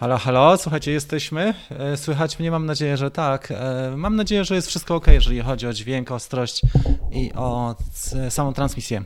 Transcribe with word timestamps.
Halo, 0.00 0.18
halo, 0.18 0.56
słuchajcie, 0.56 0.92
jesteśmy. 0.92 1.54
E, 1.70 1.96
słychać 1.96 2.38
mnie? 2.38 2.50
Mam 2.50 2.66
nadzieję, 2.66 2.96
że 2.96 3.10
tak. 3.10 3.50
E, 3.50 3.92
mam 3.96 4.16
nadzieję, 4.16 4.44
że 4.44 4.54
jest 4.54 4.68
wszystko 4.68 4.94
ok, 4.94 5.06
jeżeli 5.06 5.40
chodzi 5.40 5.66
o 5.66 5.72
dźwięk, 5.72 6.10
ostrość 6.10 6.62
i 7.12 7.32
o 7.36 7.76
samą 8.30 8.52
transmisję. 8.52 9.04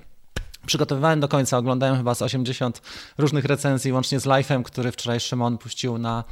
Przygotowywałem 0.67 1.21
do 1.21 1.29
końca, 1.29 1.59
oglądałem 1.59 1.97
chyba 1.97 2.15
z 2.15 2.23
80 2.23 2.83
różnych 3.19 3.45
recenzji, 3.45 3.93
łącznie 3.93 4.21
z 4.21 4.27
live'em, 4.27 4.63
który 4.63 4.93
wczoraj 4.93 5.21
Szymon 5.21 5.59
puścił 5.59 5.99
na 5.99 6.25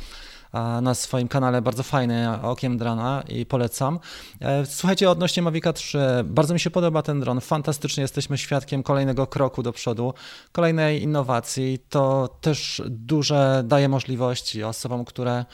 na 0.82 0.94
swoim 0.94 1.28
kanale, 1.28 1.62
bardzo 1.62 1.82
fajny, 1.82 2.42
Okiem 2.42 2.78
Drona 2.78 3.22
i 3.28 3.46
polecam. 3.46 3.98
E, 4.40 4.66
słuchajcie, 4.66 5.10
odnośnie 5.10 5.42
Mavica 5.42 5.72
3, 5.72 5.98
bardzo 6.24 6.54
mi 6.54 6.60
się 6.60 6.70
podoba 6.70 7.02
ten 7.02 7.20
dron, 7.20 7.40
fantastycznie 7.40 8.02
jesteśmy 8.02 8.38
świadkiem 8.38 8.82
kolejnego 8.82 9.26
kroku 9.26 9.62
do 9.62 9.72
przodu, 9.72 10.14
kolejnej 10.52 11.02
innowacji. 11.02 11.78
To 11.88 12.28
też 12.40 12.82
duże 12.86 13.62
daje 13.66 13.88
możliwości 13.88 14.64
osobom, 14.64 15.04
które 15.04 15.44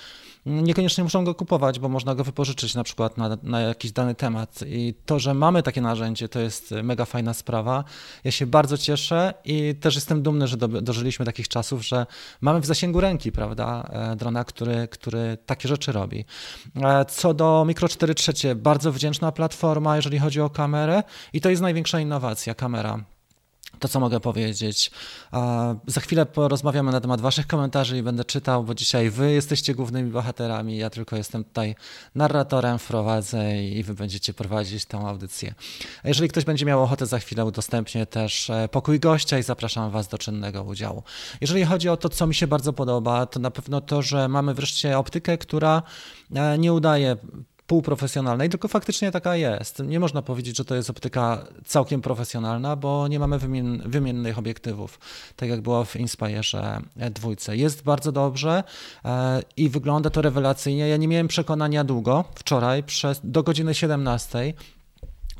niekoniecznie 0.48 1.05
muszą 1.05 1.25
go 1.25 1.34
kupować, 1.34 1.79
bo 1.79 1.88
można 1.88 2.15
go 2.15 2.25
wypożyczyć 2.25 2.75
na 2.75 2.84
przykład 2.84 3.16
na, 3.16 3.38
na, 3.43 3.61
jakiś 3.61 3.93
dany 3.93 4.15
temat. 4.15 4.61
I 4.66 4.95
to, 5.07 5.19
że 5.19 5.34
mamy 5.34 5.62
takie 5.62 5.80
narzędzie, 5.80 6.29
to 6.29 6.41
jest 6.41 6.74
mega 6.83 7.05
fajna 7.05 7.34
sprawa. 7.34 7.84
Ja 8.24 8.30
się 8.30 8.47
bardzo 8.47 8.79
cieszę 8.79 9.34
i 9.45 9.74
też 9.80 9.95
jestem 9.95 10.23
dumny, 10.23 10.47
że 10.47 10.57
do, 10.57 10.69
dożyliśmy 10.69 11.27
takich 11.27 11.48
czasów, 11.48 11.87
że 11.87 12.07
mamy 12.41 12.61
w 12.61 12.66
zasięgu 12.66 13.01
ręki, 13.01 13.33
prawda, 13.33 13.88
e, 13.93 14.16
drona, 14.16 14.45
który, 14.45 14.88
który 14.88 15.38
takie 15.47 15.69
rzeczy 15.69 15.93
robi. 15.93 16.24
E, 16.77 17.05
co 17.05 17.35
do 17.35 17.65
Micro 17.66 17.88
4 17.88 18.15
3, 18.15 18.55
bardzo 18.55 18.93
wdzięczna 18.93 19.33
platforma, 19.33 19.96
jeżeli 19.96 20.19
chodzi 20.19 20.41
o 20.41 20.51
kamerę 20.51 21.02
i 21.33 21.41
to 21.41 21.51
jest 21.51 21.62
największa 21.62 22.01
innowacja, 22.01 22.55
kamera 22.55 23.17
to, 23.78 23.88
co 23.88 24.00
mogę 24.00 24.20
powiedzieć. 24.20 24.90
Za 25.86 26.00
chwilę 26.00 26.26
porozmawiamy 26.26 26.93
na 26.93 27.01
temat 27.01 27.20
Waszych 27.20 27.46
komentarzy 27.46 27.98
i 27.98 28.02
będę 28.02 28.24
czytał, 28.24 28.65
bo 28.65 28.74
dzisiaj 28.74 29.10
Wy 29.10 29.32
jesteście 29.32 29.74
głównymi 29.74 30.10
bohaterami. 30.10 30.76
Ja 30.76 30.90
tylko 30.90 31.16
jestem 31.16 31.45
tutaj 31.45 31.74
narratorem, 32.15 32.78
wprowadzę 32.78 33.62
i 33.62 33.82
Wy 33.82 33.95
będziecie 33.95 34.34
prowadzić 34.34 34.84
tę 34.84 34.98
audycję. 34.98 35.54
Jeżeli 36.04 36.28
ktoś 36.28 36.45
będzie 36.45 36.66
miał 36.66 36.82
ochotę, 36.82 37.06
za 37.06 37.18
chwilę 37.18 37.45
udostępnię 37.45 38.06
też 38.06 38.51
e, 38.51 38.68
pokój 38.68 39.01
gościa 39.01 39.38
i 39.38 39.43
zapraszam 39.43 39.90
Was 39.90 40.09
do 40.09 40.18
czynnego 40.18 40.62
udziału. 40.62 41.02
Jeżeli 41.40 41.65
chodzi 41.65 41.88
o 41.88 41.96
to, 41.96 42.09
co 42.09 42.26
mi 42.26 42.34
się 42.34 42.46
bardzo 42.46 42.73
podoba, 42.73 43.26
to 43.26 43.40
na 43.40 43.50
pewno 43.50 43.80
to, 43.80 44.02
że 44.02 44.28
mamy 44.28 44.54
wreszcie 44.54 44.98
optykę, 44.98 45.38
która 45.38 45.82
e, 46.34 46.59
nie 46.59 46.73
udaje 46.73 47.16
półprofesjonalnej, 47.69 48.49
tylko 48.49 48.69
faktycznie 48.69 49.13
taka 49.13 49.37
jest. 49.37 49.79
Nie 49.79 50.01
można 50.01 50.23
powiedzieć, 50.23 50.57
że 50.57 50.65
to 50.65 50.74
jest 50.74 50.91
optyka 50.91 51.45
całkiem 51.65 52.02
profesjonalna, 52.02 52.77
bo 52.77 53.09
nie 53.09 53.19
mamy 53.19 53.38
wymien 53.38 53.83
wymiennych 53.87 54.38
obiektywów, 54.38 54.99
tak 55.37 55.49
jak 55.49 55.61
było 55.61 55.85
w 55.85 55.96
Inspire 55.96 56.43
dwójce. 57.11 57.57
Jest 57.57 57.83
bardzo 57.83 58.13
dobrze 58.13 58.65
e, 59.05 59.43
i 59.57 59.69
wygląda 59.69 60.11
to 60.11 60.23
rewelacyjnie. 60.23 60.89
Ja 60.89 60.96
nie 60.96 61.09
miałem 61.09 61.29
przekonania 61.29 61.85
długo, 61.85 62.24
wczoraj 62.35 62.83
przez, 62.83 63.21
do 63.24 63.43
godziny 63.43 63.74
17, 63.74 64.55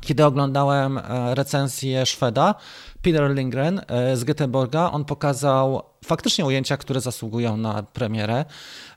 kiedy 0.01 0.25
oglądałem 0.25 0.97
e, 0.97 1.35
recenzję 1.35 2.05
Szweda, 2.05 2.55
Peter 3.01 3.35
Lindgren 3.35 3.81
e, 3.87 4.17
z 4.17 4.23
Göteborga, 4.23 4.91
on 4.91 5.05
pokazał 5.05 5.83
faktycznie 6.05 6.45
ujęcia, 6.45 6.77
które 6.77 7.01
zasługują 7.01 7.57
na 7.57 7.83
premierę, 7.83 8.45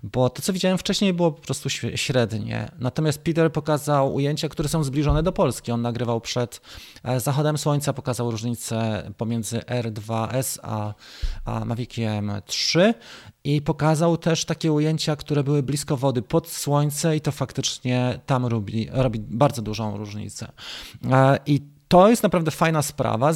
bo 0.03 0.31
to, 0.31 0.43
co 0.43 0.53
widziałem 0.53 0.79
wcześniej, 0.79 1.13
było 1.13 1.33
po 1.33 1.43
prostu 1.43 1.71
średnie. 1.95 2.71
Natomiast 2.79 3.23
Peter 3.23 3.53
pokazał 3.53 4.15
ujęcia, 4.15 4.49
które 4.49 4.69
są 4.69 4.85
zbliżone 4.85 5.23
do 5.23 5.33
Polski. 5.33 5.73
On 5.73 5.83
nagrywał 5.83 6.21
przed 6.21 6.61
e, 7.05 7.21
zachodem 7.21 7.59
słońca, 7.59 7.93
pokazał 7.93 8.31
różnicę 8.31 9.03
pomiędzy 9.17 9.59
R2S 9.59 10.59
a, 10.63 10.95
a 11.45 11.65
Maviciem 11.65 12.33
3 12.47 12.95
i 13.45 13.63
pokazał 13.63 14.17
też 14.17 14.45
takie 14.45 14.73
ujęcia, 14.73 15.17
które 15.17 15.45
były 15.45 15.63
blisko 15.63 15.97
wody, 15.97 16.23
pod 16.23 16.49
słońce 16.49 17.17
i 17.17 17.21
to 17.21 17.33
faktycznie 17.33 18.21
tam 18.27 18.47
robi, 18.47 18.89
robi 18.93 19.21
bardzo 19.21 19.63
dużą 19.63 19.97
różnicę. 19.97 20.53
E, 21.11 21.39
I 21.47 21.72
to 21.93 22.09
jest 22.09 22.23
naprawdę 22.23 22.51
fajna 22.51 22.83
sprawa. 22.83 23.31
E, 23.31 23.35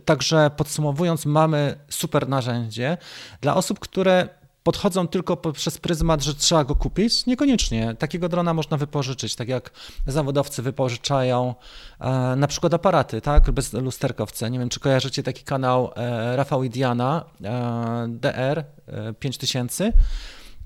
także 0.00 0.50
podsumowując, 0.56 1.26
mamy 1.26 1.78
super 1.88 2.28
narzędzie 2.28 2.96
dla 3.40 3.54
osób, 3.54 3.78
które 3.78 4.28
podchodzą 4.62 5.08
tylko 5.08 5.36
przez 5.36 5.78
pryzmat, 5.78 6.22
że 6.22 6.34
trzeba 6.34 6.64
go 6.64 6.74
kupić. 6.74 7.26
Niekoniecznie. 7.26 7.94
Takiego 7.94 8.28
drona 8.28 8.54
można 8.54 8.76
wypożyczyć, 8.76 9.34
tak 9.34 9.48
jak 9.48 9.70
zawodowcy 10.06 10.62
wypożyczają 10.62 11.54
e, 12.00 12.36
na 12.36 12.46
przykład 12.46 12.74
aparaty, 12.74 13.20
tak, 13.20 13.50
bez 13.50 13.72
lusterkowce. 13.72 14.50
Nie 14.50 14.58
wiem, 14.58 14.68
czy 14.68 14.80
kojarzycie 14.80 15.22
taki 15.22 15.44
kanał 15.44 15.90
e, 15.96 16.36
Rafał 16.36 16.64
Idiana, 16.64 17.24
e, 17.44 18.06
DR 18.08 18.64
e, 18.86 19.12
5000 19.14 19.92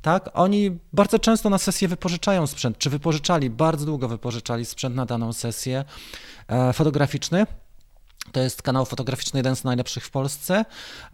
tak? 0.02 0.30
Oni 0.34 0.78
bardzo 0.92 1.18
często 1.18 1.50
na 1.50 1.58
sesję 1.58 1.88
wypożyczają 1.88 2.46
sprzęt, 2.46 2.78
czy 2.78 2.90
wypożyczali, 2.90 3.50
bardzo 3.50 3.86
długo 3.86 4.08
wypożyczali 4.08 4.64
sprzęt 4.64 4.96
na 4.96 5.06
daną 5.06 5.32
sesję 5.32 5.78
e, 5.78 5.84
fotograficzny. 6.72 7.46
To 8.32 8.40
jest 8.40 8.62
kanał 8.62 8.84
fotograficzny, 8.84 9.38
jeden 9.38 9.56
z 9.56 9.64
najlepszych 9.64 10.04
w 10.04 10.10
Polsce. 10.10 10.64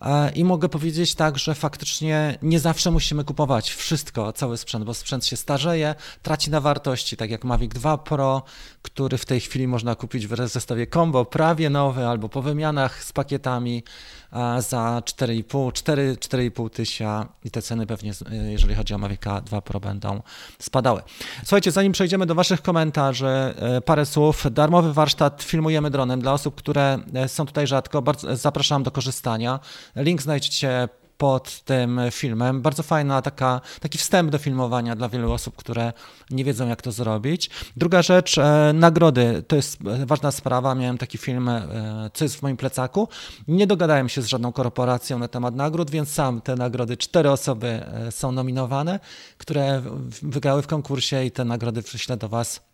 E, 0.02 0.30
I 0.30 0.44
mogę 0.44 0.68
powiedzieć 0.68 1.14
tak, 1.14 1.38
że 1.38 1.54
faktycznie 1.54 2.38
nie 2.42 2.60
zawsze 2.60 2.90
musimy 2.90 3.24
kupować 3.24 3.70
wszystko, 3.70 4.32
cały 4.32 4.56
sprzęt, 4.56 4.84
bo 4.84 4.94
sprzęt 4.94 5.26
się 5.26 5.36
starzeje, 5.36 5.94
traci 6.22 6.50
na 6.50 6.60
wartości, 6.60 7.16
tak 7.16 7.30
jak 7.30 7.44
Mavic 7.44 7.72
2 7.72 7.98
Pro, 7.98 8.42
który 8.82 9.18
w 9.18 9.24
tej 9.24 9.40
chwili 9.40 9.68
można 9.68 9.94
kupić 9.94 10.26
w 10.26 10.48
zestawie 10.48 10.86
combo, 10.86 11.24
prawie 11.24 11.70
nowy, 11.70 12.06
albo 12.06 12.28
po 12.28 12.42
wymianach 12.42 13.04
z 13.04 13.12
pakietami 13.12 13.84
za 14.58 15.02
4,5, 15.04 15.72
4,5 15.72 16.70
tysiąca 16.70 17.26
i 17.44 17.50
te 17.50 17.62
ceny 17.62 17.86
pewnie, 17.86 18.12
jeżeli 18.30 18.74
chodzi 18.74 18.94
o 18.94 18.98
Mavica 18.98 19.40
2 19.40 19.60
Pro, 19.60 19.80
będą 19.80 20.22
spadały. 20.58 21.02
Słuchajcie, 21.44 21.70
zanim 21.70 21.92
przejdziemy 21.92 22.26
do 22.26 22.34
Waszych 22.34 22.62
komentarzy, 22.62 23.26
e, 23.26 23.80
parę 23.80 24.06
słów. 24.06 24.46
Darmowy 24.50 24.92
warsztat 24.92 25.42
Filmujemy 25.42 25.90
dronem 25.90 26.20
dla 26.20 26.32
osób, 26.32 26.54
które 26.54 26.98
e, 27.14 27.28
są 27.28 27.46
tutaj 27.46 27.66
rzadko. 27.66 28.02
Bardzo 28.02 28.36
zapraszam 28.36 28.82
do 28.82 28.90
korzystania. 28.90 29.60
Link 29.96 30.22
znajdziecie 30.22 30.88
pod 31.18 31.62
tym 31.62 32.00
filmem. 32.10 32.62
Bardzo 32.62 32.82
fajna 32.82 33.22
taka, 33.22 33.60
taki 33.80 33.98
wstęp 33.98 34.30
do 34.30 34.38
filmowania 34.38 34.96
dla 34.96 35.08
wielu 35.08 35.32
osób, 35.32 35.56
które 35.56 35.92
nie 36.30 36.44
wiedzą, 36.44 36.68
jak 36.68 36.82
to 36.82 36.92
zrobić. 36.92 37.50
Druga 37.76 38.02
rzecz, 38.02 38.38
e, 38.38 38.72
nagrody. 38.74 39.42
To 39.48 39.56
jest 39.56 39.78
ważna 40.06 40.30
sprawa. 40.30 40.74
Miałem 40.74 40.98
taki 40.98 41.18
film, 41.18 41.48
e, 41.48 42.10
co 42.14 42.24
jest 42.24 42.36
w 42.36 42.42
moim 42.42 42.56
plecaku. 42.56 43.08
Nie 43.48 43.66
dogadałem 43.66 44.08
się 44.08 44.22
z 44.22 44.26
żadną 44.26 44.52
korporacją 44.52 45.18
na 45.18 45.28
temat 45.28 45.54
nagród, 45.54 45.90
więc 45.90 46.08
sam 46.08 46.40
te 46.40 46.56
nagrody, 46.56 46.96
cztery 46.96 47.30
osoby 47.30 47.66
e, 47.68 48.12
są 48.12 48.32
nominowane, 48.32 49.00
które 49.38 49.82
wygrały 50.22 50.62
w 50.62 50.66
konkursie 50.66 51.24
i 51.24 51.30
te 51.30 51.44
nagrody 51.44 51.82
przyślę 51.82 52.16
do 52.16 52.28
Was 52.28 52.65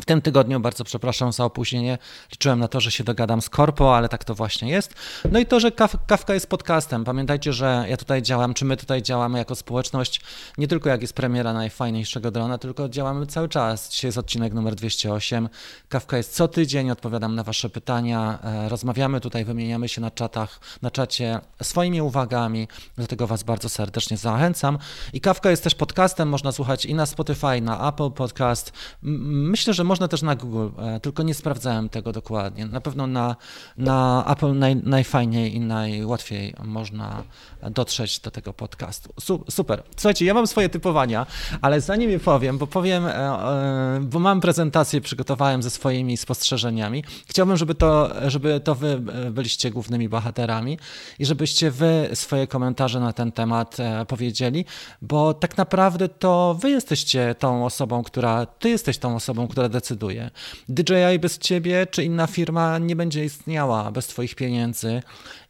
w 0.00 0.04
tym 0.04 0.22
tygodniu 0.22 0.60
bardzo 0.60 0.84
przepraszam 0.84 1.32
za 1.32 1.44
opóźnienie. 1.44 1.98
Liczyłem 2.32 2.58
na 2.58 2.68
to, 2.68 2.80
że 2.80 2.90
się 2.90 3.04
dogadam 3.04 3.42
z 3.42 3.48
Korpo, 3.48 3.96
ale 3.96 4.08
tak 4.08 4.24
to 4.24 4.34
właśnie 4.34 4.70
jest. 4.70 4.94
No 5.32 5.38
i 5.38 5.46
to, 5.46 5.60
że 5.60 5.72
Kawka 6.06 6.34
jest 6.34 6.46
podcastem. 6.46 7.04
Pamiętajcie, 7.04 7.52
że 7.52 7.86
ja 7.88 7.96
tutaj 7.96 8.22
działam, 8.22 8.54
czy 8.54 8.64
my 8.64 8.76
tutaj 8.76 9.02
działamy 9.02 9.38
jako 9.38 9.54
społeczność, 9.54 10.20
nie 10.58 10.68
tylko 10.68 10.88
jak 10.88 11.02
jest 11.02 11.12
premiera 11.12 11.52
najfajniejszego 11.52 12.30
drona, 12.30 12.58
tylko 12.58 12.88
działamy 12.88 13.26
cały 13.26 13.48
czas. 13.48 13.90
Dzisiaj 13.90 14.08
jest 14.08 14.18
odcinek 14.18 14.54
numer 14.54 14.74
208. 14.74 15.48
Kawka 15.88 16.16
jest 16.16 16.34
co 16.34 16.48
tydzień, 16.48 16.90
odpowiadam 16.90 17.34
na 17.34 17.42
Wasze 17.42 17.70
pytania, 17.70 18.38
e, 18.42 18.68
rozmawiamy 18.68 19.20
tutaj, 19.20 19.44
wymieniamy 19.44 19.88
się 19.88 20.00
na 20.00 20.10
czatach, 20.10 20.60
na 20.82 20.90
czacie 20.90 21.40
swoimi 21.62 22.02
uwagami, 22.02 22.68
do 22.98 23.06
tego 23.06 23.26
Was 23.26 23.42
bardzo 23.42 23.68
serdecznie 23.68 24.16
zachęcam. 24.16 24.78
I 25.12 25.20
Kawka 25.20 25.50
jest 25.50 25.64
też 25.64 25.74
podcastem, 25.74 26.28
można 26.28 26.52
słuchać 26.52 26.86
i 26.86 26.94
na 26.94 27.06
Spotify, 27.06 27.60
na 27.60 27.88
Apple 27.88 28.10
Podcast. 28.10 28.72
Myślę, 29.02 29.74
że 29.74 29.79
można 29.84 30.08
też 30.08 30.22
na 30.22 30.36
Google, 30.36 30.68
e, 30.78 31.00
tylko 31.00 31.22
nie 31.22 31.34
sprawdzałem 31.34 31.88
tego 31.88 32.12
dokładnie. 32.12 32.66
Na 32.66 32.80
pewno 32.80 33.06
na, 33.06 33.36
na 33.76 34.24
Apple 34.26 34.58
naj, 34.58 34.76
najfajniej 34.76 35.54
i 35.54 35.60
najłatwiej 35.60 36.54
można 36.64 37.22
dotrzeć 37.70 38.20
do 38.20 38.30
tego 38.30 38.52
podcastu. 38.52 39.12
Su, 39.20 39.44
super. 39.50 39.82
Słuchajcie, 39.96 40.24
ja 40.24 40.34
mam 40.34 40.46
swoje 40.46 40.68
typowania, 40.68 41.26
ale 41.62 41.80
zanim 41.80 42.10
je 42.10 42.20
powiem, 42.20 42.58
bo 42.58 42.66
powiem, 42.66 43.06
e, 43.06 43.10
e, 43.16 44.00
bo 44.02 44.18
mam 44.18 44.40
prezentację, 44.40 45.00
przygotowałem 45.00 45.62
ze 45.62 45.70
swoimi 45.70 46.16
spostrzeżeniami. 46.16 47.04
Chciałbym, 47.26 47.56
żeby 47.56 47.74
to, 47.74 48.10
żeby 48.30 48.60
to 48.60 48.74
wy 48.74 49.00
byliście 49.30 49.70
głównymi 49.70 50.08
bohaterami 50.08 50.78
i 51.18 51.26
żebyście 51.26 51.70
wy 51.70 52.10
swoje 52.14 52.46
komentarze 52.46 53.00
na 53.00 53.12
ten 53.12 53.32
temat 53.32 53.76
powiedzieli, 54.08 54.64
bo 55.02 55.34
tak 55.34 55.56
naprawdę 55.56 56.08
to 56.08 56.56
wy 56.60 56.70
jesteście 56.70 57.34
tą 57.34 57.64
osobą, 57.64 58.02
która, 58.02 58.46
ty 58.46 58.68
jesteś 58.68 58.98
tą 58.98 59.16
osobą, 59.16 59.48
która 59.48 59.68
decyduje. 59.70 60.30
DJI 60.68 61.18
bez 61.20 61.38
ciebie 61.38 61.86
czy 61.86 62.04
inna 62.04 62.26
firma 62.26 62.78
nie 62.78 62.96
będzie 62.96 63.24
istniała 63.24 63.90
bez 63.92 64.06
twoich 64.06 64.34
pieniędzy 64.34 65.02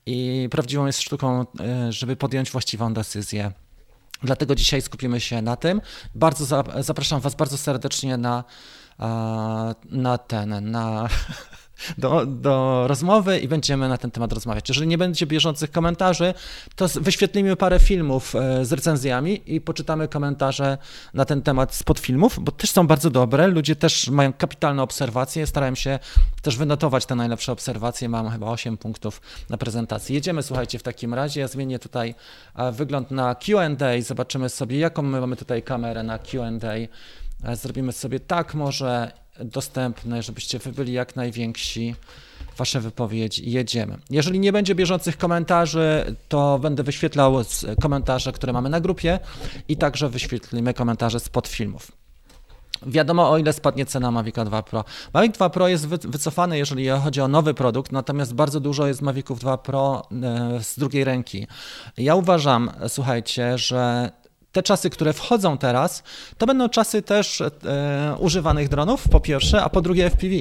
i 0.06 0.48
prawdziwą 0.50 0.86
jest 0.86 1.02
sztuką, 1.02 1.46
e, 1.60 1.92
żeby 1.92 2.16
podjąć 2.16 2.50
właściwą 2.50 2.94
decyzję. 2.94 3.52
Dlatego 4.22 4.54
dzisiaj 4.54 4.82
skupimy 4.82 5.20
się 5.20 5.42
na 5.42 5.56
tym. 5.56 5.80
Bardzo 6.14 6.62
zapraszam 6.82 7.20
Was 7.20 7.34
bardzo 7.34 7.58
serdecznie 7.58 8.16
na, 8.16 8.44
na 9.90 10.18
ten, 10.18 10.70
na 10.70 11.08
do, 11.98 12.26
do 12.26 12.84
rozmowy 12.86 13.38
i 13.38 13.48
będziemy 13.48 13.88
na 13.88 13.98
ten 13.98 14.10
temat 14.10 14.32
rozmawiać. 14.32 14.68
Jeżeli 14.68 14.86
nie 14.86 14.98
będzie 14.98 15.26
bieżących 15.26 15.70
komentarzy, 15.70 16.34
to 16.76 16.88
wyświetlimy 16.88 17.56
parę 17.56 17.78
filmów 17.78 18.34
e, 18.34 18.64
z 18.64 18.72
recenzjami 18.72 19.42
i 19.46 19.60
poczytamy 19.60 20.08
komentarze 20.08 20.78
na 21.14 21.24
ten 21.24 21.42
temat 21.42 21.74
spod 21.74 21.98
filmów, 21.98 22.38
bo 22.40 22.52
też 22.52 22.70
są 22.70 22.86
bardzo 22.86 23.10
dobre. 23.10 23.46
Ludzie 23.46 23.76
też 23.76 24.08
mają 24.08 24.32
kapitalne 24.32 24.82
obserwacje. 24.82 25.46
Starałem 25.46 25.76
się 25.76 25.98
też 26.42 26.56
wynotować 26.56 27.06
te 27.06 27.14
najlepsze 27.14 27.52
obserwacje. 27.52 28.08
Mam 28.08 28.30
chyba 28.30 28.46
8 28.46 28.76
punktów 28.76 29.20
na 29.50 29.56
prezentacji. 29.56 30.14
Jedziemy, 30.14 30.42
słuchajcie, 30.42 30.78
w 30.78 30.82
takim 30.82 31.14
razie. 31.14 31.40
Ja 31.40 31.48
zmienię 31.48 31.78
tutaj 31.78 32.14
e, 32.56 32.72
wygląd 32.72 33.10
na 33.10 33.34
QA. 33.34 33.68
Zobaczymy 34.02 34.48
sobie, 34.48 34.78
jaką 34.78 35.02
my 35.02 35.20
mamy 35.20 35.36
tutaj 35.36 35.62
kamerę 35.62 36.02
na 36.02 36.18
QA. 36.18 36.50
E, 37.44 37.56
zrobimy 37.56 37.92
sobie 37.92 38.20
tak 38.20 38.54
może 38.54 39.12
dostępne, 39.44 40.22
żebyście 40.22 40.58
wy 40.58 40.72
byli 40.72 40.92
jak 40.92 41.16
najwięksi. 41.16 41.94
Wasze 42.56 42.80
wypowiedzi 42.80 43.50
jedziemy. 43.50 43.98
Jeżeli 44.10 44.40
nie 44.40 44.52
będzie 44.52 44.74
bieżących 44.74 45.18
komentarzy, 45.18 46.16
to 46.28 46.58
będę 46.58 46.82
wyświetlał 46.82 47.34
komentarze, 47.82 48.32
które 48.32 48.52
mamy 48.52 48.70
na 48.70 48.80
grupie 48.80 49.18
i 49.68 49.76
także 49.76 50.08
wyświetlimy 50.08 50.74
komentarze 50.74 51.20
spod 51.20 51.48
filmów. 51.48 51.92
Wiadomo, 52.86 53.30
o 53.30 53.38
ile 53.38 53.52
spadnie 53.52 53.86
cena 53.86 54.10
Mavica 54.10 54.44
2 54.44 54.62
Pro. 54.62 54.84
Mavic 55.14 55.34
2 55.34 55.50
Pro 55.50 55.68
jest 55.68 55.86
wycofany, 55.86 56.58
jeżeli 56.58 56.88
chodzi 56.88 57.20
o 57.20 57.28
nowy 57.28 57.54
produkt, 57.54 57.92
natomiast 57.92 58.34
bardzo 58.34 58.60
dużo 58.60 58.86
jest 58.86 59.02
Maviców 59.02 59.40
2 59.40 59.58
Pro 59.58 60.02
e, 60.22 60.60
z 60.62 60.78
drugiej 60.78 61.04
ręki. 61.04 61.46
Ja 61.96 62.14
uważam, 62.14 62.70
słuchajcie, 62.88 63.58
że 63.58 64.10
te 64.52 64.62
czasy, 64.62 64.90
które 64.90 65.12
wchodzą 65.12 65.58
teraz, 65.58 66.02
to 66.38 66.46
będą 66.46 66.68
czasy 66.68 67.02
też 67.02 67.40
e, 67.40 67.50
używanych 68.18 68.68
dronów, 68.68 69.08
po 69.08 69.20
pierwsze, 69.20 69.62
a 69.62 69.68
po 69.68 69.80
drugie 69.80 70.10
FPV. 70.10 70.34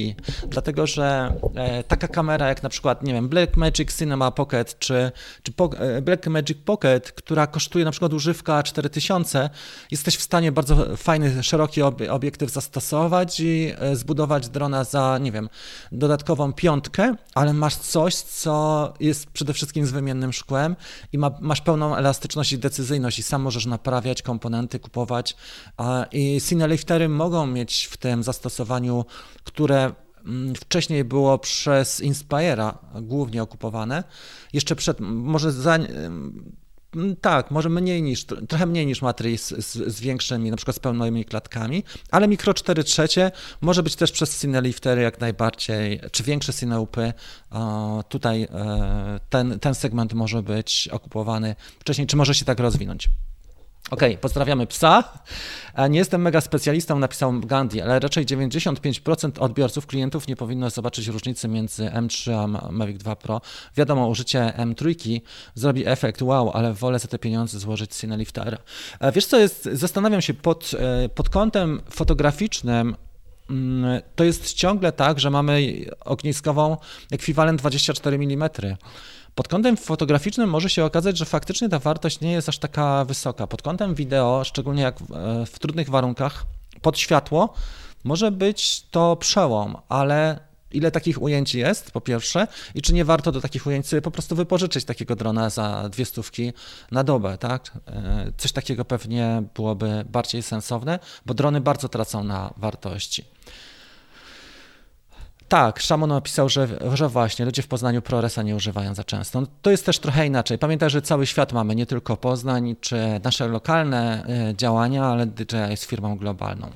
Dlatego, 0.48 0.88
że 0.88 1.34
e, 1.56 1.84
taka 1.84 2.08
kamera 2.08 2.48
jak 2.48 2.64
na 2.64 2.70
przykład, 2.70 3.04
nie 3.04 3.14
wiem, 3.14 3.30
Blackmagic 3.30 3.98
Cinema 3.98 4.32
Pocket 4.32 4.80
czy, 4.80 5.12
czy 5.44 5.52
po, 5.52 5.70
e, 5.78 6.02
Blackmagic 6.02 6.58
Pocket, 6.66 7.12
która 7.12 7.48
kosztuje 7.48 7.86
na 7.86 7.92
przykład 7.92 8.14
używka 8.14 8.64
4000, 8.64 9.50
jesteś 9.92 10.18
w 10.18 10.22
stanie 10.22 10.52
bardzo 10.52 10.98
fajny, 10.98 11.44
szeroki 11.44 11.82
obiektyw 12.10 12.50
zastosować 12.52 13.40
i 13.40 13.74
e, 13.80 13.96
zbudować 13.96 14.50
drona 14.50 14.84
za, 14.84 15.18
nie 15.18 15.32
wiem, 15.32 15.50
dodatkową 15.92 16.54
piątkę, 16.54 17.16
ale 17.36 17.54
masz 17.54 17.76
coś, 17.76 18.16
co 18.16 18.94
jest 19.00 19.26
przede 19.26 19.54
wszystkim 19.54 19.86
z 19.86 19.92
wymiennym 19.92 20.34
szkłem 20.34 20.76
i 21.14 21.18
ma, 21.18 21.32
masz 21.40 21.62
pełną 21.62 21.96
elastyczność 21.96 22.52
i 22.52 22.58
decyzyjność 22.58 23.20
i 23.20 23.24
sam 23.24 23.42
możesz 23.42 23.66
naprawić 23.66 23.99
naprawiać 24.00 24.22
komponenty, 24.22 24.80
kupować. 24.80 25.36
I 26.12 26.42
Cineliftery 26.42 27.10
mogą 27.10 27.48
mieć 27.48 27.86
w 27.92 27.98
tym 27.98 28.24
zastosowaniu, 28.24 29.06
które 29.44 29.92
mm, 30.26 30.56
wcześniej 30.56 31.04
było 31.04 31.40
przez 31.40 32.02
Inspire'a 32.02 32.74
głównie 33.02 33.44
okupowane. 33.44 34.04
Jeszcze 34.54 34.76
przed, 34.76 35.00
może 35.00 35.52
za, 35.52 35.76
mm, 35.76 36.44
tak, 37.22 37.52
może 37.52 37.70
mniej 37.70 38.02
niż, 38.02 38.26
trochę 38.26 38.66
mniej 38.66 38.86
niż 38.86 39.02
Matrix 39.02 39.48
z, 39.50 39.94
z, 39.94 40.02
większymi, 40.02 40.52
na 40.52 40.58
przykład 40.58 40.76
z 40.76 40.80
pełnymi 40.80 41.26
klatkami, 41.26 41.84
ale 42.12 42.28
Micro 42.28 42.54
4 42.54 42.84
trzecie 42.84 43.32
może 43.62 43.84
być 43.84 43.96
też 43.96 44.12
przez 44.12 44.42
Cineliftery 44.42 45.02
jak 45.02 45.20
najbardziej, 45.20 46.00
czy 46.12 46.24
większe 46.24 46.54
Cineupy. 46.54 47.14
Tutaj 48.10 48.44
e, 48.44 49.20
ten, 49.30 49.60
ten 49.60 49.76
segment 49.76 50.14
może 50.14 50.44
być 50.44 50.88
okupowany 50.92 51.56
wcześniej, 51.80 52.08
czy 52.08 52.18
może 52.18 52.36
się 52.36 52.46
tak 52.46 52.60
rozwinąć. 52.60 53.10
OK, 53.92 54.02
pozdrawiamy 54.22 54.68
psa. 54.68 55.04
E, 55.76 55.90
nie 55.90 56.00
jestem 56.00 56.22
mega 56.22 56.42
specjalistą, 56.42 57.00
napisał 57.00 57.40
Gandhi, 57.40 57.82
ale 57.82 58.00
raczej 58.00 58.26
95% 58.26 59.40
odbiorców, 59.40 59.88
klientów 59.88 60.28
nie 60.28 60.36
powinno 60.36 60.70
zobaczyć 60.70 61.08
różnicy 61.08 61.48
między 61.48 61.86
M3 61.86 62.34
a 62.34 62.72
Mavic 62.72 62.98
2 62.98 63.16
Pro. 63.16 63.42
Wiadomo, 63.78 64.08
użycie 64.08 64.54
M3 64.58 65.22
zrobi 65.56 65.88
efekt 65.88 66.22
wow, 66.22 66.52
ale 66.54 66.74
wolę 66.74 67.00
za 67.00 67.08
te 67.08 67.20
pieniądze 67.20 67.60
złożyć 67.60 67.96
Cineliftera. 67.96 68.58
E, 69.00 69.12
wiesz 69.12 69.26
co 69.26 69.38
jest, 69.38 69.70
zastanawiam 69.74 70.22
się, 70.22 70.34
pod, 70.34 70.72
e, 70.80 71.10
pod 71.10 71.30
kątem 71.30 71.82
fotograficznym 71.90 72.96
mm, 73.50 74.02
to 74.16 74.24
jest 74.24 74.54
ciągle 74.54 74.92
tak, 74.92 75.20
że 75.20 75.30
mamy 75.30 75.86
ogniskową 76.00 76.78
ekwiwalent 77.12 77.60
24 77.60 78.16
mm. 78.16 78.50
Pod 79.36 79.48
kątem 79.48 79.78
fotograficznym 79.78 80.50
może 80.50 80.70
się 80.70 80.86
okazać, 80.86 81.18
że 81.18 81.26
faktycznie 81.26 81.70
ta 81.70 81.80
wartość 81.80 82.22
nie 82.22 82.32
jest 82.32 82.50
aż 82.50 82.58
taka 82.58 83.06
wysoka. 83.06 83.48
Pod 83.48 83.62
kątem 83.62 83.96
wideo, 83.96 84.44
szczególnie 84.44 84.82
jak 84.82 85.00
w, 85.00 85.12
e, 85.12 85.46
w 85.46 85.60
trudnych 85.60 85.90
warunkach, 85.90 86.46
pod 86.82 87.00
światło, 87.00 87.54
może 88.04 88.32
być 88.32 88.82
to 88.92 89.16
przełom, 89.16 89.78
ale 89.90 90.40
ile 90.72 90.92
takich 90.92 91.22
ujęć 91.22 91.56
jest, 91.56 91.92
po 91.92 92.02
pierwsze, 92.02 92.48
i 92.76 92.82
czy 92.82 92.94
nie 92.94 93.06
warto 93.06 93.32
do 93.32 93.42
takich 93.42 93.68
ujęć 93.68 93.88
sobie 93.88 94.02
po 94.02 94.12
prostu 94.12 94.36
wypożyczyć 94.36 94.86
takiego 94.86 95.16
drona 95.16 95.50
za 95.50 95.90
dwie 95.90 96.06
stówki 96.06 96.54
na 96.92 97.04
dobę, 97.04 97.38
tak? 97.38 97.72
E, 97.88 98.32
coś 98.38 98.52
takiego 98.52 98.86
pewnie 98.86 99.44
byłoby 99.56 100.06
bardziej 100.10 100.44
sensowne, 100.44 101.00
bo 101.26 101.34
drony 101.34 101.62
bardzo 101.62 101.90
tracą 101.90 102.24
na 102.24 102.54
wartości. 102.58 103.26
Tak, 105.50 105.80
Szamon 105.80 106.10
napisał, 106.10 106.50
że, 106.50 106.68
że 106.94 107.10
właśnie 107.10 107.46
ludzie 107.46 107.62
w 107.62 107.68
Poznaniu 107.68 108.02
ProResa 108.02 108.44
nie 108.44 108.56
używają 108.56 108.96
za 108.96 109.04
często. 109.04 109.42
No, 109.42 109.48
to 109.62 109.72
jest 109.72 109.86
też 109.86 110.00
trochę 110.00 110.28
inaczej. 110.28 110.58
Pamiętaj, 110.58 110.90
że 110.90 111.02
cały 111.02 111.26
świat 111.26 111.54
mamy, 111.54 111.76
nie 111.76 111.86
tylko 111.86 112.18
Poznań 112.18 112.76
czy 112.82 112.98
nasze 113.24 113.48
lokalne 113.48 114.26
e, 114.50 114.56
działania, 114.56 115.06
ale 115.06 115.26
DJI 115.26 115.58
jest 115.70 115.84
firmą 115.84 116.18
globalną. 116.18 116.70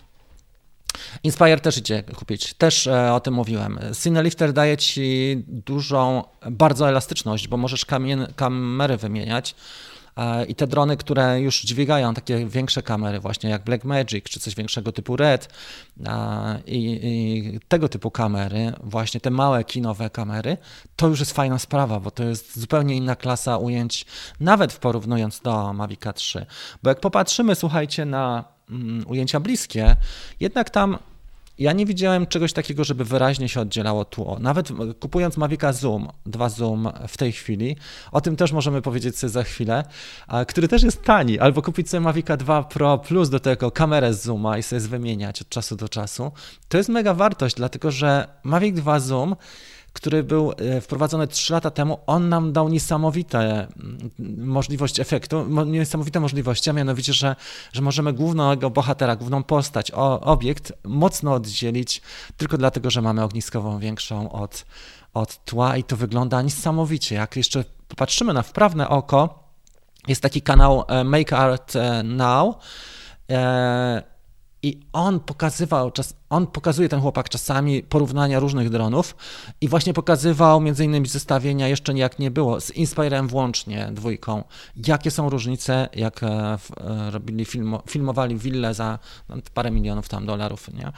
Inspire 1.23 1.59
też 1.59 1.77
idzie 1.77 2.03
kupić, 2.03 2.53
też 2.53 2.87
e, 2.87 3.13
o 3.13 3.19
tym 3.19 3.33
mówiłem. 3.33 3.79
Cinelifter 4.03 4.53
daje 4.53 4.77
ci 4.77 5.37
dużą, 5.47 6.23
bardzo 6.51 6.89
elastyczność, 6.89 7.47
bo 7.47 7.57
możesz 7.57 7.85
kamien, 7.85 8.27
kamery 8.35 8.97
wymieniać 8.97 9.55
I 10.47 10.55
te 10.55 10.67
drony, 10.67 10.97
które 10.97 11.41
już 11.41 11.61
dźwigają 11.61 12.13
takie 12.13 12.45
większe 12.47 12.83
kamery, 12.83 13.19
właśnie 13.19 13.49
jak 13.49 13.63
Blackmagic 13.63 14.25
czy 14.25 14.39
coś 14.39 14.55
większego 14.55 14.91
typu 14.91 15.15
Red 15.15 15.53
e, 16.05 16.61
i, 16.65 16.99
i, 17.03 17.59
tego 17.67 17.89
typu 17.89 18.11
kamery, 18.11 18.73
właśnie 18.83 19.19
te 19.19 19.29
małe 19.29 19.63
kinowe 19.63 20.09
kamery, 20.09 20.57
to 20.95 21.07
już 21.07 21.19
jest 21.19 21.31
fajna 21.31 21.59
sprawa, 21.59 21.99
bo 21.99 22.11
to 22.11 22.23
jest 22.23 22.59
zupełnie 22.59 22.95
inna 22.95 23.15
klasa 23.15 23.57
ujęć, 23.57 24.05
nawet 24.39 24.73
porównując 24.73 25.39
do 25.39 25.73
Mavic 25.73 26.01
3. 26.15 26.45
Bo 26.83 26.89
jak 26.89 26.99
popatrzymy, 26.99 27.55
słuchajcie, 27.55 28.05
na 28.05 28.43
mm, 28.69 29.07
ujęcia 29.07 29.39
bliskie, 29.39 29.95
jednak 30.39 30.69
tam 30.69 30.97
ja 31.57 31.73
nie 31.73 31.85
widziałem 31.85 32.27
czegoś 32.27 32.53
takiego, 32.53 32.83
żeby 32.83 33.05
wyraźnie 33.05 33.49
się 33.49 33.61
oddzielało 33.61 34.05
tło. 34.05 34.37
Nawet 34.39 34.69
kupując 34.99 35.37
Mavica 35.37 35.73
Zoom, 35.73 36.07
2 36.25 36.49
Zoom 36.49 36.89
w 37.07 37.17
tej 37.17 37.31
chwili, 37.31 37.75
o 38.11 38.21
tym 38.21 38.35
też 38.35 38.51
możemy 38.51 38.81
powiedzieć 38.81 39.17
sobie 39.17 39.31
za 39.31 39.43
chwilę, 39.43 39.83
który 40.47 40.67
też 40.67 40.83
jest 40.83 41.03
tani, 41.03 41.39
albo 41.39 41.61
kupić 41.61 41.89
sobie 41.89 42.01
Mavica 42.01 42.37
2 42.37 42.63
Pro 42.63 42.97
plus 42.97 43.29
do 43.29 43.39
tego 43.39 43.71
kamerę 43.71 44.13
z 44.13 44.23
Zooma 44.23 44.57
i 44.57 44.63
sobie 44.63 44.79
wymieniać 44.79 45.41
od 45.41 45.49
czasu 45.49 45.75
do 45.75 45.89
czasu. 45.89 46.31
To 46.69 46.77
jest 46.77 46.89
mega 46.89 47.13
wartość, 47.13 47.55
dlatego 47.55 47.91
że 47.91 48.27
Mavic 48.43 48.75
2 48.75 48.99
Zoom 48.99 49.35
który 49.93 50.23
był 50.23 50.51
e, 50.51 50.81
wprowadzony 50.81 51.27
3 51.27 51.53
lata 51.53 51.71
temu, 51.71 51.99
on 52.07 52.29
nam 52.29 52.53
dał 52.53 52.69
niesamowite 52.69 53.39
mm, 53.39 54.09
możliwość 54.37 54.99
efektu, 54.99 55.65
niesamowite 55.65 56.19
możliwości, 56.19 56.69
a 56.69 56.73
mianowicie, 56.73 57.13
że, 57.13 57.35
że 57.73 57.81
możemy 57.81 58.13
głównego 58.13 58.69
bohatera, 58.69 59.15
główną 59.15 59.43
postać, 59.43 59.91
o, 59.91 60.21
obiekt 60.21 60.73
mocno 60.83 61.33
oddzielić 61.33 62.01
tylko 62.37 62.57
dlatego, 62.57 62.89
że 62.89 63.01
mamy 63.01 63.23
ogniskową 63.23 63.79
większą 63.79 64.31
od, 64.31 64.65
od 65.13 65.45
tła 65.45 65.77
i 65.77 65.83
to 65.83 65.97
wygląda 65.97 66.41
niesamowicie. 66.41 67.15
Jak 67.15 67.35
jeszcze 67.35 67.63
popatrzymy 67.87 68.33
na 68.33 68.41
wprawne 68.41 68.89
oko, 68.89 69.43
jest 70.07 70.21
taki 70.21 70.41
kanał 70.41 70.83
e, 70.87 71.03
Make 71.03 71.33
Art 71.33 71.75
e, 71.75 72.03
Now, 72.03 72.55
i 74.63 74.79
on 74.93 75.19
pokazywał, 75.19 75.91
czas, 75.91 76.13
on 76.29 76.47
pokazuje 76.47 76.89
ten 76.89 77.01
chłopak 77.01 77.29
czasami 77.29 77.83
porównania 77.83 78.39
różnych 78.39 78.69
dronów 78.69 79.15
i 79.61 79.67
właśnie 79.67 79.93
pokazywał 79.93 80.61
między 80.61 80.85
innymi 80.85 81.07
zestawienia, 81.07 81.67
jeszcze 81.67 81.93
jak 81.93 82.19
nie 82.19 82.31
było, 82.31 82.61
z 82.61 82.71
Inspirem 82.71 83.27
włącznie 83.27 83.89
dwójką, 83.91 84.43
jakie 84.87 85.11
są 85.11 85.29
różnice, 85.29 85.89
jak 85.93 86.23
e, 86.23 86.27
e, 86.27 86.57
robili 87.11 87.45
film, 87.45 87.77
filmowali 87.89 88.37
willę 88.37 88.73
za 88.73 88.99
no, 89.29 89.35
parę 89.53 89.71
milionów 89.71 90.09
tam 90.09 90.25
dolarów, 90.25 90.73
nie? 90.73 90.91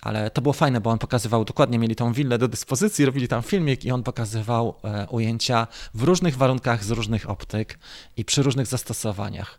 Ale 0.00 0.30
to 0.30 0.42
było 0.42 0.52
fajne, 0.52 0.80
bo 0.80 0.90
on 0.90 0.98
pokazywał, 0.98 1.44
dokładnie 1.44 1.78
mieli 1.78 1.96
tą 1.96 2.12
willę 2.12 2.38
do 2.38 2.48
dyspozycji, 2.48 3.04
robili 3.04 3.28
tam 3.28 3.42
filmik 3.42 3.84
i 3.84 3.90
on 3.90 4.02
pokazywał 4.02 4.74
e, 4.84 5.06
ujęcia 5.10 5.66
w 5.94 6.02
różnych 6.02 6.36
warunkach, 6.36 6.84
z 6.84 6.90
różnych 6.90 7.30
optyk 7.30 7.78
i 8.16 8.24
przy 8.24 8.42
różnych 8.42 8.66
zastosowaniach. 8.66 9.58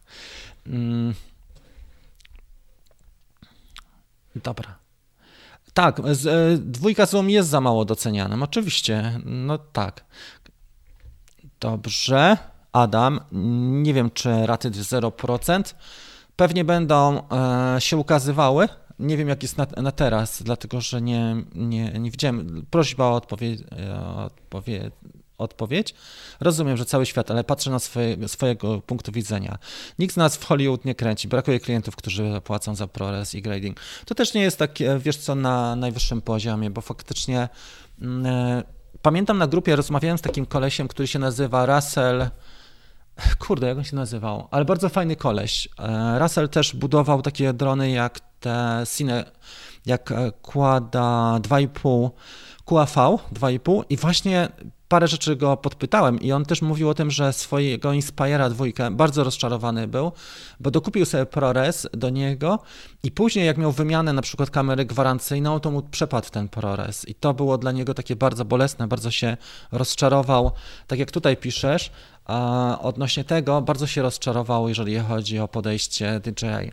Mm. 0.68 1.14
Dobra. 4.44 4.76
Tak, 5.74 6.02
z, 6.12 6.28
e, 6.28 6.58
dwójka 6.58 7.06
Zoom 7.06 7.30
jest 7.30 7.50
za 7.50 7.62
mało 7.62 7.86
docenianym, 7.86 8.44
oczywiście, 8.44 9.20
no 9.26 9.58
tak. 9.58 10.06
Dobrze, 11.60 12.38
Adam, 12.72 13.20
nie 13.82 13.94
wiem 13.94 14.12
czy 14.12 14.46
raty 14.46 14.72
0%, 14.72 15.74
pewnie 16.36 16.64
będą 16.64 17.22
e, 17.30 17.82
się 17.82 17.98
ukazywały 17.98 18.68
nie 19.00 19.18
wiem 19.18 19.30
jak 19.30 19.44
jest 19.44 19.58
na, 19.58 19.68
na 19.78 19.92
teraz, 19.92 20.44
dlatego 20.44 20.82
że 20.82 21.02
nie, 21.02 21.36
nie, 21.56 21.92
nie 22.00 22.12
widziałem. 22.12 22.66
Prośba 22.70 23.06
o 23.06 23.16
odpowiedź, 23.16 23.62
odpowiedź 24.16 24.94
odpowiedź. 25.40 25.96
Rozumiem, 26.40 26.78
że 26.78 26.86
cały 26.86 27.06
świat, 27.06 27.32
ale 27.32 27.44
patrzę 27.44 27.72
na 27.72 27.80
swoje, 27.80 28.28
swojego 28.28 28.82
punktu 28.82 29.12
widzenia. 29.12 29.58
Nikt 30.00 30.14
z 30.14 30.18
nas 30.18 30.38
w 30.38 30.46
Hollywood 30.46 30.86
nie 30.86 30.96
kręci. 30.96 31.28
Brakuje 31.28 31.60
klientów, 31.60 31.96
którzy 31.96 32.42
płacą 32.44 32.76
za 32.76 32.88
ProRes 32.88 33.36
i 33.36 33.42
grading. 33.42 33.80
To 34.06 34.16
też 34.16 34.34
nie 34.34 34.42
jest 34.42 34.58
takie, 34.58 35.00
wiesz 35.00 35.18
co, 35.18 35.36
na 35.36 35.76
najwyższym 35.76 36.22
poziomie, 36.22 36.70
bo 36.70 36.82
faktycznie 36.82 37.50
e, 38.26 38.64
pamiętam 39.02 39.38
na 39.38 39.48
grupie, 39.48 39.76
rozmawiałem 39.76 40.18
z 40.18 40.22
takim 40.22 40.46
kolesiem, 40.46 40.88
który 40.88 41.08
się 41.08 41.20
nazywa 41.20 41.66
Russell 41.66 42.30
Kurde, 43.40 43.68
jak 43.68 43.78
on 43.78 43.84
się 43.84 43.96
nazywał? 43.96 44.48
Ale 44.52 44.66
bardzo 44.66 44.90
fajny 44.90 45.16
koleś. 45.16 45.70
E, 45.80 46.20
Russell 46.20 46.50
też 46.50 46.76
budował 46.76 47.22
takie 47.22 47.54
drony 47.54 47.92
jak 47.92 48.20
te 48.40 48.84
Cine, 48.98 49.32
jak 49.86 50.12
e, 50.12 50.32
Quada 50.42 51.40
2,5, 51.42 52.10
QAV 52.70 52.96
2,5 53.34 53.84
i 53.90 53.98
właśnie 53.98 54.50
parę 54.88 55.08
rzeczy 55.08 55.36
go 55.36 55.58
podpytałem 55.58 56.22
i 56.22 56.32
on 56.32 56.46
też 56.46 56.62
mówił 56.62 56.90
o 56.90 56.94
tym, 56.94 57.12
że 57.12 57.34
swojego 57.34 57.94
Inspira 57.94 58.50
dwójkę 58.50 58.92
bardzo 58.92 59.24
rozczarowany 59.24 59.88
był, 59.88 60.12
bo 60.60 60.72
dokupił 60.72 61.06
sobie 61.06 61.26
ProRes 61.26 61.88
do 61.94 62.10
niego 62.10 62.60
i 63.04 63.12
później 63.12 63.46
jak 63.46 63.58
miał 63.58 63.72
wymianę 63.72 64.14
na 64.14 64.22
przykład 64.22 64.50
kamery 64.50 64.86
gwarancyjną, 64.86 65.60
to 65.60 65.72
mu 65.72 65.82
przepadł 65.82 66.30
ten 66.30 66.50
ProRes. 66.50 67.08
I 67.08 67.16
to 67.16 67.34
było 67.34 67.58
dla 67.58 67.72
niego 67.72 67.94
takie 67.94 68.16
bardzo 68.16 68.46
bolesne, 68.46 68.88
bardzo 68.88 69.12
się 69.12 69.38
rozczarował, 69.72 70.52
tak 70.88 71.00
jak 71.00 71.12
tutaj 71.12 71.38
piszesz, 71.38 71.92
a 72.26 72.78
odnośnie 72.82 73.24
tego 73.24 73.62
bardzo 73.62 73.88
się 73.88 74.02
rozczarował, 74.02 74.70
jeżeli 74.70 75.00
chodzi 75.00 75.40
o 75.40 75.48
podejście 75.48 76.20
DJI. 76.20 76.72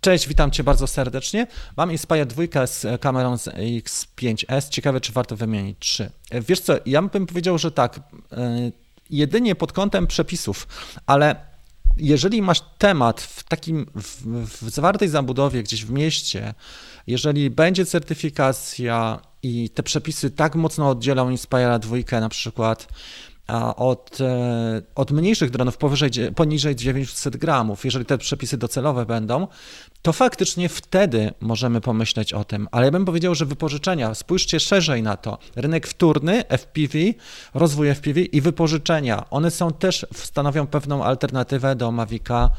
Cześć, 0.00 0.28
witam 0.28 0.50
Cię 0.50 0.64
bardzo 0.64 0.86
serdecznie. 0.86 1.46
Mam 1.76 1.92
Inspire 1.92 2.26
2 2.26 2.66
z 2.66 3.00
kamerą 3.00 3.36
z 3.38 3.48
X5S. 3.48 4.68
Ciekawe, 4.68 5.00
czy 5.00 5.12
warto 5.12 5.36
wymienić 5.36 5.76
3. 5.78 6.10
Wiesz 6.32 6.60
co, 6.60 6.74
ja 6.86 7.02
bym 7.02 7.26
powiedział, 7.26 7.58
że 7.58 7.70
tak, 7.70 8.00
e, 8.32 8.70
jedynie 9.10 9.54
pod 9.54 9.72
kątem 9.72 10.06
przepisów, 10.06 10.68
ale 11.06 11.36
jeżeli 11.96 12.42
masz 12.42 12.62
temat 12.78 13.20
w 13.20 13.42
takim, 13.42 13.86
w, 13.94 14.22
w 14.64 14.70
zawartej 14.70 15.08
zabudowie 15.08 15.62
gdzieś 15.62 15.84
w 15.84 15.90
mieście, 15.90 16.54
jeżeli 17.06 17.50
będzie 17.50 17.86
certyfikacja 17.86 19.20
i 19.42 19.70
te 19.70 19.82
przepisy 19.82 20.30
tak 20.30 20.54
mocno 20.54 20.90
oddzielą 20.90 21.30
Inspire 21.30 21.78
2 21.78 22.20
na 22.20 22.28
przykład 22.28 22.88
od, 23.76 24.20
e, 24.20 24.82
od 24.94 25.10
mniejszych 25.10 25.50
dronów 25.50 25.76
powyżej, 25.76 26.10
poniżej 26.36 26.76
900 26.76 27.36
gramów, 27.36 27.84
jeżeli 27.84 28.04
te 28.04 28.18
przepisy 28.18 28.56
docelowe 28.56 29.06
będą, 29.06 29.46
to 30.02 30.12
faktycznie 30.12 30.68
wtedy 30.68 31.32
możemy 31.40 31.80
pomyśleć 31.80 32.32
o 32.32 32.44
tym. 32.44 32.68
Ale 32.72 32.86
ja 32.86 32.92
bym 32.92 33.04
powiedział, 33.04 33.34
że 33.34 33.46
wypożyczenia, 33.46 34.14
spójrzcie 34.14 34.60
szerzej 34.60 35.02
na 35.02 35.16
to. 35.16 35.38
Rynek 35.56 35.86
wtórny, 35.86 36.44
FPV, 36.48 36.98
rozwój 37.54 37.88
FPV 37.94 38.20
i 38.20 38.40
wypożyczenia, 38.40 39.30
one 39.30 39.50
są 39.50 39.70
też, 39.70 40.06
stanowią 40.14 40.66
pewną 40.66 41.04
alternatywę 41.04 41.76
do 41.76 41.92
Mavica 41.92 42.50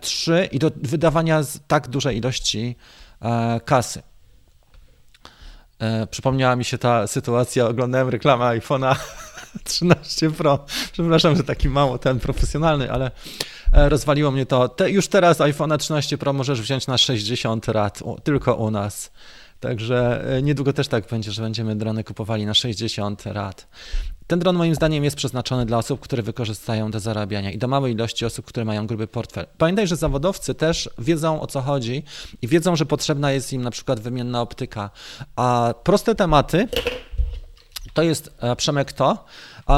3 0.00 0.48
i 0.52 0.58
do 0.58 0.70
wydawania 0.76 1.40
tak 1.66 1.88
dużej 1.88 2.16
ilości 2.16 2.76
e, 3.22 3.60
kasy. 3.64 4.02
E, 5.78 6.06
przypomniała 6.06 6.56
mi 6.56 6.64
się 6.64 6.78
ta 6.78 7.06
sytuacja, 7.06 7.66
oglądałem 7.66 8.08
reklamę 8.08 8.44
iPhone'a 8.44 8.96
13 9.64 10.30
Pro. 10.30 10.64
Przepraszam, 10.92 11.36
że 11.36 11.44
taki 11.44 11.68
mało 11.68 11.98
ten 11.98 12.20
profesjonalny, 12.20 12.92
ale 12.92 13.10
e, 13.72 13.88
rozwaliło 13.88 14.30
mnie 14.30 14.46
to. 14.46 14.68
Te, 14.68 14.90
już 14.90 15.08
teraz 15.08 15.40
iPhone 15.40 15.78
13 15.78 16.18
Pro 16.18 16.32
możesz 16.32 16.60
wziąć 16.60 16.86
na 16.86 16.98
60 16.98 17.68
rat, 17.68 18.02
tylko 18.24 18.54
u 18.54 18.70
nas. 18.70 19.10
Także 19.60 20.24
e, 20.36 20.42
niedługo 20.42 20.72
też 20.72 20.88
tak 20.88 21.08
będzie, 21.08 21.32
że 21.32 21.42
będziemy 21.42 21.76
drony 21.76 22.04
kupowali 22.04 22.46
na 22.46 22.54
60 22.54 23.26
rat. 23.26 23.66
Ten 24.26 24.38
dron 24.38 24.56
moim 24.56 24.74
zdaniem 24.74 25.04
jest 25.04 25.16
przeznaczony 25.16 25.66
dla 25.66 25.78
osób, 25.78 26.00
które 26.00 26.22
wykorzystają 26.22 26.90
do 26.90 27.00
zarabiania 27.00 27.50
i 27.50 27.58
do 27.58 27.68
małej 27.68 27.94
ilości 27.94 28.24
osób, 28.24 28.46
które 28.46 28.64
mają 28.64 28.86
gruby 28.86 29.06
portfel. 29.06 29.46
Pamiętaj, 29.58 29.86
że 29.86 29.96
zawodowcy 29.96 30.54
też 30.54 30.90
wiedzą 30.98 31.40
o 31.40 31.46
co 31.46 31.60
chodzi 31.60 32.02
i 32.42 32.48
wiedzą, 32.48 32.76
że 32.76 32.86
potrzebna 32.86 33.32
jest 33.32 33.52
im 33.52 33.62
na 33.62 33.70
przykład 33.70 34.00
wymienna 34.00 34.40
optyka. 34.40 34.90
A 35.36 35.74
proste 35.84 36.14
tematy 36.14 36.68
to 37.98 38.02
jest 38.02 38.30
e, 38.40 38.56
Przemek 38.56 38.92
to. 38.92 39.24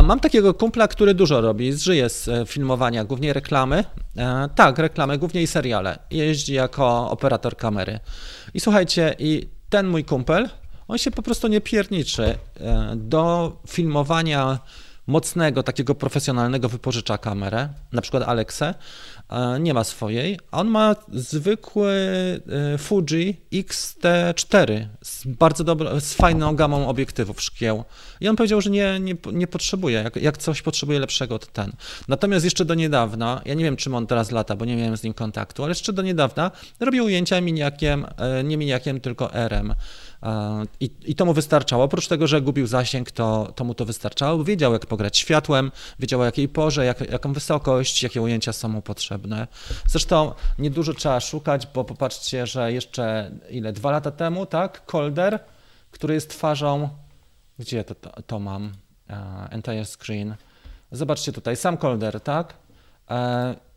Mam 0.02 0.20
takiego 0.20 0.54
kumpla, 0.54 0.88
który 0.88 1.14
dużo 1.14 1.40
robi, 1.40 1.72
żyje 1.72 2.08
z 2.08 2.28
e, 2.28 2.46
filmowania, 2.46 3.04
głównie 3.04 3.32
reklamy. 3.32 3.84
E, 4.16 4.48
tak, 4.54 4.78
reklamy, 4.78 5.18
głównie 5.18 5.42
i 5.42 5.46
seriale. 5.46 5.98
Jeździ 6.10 6.54
jako 6.54 7.10
operator 7.10 7.56
kamery. 7.56 8.00
I 8.54 8.60
słuchajcie, 8.60 9.14
i 9.18 9.48
ten 9.68 9.86
mój 9.86 10.04
kumpel, 10.04 10.48
on 10.88 10.98
się 10.98 11.10
po 11.10 11.22
prostu 11.22 11.48
nie 11.48 11.60
pierniczy. 11.60 12.38
Do 12.96 13.52
filmowania 13.68 14.58
mocnego, 15.06 15.62
takiego 15.62 15.94
profesjonalnego 15.94 16.68
wypożycza 16.68 17.18
kamerę, 17.18 17.68
na 17.92 18.02
przykład 18.02 18.22
Alexę, 18.22 18.74
nie 19.60 19.74
ma 19.74 19.84
swojej. 19.84 20.38
On 20.52 20.68
ma 20.68 20.96
zwykły 21.12 21.90
e, 22.74 22.78
Fuji 22.78 23.40
X-T4 23.52 24.86
z 25.02 25.26
bardzo 25.26 25.64
dobrą, 25.64 26.00
z 26.00 26.14
fajną 26.14 26.56
gamą 26.56 26.88
obiektywów 26.88 27.42
szkieł. 27.42 27.84
I 28.20 28.28
on 28.28 28.36
powiedział, 28.36 28.60
że 28.60 28.70
nie, 28.70 29.00
nie, 29.00 29.16
nie 29.32 29.46
potrzebuje, 29.46 30.02
jak, 30.02 30.16
jak 30.16 30.38
coś 30.38 30.62
potrzebuje 30.62 30.98
lepszego, 30.98 31.38
to 31.38 31.46
ten. 31.46 31.72
Natomiast 32.08 32.44
jeszcze 32.44 32.64
do 32.64 32.74
niedawna, 32.74 33.42
ja 33.44 33.54
nie 33.54 33.64
wiem, 33.64 33.76
czym 33.76 33.94
on 33.94 34.06
teraz 34.06 34.30
lata, 34.30 34.56
bo 34.56 34.64
nie 34.64 34.76
miałem 34.76 34.96
z 34.96 35.02
nim 35.02 35.14
kontaktu, 35.14 35.64
ale 35.64 35.70
jeszcze 35.70 35.92
do 35.92 36.02
niedawna 36.02 36.50
robił 36.80 37.04
ujęcia 37.04 37.40
miniakiem, 37.40 38.06
e, 38.16 38.44
nie 38.44 38.56
miniakiem, 38.56 39.00
tylko 39.00 39.34
RM. 39.34 39.74
I, 40.80 40.90
I 41.04 41.14
to 41.14 41.24
mu 41.24 41.34
wystarczało. 41.34 41.84
Oprócz 41.84 42.08
tego, 42.08 42.26
że 42.26 42.40
gubił 42.40 42.66
zasięg, 42.66 43.10
to, 43.10 43.52
to 43.54 43.64
mu 43.64 43.74
to 43.74 43.84
wystarczało, 43.84 44.44
wiedział, 44.44 44.72
jak 44.72 44.86
pograć 44.86 45.18
światłem, 45.18 45.72
wiedział, 45.98 46.20
o 46.20 46.24
jakiej 46.24 46.48
porze, 46.48 46.84
jak, 46.84 47.10
jaką 47.10 47.32
wysokość, 47.32 48.02
jakie 48.02 48.22
ujęcia 48.22 48.52
są 48.52 48.68
mu 48.68 48.82
potrzebne. 48.82 49.46
Zresztą 49.86 50.32
niedużo 50.58 50.94
trzeba 50.94 51.20
szukać, 51.20 51.66
bo 51.74 51.84
popatrzcie, 51.84 52.46
że 52.46 52.72
jeszcze 52.72 53.30
ile, 53.50 53.72
dwa 53.72 53.90
lata 53.90 54.10
temu, 54.10 54.46
tak, 54.46 54.86
Colder, 54.86 55.38
który 55.90 56.14
jest 56.14 56.30
twarzą, 56.30 56.88
gdzie 57.58 57.84
to, 57.84 57.94
to, 57.94 58.22
to 58.22 58.38
mam, 58.38 58.72
uh, 59.10 59.16
entire 59.50 59.84
screen, 59.84 60.34
zobaczcie 60.92 61.32
tutaj, 61.32 61.56
sam 61.56 61.76
Colder, 61.76 62.20
tak, 62.20 62.54
uh, 63.10 63.16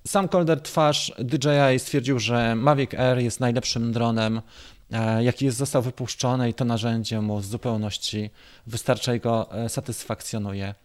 sam 0.08 0.30
Colder 0.30 0.62
twarz 0.62 1.12
DJI 1.20 1.80
stwierdził, 1.80 2.20
że 2.20 2.56
Mavic 2.56 2.94
Air 2.94 3.18
jest 3.18 3.40
najlepszym 3.40 3.92
dronem 3.92 4.42
E, 4.42 4.73
jaki 5.20 5.46
jest, 5.46 5.58
został 5.58 5.82
wypuszczony 5.82 6.50
i 6.50 6.54
to 6.54 6.66
narzędzie 6.66 7.22
mu 7.22 7.40
w 7.40 7.46
zupełności 7.46 8.30
wystarcza 8.68 9.16
i 9.16 9.20
go 9.20 9.52
e, 9.52 9.70
satysfakcjonuje. 9.70 10.76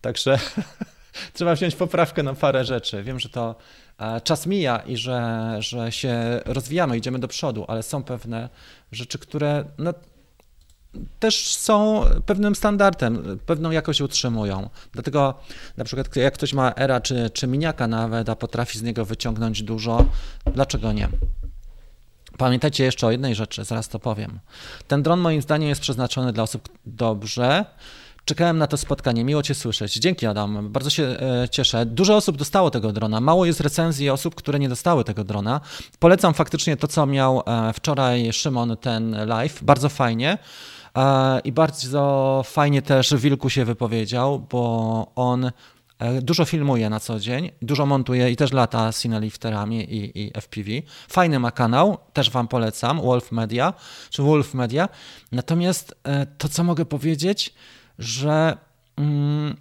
Także 0.00 0.38
trzeba 1.34 1.54
wziąć 1.54 1.74
poprawkę 1.74 2.22
na 2.22 2.34
parę 2.34 2.64
rzeczy. 2.64 3.02
Wiem, 3.02 3.20
że 3.20 3.28
to 3.28 3.54
e, 3.98 4.20
czas 4.20 4.46
mija 4.46 4.78
i 4.78 4.96
że, 4.96 5.56
że 5.58 5.92
się 5.92 6.40
rozwijamy, 6.44 6.96
idziemy 6.96 7.18
do 7.18 7.28
przodu, 7.28 7.64
ale 7.68 7.82
są 7.82 8.02
pewne 8.02 8.48
rzeczy, 8.92 9.18
które 9.18 9.64
no, 9.78 9.94
też 11.18 11.56
są 11.56 12.04
pewnym 12.26 12.54
standardem, 12.54 13.38
pewną 13.46 13.70
jakość 13.70 14.00
utrzymują. 14.00 14.70
Dlatego 14.92 15.34
na 15.76 15.84
przykład 15.84 16.16
jak 16.16 16.34
ktoś 16.34 16.52
ma 16.52 16.72
era 16.76 17.00
czy, 17.00 17.30
czy 17.30 17.46
miniaka 17.46 17.86
nawet, 17.86 18.28
a 18.28 18.36
potrafi 18.36 18.78
z 18.78 18.82
niego 18.82 19.04
wyciągnąć 19.04 19.62
dużo, 19.62 20.06
dlaczego 20.54 20.92
nie? 20.92 21.08
Pamiętajcie 22.38 22.84
jeszcze 22.84 23.06
o 23.06 23.10
jednej 23.10 23.34
rzeczy, 23.34 23.64
zaraz 23.64 23.88
to 23.88 23.98
powiem. 23.98 24.40
Ten 24.88 25.02
dron 25.02 25.20
moim 25.20 25.42
zdaniem 25.42 25.68
jest 25.68 25.80
przeznaczony 25.80 26.32
dla 26.32 26.42
osób 26.42 26.68
dobrze. 26.86 27.64
Czekałem 28.24 28.58
na 28.58 28.66
to 28.66 28.76
spotkanie, 28.76 29.24
miło 29.24 29.42
Cię 29.42 29.54
słyszeć. 29.54 29.94
Dzięki 29.94 30.26
Adam, 30.26 30.72
bardzo 30.72 30.90
się 30.90 31.02
e, 31.02 31.48
cieszę. 31.50 31.86
Dużo 31.86 32.16
osób 32.16 32.36
dostało 32.36 32.70
tego 32.70 32.92
drona, 32.92 33.20
mało 33.20 33.46
jest 33.46 33.60
recenzji 33.60 34.10
osób, 34.10 34.34
które 34.34 34.58
nie 34.58 34.68
dostały 34.68 35.04
tego 35.04 35.24
drona. 35.24 35.60
Polecam 35.98 36.34
faktycznie 36.34 36.76
to, 36.76 36.88
co 36.88 37.06
miał 37.06 37.42
e, 37.46 37.72
wczoraj 37.72 38.32
Szymon, 38.32 38.76
ten 38.76 39.26
live, 39.26 39.64
bardzo 39.64 39.88
fajnie. 39.88 40.38
E, 40.96 41.40
I 41.40 41.52
bardzo 41.52 42.42
fajnie 42.46 42.82
też 42.82 43.14
Wilku 43.14 43.50
się 43.50 43.64
wypowiedział, 43.64 44.38
bo 44.38 45.12
on 45.14 45.50
dużo 46.22 46.44
filmuje 46.44 46.90
na 46.90 47.00
co 47.00 47.20
dzień, 47.20 47.50
dużo 47.62 47.86
montuje 47.86 48.30
i 48.30 48.36
też 48.36 48.52
lata 48.52 48.92
cinelifterami 48.92 49.94
i, 49.94 50.22
i 50.22 50.32
FPV. 50.40 50.70
Fajny 51.08 51.38
ma 51.38 51.50
kanał, 51.50 51.98
też 52.12 52.30
Wam 52.30 52.48
polecam, 52.48 53.00
Wolf 53.00 53.32
Media, 53.32 53.74
czy 54.10 54.22
Wolf 54.22 54.54
Media. 54.54 54.88
Natomiast 55.32 55.94
e, 56.04 56.26
to, 56.26 56.48
co 56.48 56.64
mogę 56.64 56.84
powiedzieć, 56.84 57.54
że 57.98 58.56
mm, 58.96 59.56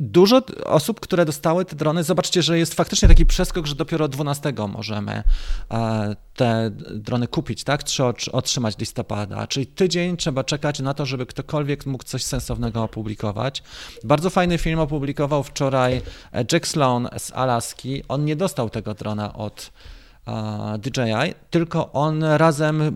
dużo 0.00 0.42
osób, 0.64 1.00
które 1.00 1.24
dostały 1.24 1.64
te 1.64 1.76
drony, 1.76 2.04
zobaczcie, 2.04 2.42
że 2.42 2.58
jest 2.58 2.74
faktycznie 2.74 3.08
taki 3.08 3.26
przeskok, 3.26 3.66
że 3.66 3.74
dopiero 3.74 4.08
12 4.08 4.52
możemy 4.68 5.22
e, 5.70 6.16
te 6.34 6.70
drony 6.94 7.28
kupić, 7.28 7.64
tak? 7.64 7.84
Czy 7.84 8.04
otrzymać 8.32 8.78
listopada. 8.78 9.46
Czyli 9.46 9.66
tydzień 9.66 10.16
trzeba 10.16 10.44
czekać 10.44 10.80
na 10.80 10.94
to, 10.94 11.06
żeby 11.06 11.26
ktokolwiek 11.26 11.86
mógł 11.86 12.04
coś 12.04 12.24
sensownego 12.24 12.82
opublikować. 12.82 13.62
Bardzo 14.04 14.30
fajny 14.30 14.58
film 14.58 14.80
opublikował 14.80 15.42
wczoraj 15.42 16.02
Jack 16.52 16.66
Sloan 16.66 17.08
z 17.18 17.32
Alaski. 17.32 18.02
On 18.08 18.24
nie 18.24 18.36
dostał 18.36 18.70
tego 18.70 18.94
drona 18.94 19.32
od 19.32 19.70
DJI, 20.78 21.34
tylko 21.50 21.92
on 21.92 22.22
razem 22.22 22.82
e, 22.82 22.90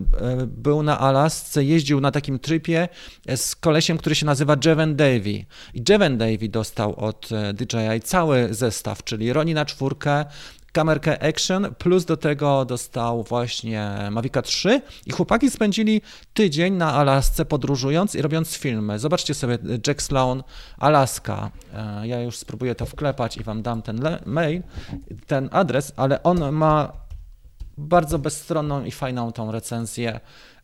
był 0.47 0.83
na 0.83 0.99
Alasce, 0.99 1.63
jeździł 1.63 2.01
na 2.01 2.11
takim 2.11 2.39
tripie 2.39 2.87
z 3.35 3.55
kolesiem, 3.55 3.97
który 3.97 4.15
się 4.15 4.25
nazywa 4.25 4.55
Jeven 4.65 4.95
Davy. 4.95 5.45
I 5.73 5.83
Jeven 5.89 6.17
Davy 6.17 6.49
dostał 6.49 6.95
od 6.95 7.29
e, 7.31 7.53
DJI 7.53 8.01
cały 8.03 8.53
zestaw, 8.53 9.03
czyli 9.03 9.33
Roni 9.33 9.53
na 9.53 9.65
czwórkę, 9.65 10.25
kamerkę 10.73 11.23
Action, 11.23 11.75
plus 11.77 12.05
do 12.05 12.17
tego 12.17 12.65
dostał 12.65 13.23
właśnie 13.23 13.91
Mavica 14.11 14.41
3 14.41 14.81
i 15.05 15.11
chłopaki 15.11 15.49
spędzili 15.49 16.01
tydzień 16.33 16.73
na 16.73 16.93
Alasce 16.93 17.45
podróżując 17.45 18.15
i 18.15 18.21
robiąc 18.21 18.55
filmy. 18.55 18.99
Zobaczcie 18.99 19.33
sobie 19.33 19.57
Jack 19.87 20.01
Sloan, 20.01 20.43
Alaska. 20.77 21.51
E, 21.73 22.07
ja 22.07 22.21
już 22.21 22.37
spróbuję 22.37 22.75
to 22.75 22.85
wklepać 22.85 23.37
i 23.37 23.43
wam 23.43 23.61
dam 23.61 23.81
ten 23.81 24.01
mail, 24.25 24.61
ten 25.27 25.49
adres, 25.51 25.93
ale 25.95 26.23
on 26.23 26.51
ma 26.51 27.02
bardzo 27.77 28.19
bezstronną 28.19 28.83
i 28.83 28.91
fajną 28.91 29.31
tą 29.31 29.51
recenzję. 29.51 30.19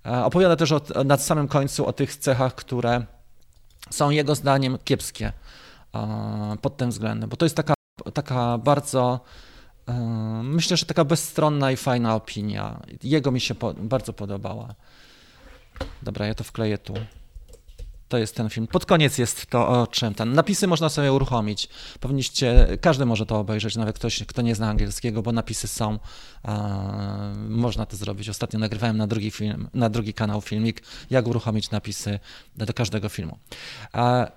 E, 0.06 0.26
opowiada 0.26 0.56
też 0.56 0.72
o, 0.72 0.82
na 1.06 1.18
samym 1.18 1.48
końcu 1.48 1.86
o 1.86 1.94
tych 1.94 2.16
cechach, 2.16 2.56
które 2.56 3.06
są 3.90 4.10
jego 4.10 4.36
zdaniem 4.36 4.78
kiepskie 4.84 5.34
e, 5.96 6.56
pod 6.62 6.78
tym 6.78 6.90
względem, 6.90 7.30
bo 7.30 7.38
to 7.38 7.46
jest 7.46 7.56
taka, 7.56 7.74
taka 8.14 8.58
bardzo, 8.58 9.20
e, 9.88 9.94
myślę, 10.44 10.78
że 10.78 10.86
taka 10.86 11.06
bezstronna 11.06 11.72
i 11.72 11.78
fajna 11.78 12.16
opinia. 12.16 12.82
Jego 13.04 13.32
mi 13.32 13.42
się 13.42 13.56
po, 13.56 13.74
bardzo 13.74 14.14
podobała. 14.14 14.76
Dobra, 16.02 16.28
ja 16.28 16.36
to 16.36 16.44
wkleję 16.44 16.78
tu. 16.78 16.94
To 18.10 18.18
jest 18.18 18.36
ten 18.36 18.50
film. 18.50 18.68
Pod 18.68 18.86
koniec 18.86 19.18
jest 19.18 19.46
to 19.46 19.68
o 19.68 19.88
czym 19.88 20.14
ten. 20.14 20.34
Napisy 20.34 20.68
można 20.68 20.90
sobie 20.90 21.14
uruchomić. 21.14 21.70
Powinniście, 22.00 22.68
każdy 22.82 23.06
może 23.06 23.26
to 23.26 23.40
obejrzeć, 23.40 23.76
nawet 23.76 23.96
ktoś, 23.96 24.24
kto 24.24 24.42
nie 24.42 24.56
zna 24.56 24.70
angielskiego, 24.70 25.22
bo 25.22 25.32
napisy 25.32 25.68
są. 25.68 26.00
E, 26.46 27.34
można 27.50 27.86
to 27.86 27.98
zrobić. 27.98 28.30
Ostatnio 28.30 28.60
nagrywałem 28.60 28.98
na 28.98 29.08
drugi 29.08 29.32
film, 29.32 29.70
na 29.74 29.90
drugi 29.90 30.14
kanał 30.14 30.42
filmik, 30.42 30.82
jak 31.10 31.28
uruchomić 31.28 31.72
napisy 31.72 32.20
do 32.56 32.74
każdego 32.74 33.10
filmu. 33.10 33.38
E, 33.96 34.32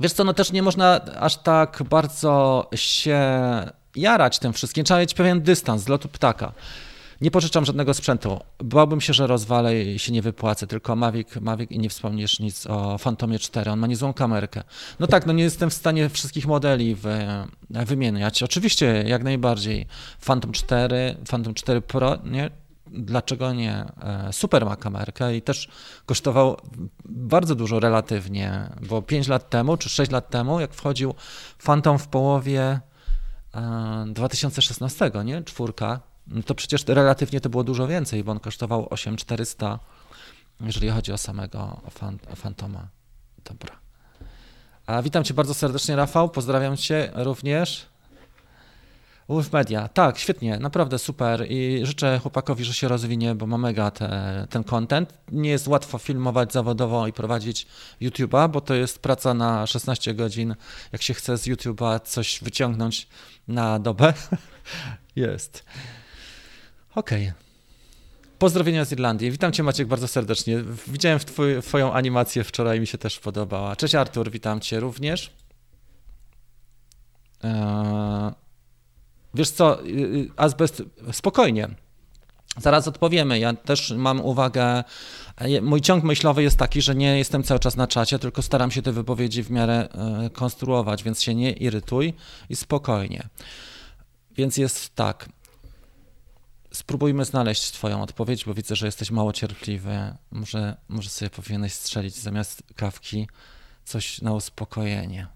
wiesz 0.00 0.12
co, 0.12 0.24
no 0.24 0.34
też 0.34 0.52
nie 0.52 0.62
można 0.62 1.00
aż 1.04 1.36
tak 1.36 1.82
bardzo 1.90 2.66
się 2.74 3.20
jarać 3.96 4.38
tym 4.38 4.52
wszystkim. 4.52 4.84
Trzeba 4.84 5.00
mieć 5.00 5.14
pewien 5.14 5.42
dystans 5.42 5.82
z 5.82 5.88
lotu 5.88 6.08
ptaka. 6.08 6.52
Nie 7.20 7.30
pożyczam 7.30 7.64
żadnego 7.64 7.94
sprzętu. 7.94 8.40
Bałbym 8.64 9.00
się, 9.00 9.12
że 9.12 9.26
rozwalę 9.26 9.82
i 9.82 9.98
się 9.98 10.12
nie 10.12 10.22
wypłacę, 10.22 10.66
tylko 10.66 10.96
Mavic, 10.96 11.28
Mavic 11.40 11.70
i 11.70 11.78
nie 11.78 11.88
wspomnisz 11.88 12.40
nic 12.40 12.66
o 12.66 12.98
Phantomie 12.98 13.38
4. 13.38 13.70
On 13.70 13.78
ma 13.78 13.86
niezłą 13.86 14.12
kamerkę. 14.12 14.62
No 15.00 15.06
tak, 15.06 15.26
no 15.26 15.32
nie 15.32 15.42
jestem 15.42 15.70
w 15.70 15.74
stanie 15.74 16.08
wszystkich 16.08 16.46
modeli 16.46 16.94
wy, 16.94 17.26
wymieniać. 17.70 18.42
Oczywiście, 18.42 19.04
jak 19.06 19.22
najbardziej. 19.22 19.86
Phantom 20.26 20.52
4, 20.52 21.16
Phantom 21.30 21.54
4 21.54 21.80
Pro, 21.80 22.18
nie? 22.24 22.50
Dlaczego 22.86 23.52
nie? 23.52 23.84
E, 24.02 24.32
super 24.32 24.64
ma 24.64 24.76
kamerkę 24.76 25.36
i 25.36 25.42
też 25.42 25.68
kosztował 26.06 26.56
bardzo 27.04 27.54
dużo 27.54 27.80
relatywnie, 27.80 28.70
bo 28.88 29.02
5 29.02 29.28
lat 29.28 29.50
temu 29.50 29.76
czy 29.76 29.88
6 29.88 30.10
lat 30.10 30.30
temu, 30.30 30.60
jak 30.60 30.74
wchodził 30.74 31.14
Phantom 31.64 31.98
w 31.98 32.08
połowie 32.08 32.80
2016, 34.06 35.10
e, 35.14 35.24
nie? 35.24 35.42
Czwórka, 35.42 36.00
to 36.46 36.54
przecież 36.54 36.84
relatywnie 36.86 37.40
to 37.40 37.48
było 37.48 37.64
dużo 37.64 37.86
więcej, 37.86 38.24
bo 38.24 38.32
on 38.32 38.40
kosztował 38.40 38.86
8400, 38.90 39.78
jeżeli 40.60 40.88
chodzi 40.88 41.12
o 41.12 41.18
samego 41.18 41.80
Fantoma. 42.36 42.88
Dobra. 43.44 43.76
A 44.86 45.02
witam 45.02 45.24
cię 45.24 45.34
bardzo 45.34 45.54
serdecznie, 45.54 45.96
Rafał. 45.96 46.28
Pozdrawiam 46.28 46.76
cię 46.76 47.10
również. 47.14 47.86
Wolf 49.28 49.52
Media. 49.52 49.88
Tak, 49.88 50.18
świetnie, 50.18 50.58
naprawdę 50.58 50.98
super 50.98 51.46
i 51.48 51.80
życzę 51.82 52.18
chłopakowi, 52.18 52.64
że 52.64 52.74
się 52.74 52.88
rozwinie, 52.88 53.34
bo 53.34 53.46
ma 53.46 53.58
mega 53.58 53.90
te, 53.90 54.46
ten 54.50 54.64
content. 54.64 55.14
Nie 55.32 55.50
jest 55.50 55.68
łatwo 55.68 55.98
filmować 55.98 56.52
zawodowo 56.52 57.06
i 57.06 57.12
prowadzić 57.12 57.66
YouTube'a, 58.00 58.50
bo 58.50 58.60
to 58.60 58.74
jest 58.74 58.98
praca 58.98 59.34
na 59.34 59.66
16 59.66 60.14
godzin. 60.14 60.54
Jak 60.92 61.02
się 61.02 61.14
chce 61.14 61.38
z 61.38 61.46
YouTube'a 61.46 62.00
coś 62.04 62.40
wyciągnąć 62.42 63.08
na 63.48 63.78
dobę, 63.78 64.14
jest. 65.16 65.64
Okej. 66.96 67.22
Okay. 67.22 67.34
Pozdrowienia 68.38 68.84
z 68.84 68.92
Irlandii. 68.92 69.30
Witam 69.30 69.52
Cię 69.52 69.62
Maciek 69.62 69.88
bardzo 69.88 70.08
serdecznie. 70.08 70.64
Widziałem 70.86 71.18
twój, 71.18 71.62
Twoją 71.62 71.92
animację 71.92 72.44
wczoraj, 72.44 72.80
mi 72.80 72.86
się 72.86 72.98
też 72.98 73.18
podobała. 73.20 73.76
Cześć 73.76 73.94
Artur, 73.94 74.30
witam 74.30 74.60
Cię 74.60 74.80
również. 74.80 75.32
Eee, 77.42 78.32
wiesz 79.34 79.50
co, 79.50 79.84
y, 79.84 79.88
y, 79.88 80.30
azbest, 80.36 80.82
spokojnie. 81.12 81.68
Zaraz 82.58 82.88
odpowiemy. 82.88 83.38
Ja 83.38 83.54
też 83.54 83.90
mam 83.90 84.20
uwagę, 84.20 84.84
e, 85.36 85.60
mój 85.60 85.80
ciąg 85.80 86.04
myślowy 86.04 86.42
jest 86.42 86.58
taki, 86.58 86.82
że 86.82 86.94
nie 86.94 87.18
jestem 87.18 87.42
cały 87.42 87.60
czas 87.60 87.76
na 87.76 87.86
czacie, 87.86 88.18
tylko 88.18 88.42
staram 88.42 88.70
się 88.70 88.82
te 88.82 88.92
wypowiedzi 88.92 89.42
w 89.42 89.50
miarę 89.50 89.88
e, 89.88 90.30
konstruować, 90.30 91.02
więc 91.02 91.22
się 91.22 91.34
nie 91.34 91.52
irytuj 91.52 92.14
i 92.48 92.56
spokojnie. 92.56 93.28
Więc 94.36 94.56
jest 94.56 94.94
tak. 94.94 95.28
Spróbujmy 96.76 97.24
znaleźć 97.24 97.70
Twoją 97.70 98.02
odpowiedź, 98.02 98.44
bo 98.44 98.54
widzę, 98.54 98.76
że 98.76 98.86
jesteś 98.86 99.10
mało 99.10 99.32
cierpliwy. 99.32 100.14
Może, 100.30 100.76
może 100.88 101.08
sobie 101.08 101.30
powinieneś 101.30 101.72
strzelić 101.72 102.14
zamiast 102.14 102.62
kawki 102.74 103.28
coś 103.84 104.22
na 104.22 104.32
uspokojenie. 104.32 105.26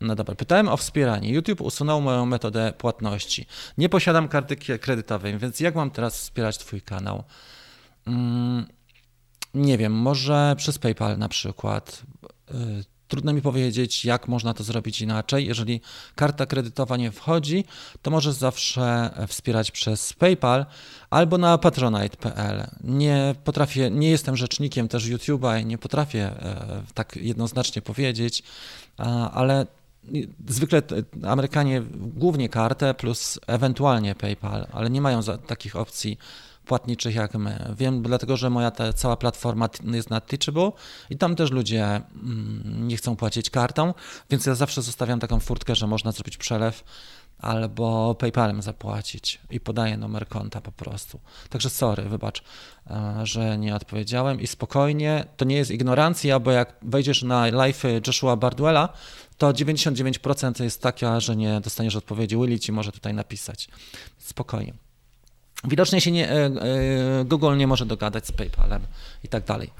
No 0.00 0.14
dobra, 0.14 0.34
pytałem 0.34 0.68
o 0.68 0.76
wspieranie. 0.76 1.32
YouTube 1.32 1.60
usunął 1.60 2.00
moją 2.00 2.26
metodę 2.26 2.72
płatności. 2.78 3.46
Nie 3.78 3.88
posiadam 3.88 4.28
karty 4.28 4.56
kredytowej, 4.56 5.38
więc 5.38 5.60
jak 5.60 5.74
mam 5.74 5.90
teraz 5.90 6.18
wspierać 6.18 6.58
Twój 6.58 6.82
kanał? 6.82 7.24
Mm, 8.06 8.66
nie 9.54 9.78
wiem, 9.78 9.92
może 9.92 10.54
przez 10.58 10.78
PayPal 10.78 11.18
na 11.18 11.28
przykład. 11.28 12.02
Trudno 13.14 13.32
mi 13.32 13.42
powiedzieć, 13.42 14.04
jak 14.04 14.28
można 14.28 14.54
to 14.54 14.64
zrobić 14.64 15.00
inaczej. 15.00 15.46
Jeżeli 15.46 15.80
karta 16.14 16.46
kredytowa 16.46 16.96
nie 16.96 17.12
wchodzi, 17.12 17.64
to 18.02 18.10
możesz 18.10 18.34
zawsze 18.34 19.10
wspierać 19.28 19.70
przez 19.70 20.12
PayPal 20.12 20.66
albo 21.10 21.38
na 21.38 21.58
patronite.pl. 21.58 22.66
Nie 22.84 23.34
potrafię, 23.44 23.90
nie 23.90 24.10
jestem 24.10 24.36
rzecznikiem 24.36 24.88
też 24.88 25.04
YouTube'a 25.04 25.62
i 25.62 25.66
nie 25.66 25.78
potrafię 25.78 26.22
e, 26.22 26.82
tak 26.94 27.16
jednoznacznie 27.16 27.82
powiedzieć, 27.82 28.42
ale 29.32 29.66
zwykle 30.48 30.82
Amerykanie 31.26 31.82
głównie 31.94 32.48
kartę 32.48 32.94
plus 32.94 33.40
ewentualnie 33.46 34.14
PayPal, 34.14 34.66
ale 34.72 34.90
nie 34.90 35.00
mają 35.00 35.20
takich 35.46 35.76
opcji 35.76 36.18
płatniczych 36.64 37.14
jak 37.14 37.34
my. 37.34 37.74
Wiem, 37.78 38.02
dlatego 38.02 38.36
że 38.36 38.50
moja 38.50 38.70
ta 38.70 38.92
cała 38.92 39.16
platforma 39.16 39.68
jest 39.84 40.10
na 40.10 40.20
Teachable 40.20 40.72
i 41.10 41.16
tam 41.16 41.36
też 41.36 41.50
ludzie 41.50 41.84
mm, 41.84 42.88
nie 42.88 42.96
chcą 42.96 43.16
płacić 43.16 43.50
kartą, 43.50 43.94
więc 44.30 44.46
ja 44.46 44.54
zawsze 44.54 44.82
zostawiam 44.82 45.20
taką 45.20 45.40
furtkę, 45.40 45.74
że 45.74 45.86
można 45.86 46.12
zrobić 46.12 46.36
przelew 46.36 46.84
albo 47.38 48.14
PayPalem 48.14 48.62
zapłacić 48.62 49.40
i 49.50 49.60
podaję 49.60 49.96
numer 49.96 50.28
konta 50.28 50.60
po 50.60 50.72
prostu. 50.72 51.20
Także 51.50 51.70
sorry, 51.70 52.02
wybacz, 52.02 52.42
e, 52.90 53.20
że 53.22 53.58
nie 53.58 53.74
odpowiedziałem 53.74 54.40
i 54.40 54.46
spokojnie, 54.46 55.24
to 55.36 55.44
nie 55.44 55.56
jest 55.56 55.70
ignorancja, 55.70 56.40
bo 56.40 56.50
jak 56.50 56.76
wejdziesz 56.82 57.22
na 57.22 57.46
live 57.46 57.82
Joshua 58.06 58.36
Bardwella, 58.36 58.88
to 59.38 59.52
99% 59.52 60.64
jest 60.64 60.82
taka, 60.82 61.20
że 61.20 61.36
nie 61.36 61.60
dostaniesz 61.60 61.96
odpowiedzi. 61.96 62.36
Willy 62.36 62.60
ci 62.60 62.72
może 62.72 62.92
tutaj 62.92 63.14
napisać. 63.14 63.68
Spokojnie. 64.18 64.83
Widocznie 65.64 66.00
się 66.00 66.10
nie, 66.10 66.30
e, 66.30 66.34
e, 66.34 66.50
Google 67.24 67.56
nie 67.56 67.66
może 67.66 67.86
dogadać 67.86 68.26
z 68.26 68.32
PayPalem 68.32 68.82
i 69.24 69.28
tak 69.28 69.44
dalej. 69.44 69.70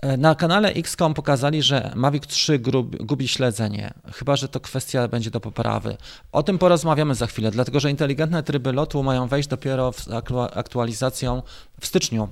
E, 0.00 0.16
na 0.16 0.34
kanale 0.34 0.68
XCOM 0.68 1.14
pokazali, 1.14 1.62
że 1.62 1.92
Mavic 1.94 2.26
3 2.26 2.58
gubi 3.00 3.28
śledzenie, 3.28 3.94
chyba 4.12 4.36
że 4.36 4.48
to 4.48 4.60
kwestia 4.60 5.08
będzie 5.08 5.30
do 5.30 5.40
poprawy. 5.40 5.96
O 6.32 6.42
tym 6.42 6.58
porozmawiamy 6.58 7.14
za 7.14 7.26
chwilę, 7.26 7.50
dlatego 7.50 7.80
że 7.80 7.90
inteligentne 7.90 8.42
tryby 8.42 8.72
lotu 8.72 9.02
mają 9.02 9.28
wejść 9.28 9.48
dopiero 9.48 9.92
z 9.92 10.08
aktualizacją 10.54 11.42
w 11.80 11.86
styczniu. 11.86 12.28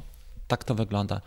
Tak 0.49 0.65
to 0.65 0.75
wygląda. 0.75 1.21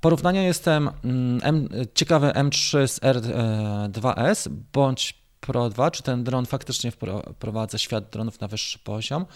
Porównania 0.00 0.42
jestem 0.42 0.90
mm, 1.04 1.40
M, 1.42 1.68
ciekawy 1.94 2.26
M3 2.26 2.86
z 2.86 3.00
R2S 3.00 4.48
bądź 4.72 5.22
Pro 5.46 5.70
2, 5.70 5.90
czy 5.90 6.02
ten 6.02 6.24
dron 6.24 6.46
faktycznie 6.46 6.92
wprowadza 7.34 7.78
świat 7.78 8.10
dronów 8.10 8.40
na 8.40 8.48
wyższy 8.48 8.78
poziom. 8.78 9.26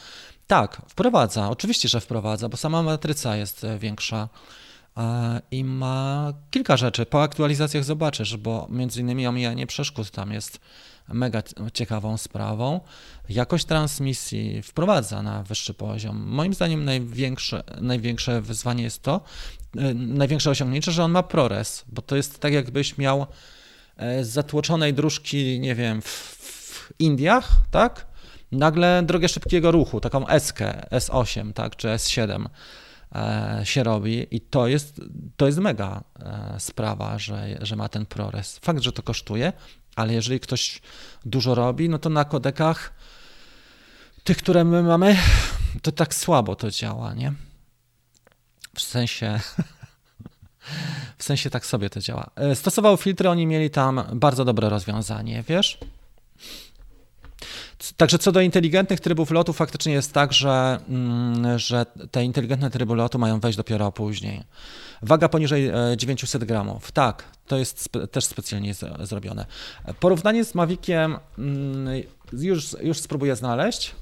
Tak, 0.47 0.83
wprowadza. 0.89 1.51
Oczywiście, 1.51 1.89
że 1.89 2.01
wprowadza, 2.01 2.49
bo 2.49 2.57
sama 2.57 2.83
matryca 2.83 3.37
jest 3.37 3.65
e, 3.65 3.79
większa 3.79 4.29
e, 4.97 5.41
i 5.51 5.65
ma 5.65 6.33
kilka 6.51 6.77
rzeczy. 6.77 7.07
Po 7.07 7.23
aktualizacjach 7.23 7.85
zobaczysz, 7.85 8.37
bo 8.37 8.67
między 8.71 9.01
innymi 9.01 9.27
omijanie 9.27 9.67
przeszkód 9.67 10.11
tam 10.11 10.33
jest 10.33 10.61
mega 11.09 11.43
ciekawą 11.73 12.17
sprawą. 12.17 12.81
Jakość 13.29 13.65
transmisji 13.65 14.63
wprowadza 14.63 15.23
na 15.23 15.43
wyższy 15.43 15.75
poziom. 15.75 16.25
Moim 16.27 16.55
zdaniem 16.55 16.85
największe, 16.85 17.65
największe 17.81 18.41
wyzwanie 18.41 18.85
jest 18.85 19.03
to, 19.03 19.21
e, 19.77 19.95
największe 19.95 20.51
osiągnięcie, 20.51 20.93
że 20.93 21.05
on 21.05 21.11
ma 21.11 21.23
ProRes, 21.23 21.85
bo 21.89 22.03
to 22.03 22.17
jest 22.17 22.41
tak 22.41 22.53
jakbyś 22.53 22.99
miał 22.99 23.27
z 24.23 24.27
zatłoczonej 24.27 24.95
dróżki, 24.95 25.61
nie 25.61 25.75
wiem, 25.75 26.03
w, 26.03 26.07
w 26.07 26.93
Indiach, 26.99 27.53
tak? 27.71 28.07
Nagle 28.53 29.03
drogę 29.03 29.29
szybkiego 29.29 29.71
ruchu, 29.71 30.01
taką 30.01 30.27
S, 30.27 30.55
S8, 30.91 31.53
tak, 31.53 31.77
czy 31.77 31.89
S7 31.89 32.47
e, 33.15 33.61
się 33.65 33.83
robi 33.83 34.27
i 34.31 34.41
to 34.41 34.67
jest, 34.67 35.01
to 35.37 35.47
jest 35.47 35.59
mega 35.59 36.05
e, 36.19 36.61
sprawa, 36.61 37.19
że, 37.19 37.59
że 37.61 37.77
ma 37.77 37.89
ten 37.89 38.07
ProRes. 38.07 38.59
Fakt, 38.59 38.83
że 38.83 38.93
to 38.93 39.03
kosztuje, 39.03 39.53
ale 39.97 40.15
jeżeli 40.15 40.41
ktoś 40.41 40.83
dużo 41.25 41.55
robi, 41.55 41.89
no 41.89 41.99
to 41.99 42.11
na 42.11 42.25
kodekach 42.25 42.93
tych, 44.25 44.37
które 44.37 44.65
my 44.65 44.83
mamy, 44.83 45.17
to 45.83 45.93
tak 45.93 46.15
słabo 46.15 46.57
to 46.57 46.71
działa, 46.71 47.15
nie? 47.15 47.33
W 48.75 48.81
sensie 48.81 49.41
W 51.19 51.25
sensie 51.25 51.51
tak 51.51 51.67
sobie 51.67 51.91
to 51.91 52.01
działa. 52.01 52.31
E, 52.37 52.55
stosował 52.55 52.97
filtry, 52.97 53.29
oni 53.29 53.47
mieli 53.47 53.71
tam 53.71 54.03
bardzo 54.13 54.45
dobre 54.45 54.69
rozwiązanie, 54.69 55.45
wiesz? 55.49 55.79
Także 57.97 58.19
co 58.19 58.33
do 58.33 58.41
inteligentnych 58.41 59.01
trybów 59.01 59.31
lotu, 59.31 59.53
faktycznie 59.53 59.93
jest 59.93 60.13
tak, 60.13 60.33
że, 60.33 60.81
mm, 60.89 61.59
że 61.59 61.87
te 62.11 62.25
inteligentne 62.25 62.71
tryby 62.71 62.95
lotu 62.95 63.19
mają 63.19 63.41
wejść 63.41 63.57
dopiero 63.57 63.93
później. 63.93 64.43
Waga 65.03 65.29
poniżej 65.29 65.71
900 65.97 66.43
e, 66.43 66.47
gramów. 66.47 66.93
Tak, 66.93 67.25
to 67.47 67.57
jest 67.59 67.81
spe, 67.83 68.07
też 68.07 68.25
specjalnie 68.25 68.75
zrobione. 69.01 69.47
Porównanie 70.01 70.45
z 70.45 70.55
Maviciem 70.55 71.19
mm, 71.39 72.03
już, 72.33 72.77
już 72.83 72.99
spróbuję 72.99 73.37
znaleźć. 73.37 73.95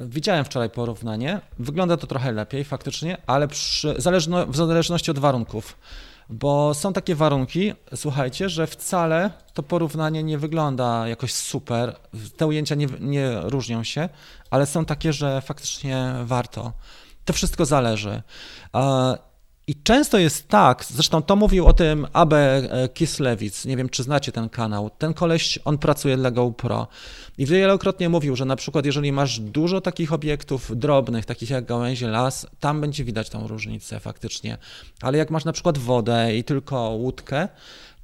Widziałem 0.00 0.44
wczoraj 0.44 0.70
porównanie. 0.70 1.40
Wygląda 1.58 1.96
to 1.96 2.06
trochę 2.06 2.32
lepiej 2.32 2.64
faktycznie, 2.64 3.16
ale 3.26 3.48
przy, 3.48 3.94
zależno, 3.98 4.46
w 4.46 4.56
zależności 4.56 5.10
od 5.10 5.18
warunków. 5.18 5.76
Bo 6.32 6.74
są 6.74 6.92
takie 6.92 7.14
warunki, 7.14 7.72
słuchajcie, 7.94 8.48
że 8.48 8.66
wcale 8.66 9.30
to 9.54 9.62
porównanie 9.62 10.22
nie 10.22 10.38
wygląda 10.38 11.08
jakoś 11.08 11.34
super. 11.34 11.96
Te 12.36 12.46
ujęcia 12.46 12.74
nie, 12.74 12.86
nie 13.00 13.40
różnią 13.42 13.84
się, 13.84 14.08
ale 14.50 14.66
są 14.66 14.84
takie, 14.84 15.12
że 15.12 15.40
faktycznie 15.40 16.14
warto. 16.24 16.72
To 17.24 17.32
wszystko 17.32 17.64
zależy. 17.64 18.22
I 19.66 19.74
często 19.82 20.18
jest 20.18 20.48
tak, 20.48 20.84
zresztą 20.84 21.22
to 21.22 21.36
mówił 21.36 21.66
o 21.66 21.72
tym 21.72 22.06
AB 22.12 22.32
e, 22.32 22.88
Kislewicz, 22.94 23.64
nie 23.64 23.76
wiem 23.76 23.88
czy 23.88 24.02
znacie 24.02 24.32
ten 24.32 24.48
kanał. 24.48 24.90
Ten 24.98 25.14
koleś, 25.14 25.58
on 25.64 25.78
pracuje 25.78 26.16
dla 26.16 26.30
GoPro 26.30 26.88
i 27.38 27.46
wielokrotnie 27.46 28.08
mówił, 28.08 28.36
że 28.36 28.44
na 28.44 28.56
przykład 28.56 28.86
jeżeli 28.86 29.12
masz 29.12 29.40
dużo 29.40 29.80
takich 29.80 30.12
obiektów 30.12 30.78
drobnych, 30.78 31.24
takich 31.24 31.50
jak 31.50 31.64
gałęzie, 31.64 32.08
las, 32.08 32.46
tam 32.60 32.80
będzie 32.80 33.04
widać 33.04 33.30
tą 33.30 33.48
różnicę 33.48 34.00
faktycznie. 34.00 34.58
Ale 35.02 35.18
jak 35.18 35.30
masz 35.30 35.44
na 35.44 35.52
przykład 35.52 35.78
wodę 35.78 36.36
i 36.36 36.44
tylko 36.44 36.88
łódkę, 36.88 37.48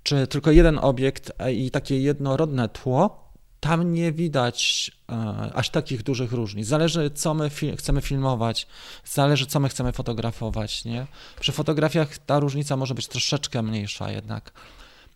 czy 0.02 0.26
tylko 0.26 0.50
jeden 0.50 0.78
obiekt 0.82 1.32
e, 1.38 1.52
i 1.52 1.70
takie 1.70 2.00
jednorodne 2.00 2.68
tło, 2.68 3.27
tam 3.68 3.92
nie 3.92 4.12
widać 4.12 4.90
e, 5.12 5.50
aż 5.54 5.70
takich 5.70 6.02
dużych 6.02 6.32
różnic. 6.32 6.66
Zależy, 6.66 7.10
co 7.10 7.34
my 7.34 7.50
fi 7.50 7.76
chcemy 7.76 8.00
filmować, 8.00 8.66
zależy, 9.04 9.46
co 9.46 9.60
my 9.60 9.68
chcemy 9.68 9.92
fotografować. 9.92 10.84
Nie? 10.84 11.06
Przy 11.40 11.52
fotografiach 11.52 12.18
ta 12.18 12.40
różnica 12.40 12.76
może 12.76 12.94
być 12.94 13.06
troszeczkę 13.06 13.62
mniejsza 13.62 14.10
jednak, 14.10 14.52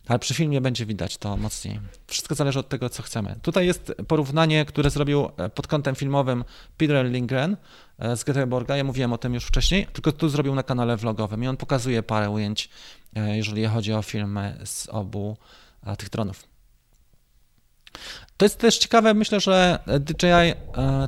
ale 0.07 0.19
przy 0.19 0.33
filmie 0.33 0.61
będzie 0.61 0.85
widać 0.85 1.17
to 1.17 1.37
mocniej. 1.37 1.79
Wszystko 2.07 2.35
zależy 2.35 2.59
od 2.59 2.69
tego, 2.69 2.89
co 2.89 3.03
chcemy. 3.03 3.35
Tutaj 3.41 3.65
jest 3.65 3.93
porównanie, 4.07 4.65
które 4.65 4.89
zrobił 4.89 5.29
e, 5.37 5.49
pod 5.49 5.67
kątem 5.67 5.95
filmowym 5.95 6.43
Peter 6.77 7.05
Lindgren 7.05 7.57
e, 7.99 8.17
z 8.17 8.23
Göteborga. 8.23 8.75
Ja 8.75 8.83
mówiłem 8.83 9.13
o 9.13 9.17
tym 9.17 9.33
już 9.33 9.45
wcześniej, 9.45 9.87
tylko 9.93 10.11
tu 10.11 10.29
zrobił 10.29 10.55
na 10.55 10.63
kanale 10.63 10.97
vlogowym 10.97 11.43
i 11.43 11.47
on 11.47 11.57
pokazuje 11.57 12.03
parę 12.03 12.29
ujęć, 12.29 12.69
jeżeli 13.15 13.65
chodzi 13.65 13.93
o 13.93 14.01
filmy 14.01 14.59
z 14.65 14.89
obu 14.89 15.37
tych 15.97 16.09
dronów. 16.09 16.52
To 18.37 18.45
jest 18.45 18.59
też 18.59 18.77
ciekawe, 18.77 19.13
myślę, 19.13 19.39
że 19.39 19.79
DJI 19.99 20.27
e, 20.27 20.53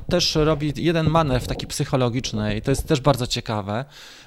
też 0.09 0.35
robi 0.35 0.73
jeden 0.75 1.09
manewr 1.09 1.47
taki 1.47 1.67
psychologiczny 1.67 2.55
i 2.55 2.61
to 2.61 2.71
jest 2.71 2.87
też 2.87 3.01
bardzo 3.01 3.27
ciekawe, 3.27 3.85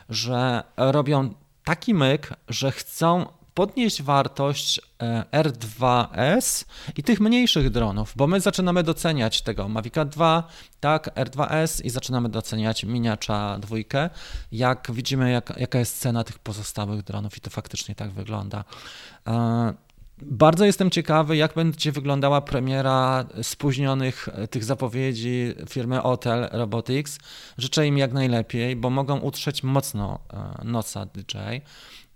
że 0.08 0.62
robią 0.76 1.34
taki 1.64 1.94
myk, 1.94 2.34
że 2.48 2.72
chcą 2.72 3.26
podnieść 3.58 4.02
wartość 4.02 4.80
e, 5.02 5.24
R2S 5.32 6.64
i 6.96 7.02
tych 7.02 7.20
mniejszych 7.20 7.70
dronów, 7.70 8.12
bo 8.16 8.26
my 8.26 8.40
zaczynamy 8.40 8.82
doceniać 8.82 9.42
tego 9.42 9.68
Mavica 9.68 10.04
2, 10.04 10.48
tak, 10.80 11.14
R2S 11.16 11.84
i 11.84 11.90
zaczynamy 11.90 12.28
doceniać 12.28 12.84
Miniacza 12.84 13.58
2, 13.58 13.76
jak 14.52 14.88
widzimy 14.92 15.30
jak, 15.30 15.52
jaka 15.56 15.78
jest 15.78 16.00
cena 16.00 16.24
tych 16.24 16.38
pozostałych 16.38 17.02
dronów 17.02 17.36
i 17.36 17.40
to 17.40 17.50
faktycznie 17.50 17.94
tak 17.94 18.10
wygląda. 18.10 18.64
Bardzo 20.22 20.64
jestem 20.64 20.90
ciekawy, 20.90 21.37
jak 21.37 21.54
będzie 21.54 21.92
wyglądała 21.92 22.40
premiera 22.40 23.26
spóźnionych 23.42 24.28
e, 24.33 24.48
tych 24.48 24.64
zapowiedzi 24.64 25.54
firmy 25.68 25.98
Hotel 25.98 26.48
Robotics. 26.52 27.18
Życzę 27.59 27.87
im 27.87 27.98
jak 27.98 28.12
najlepiej, 28.12 28.76
bo 28.76 28.90
mogą 28.90 29.18
utrzeć 29.18 29.62
mocno 29.62 30.18
e, 30.33 30.64
noca 30.64 31.07
DJ. 31.07 31.37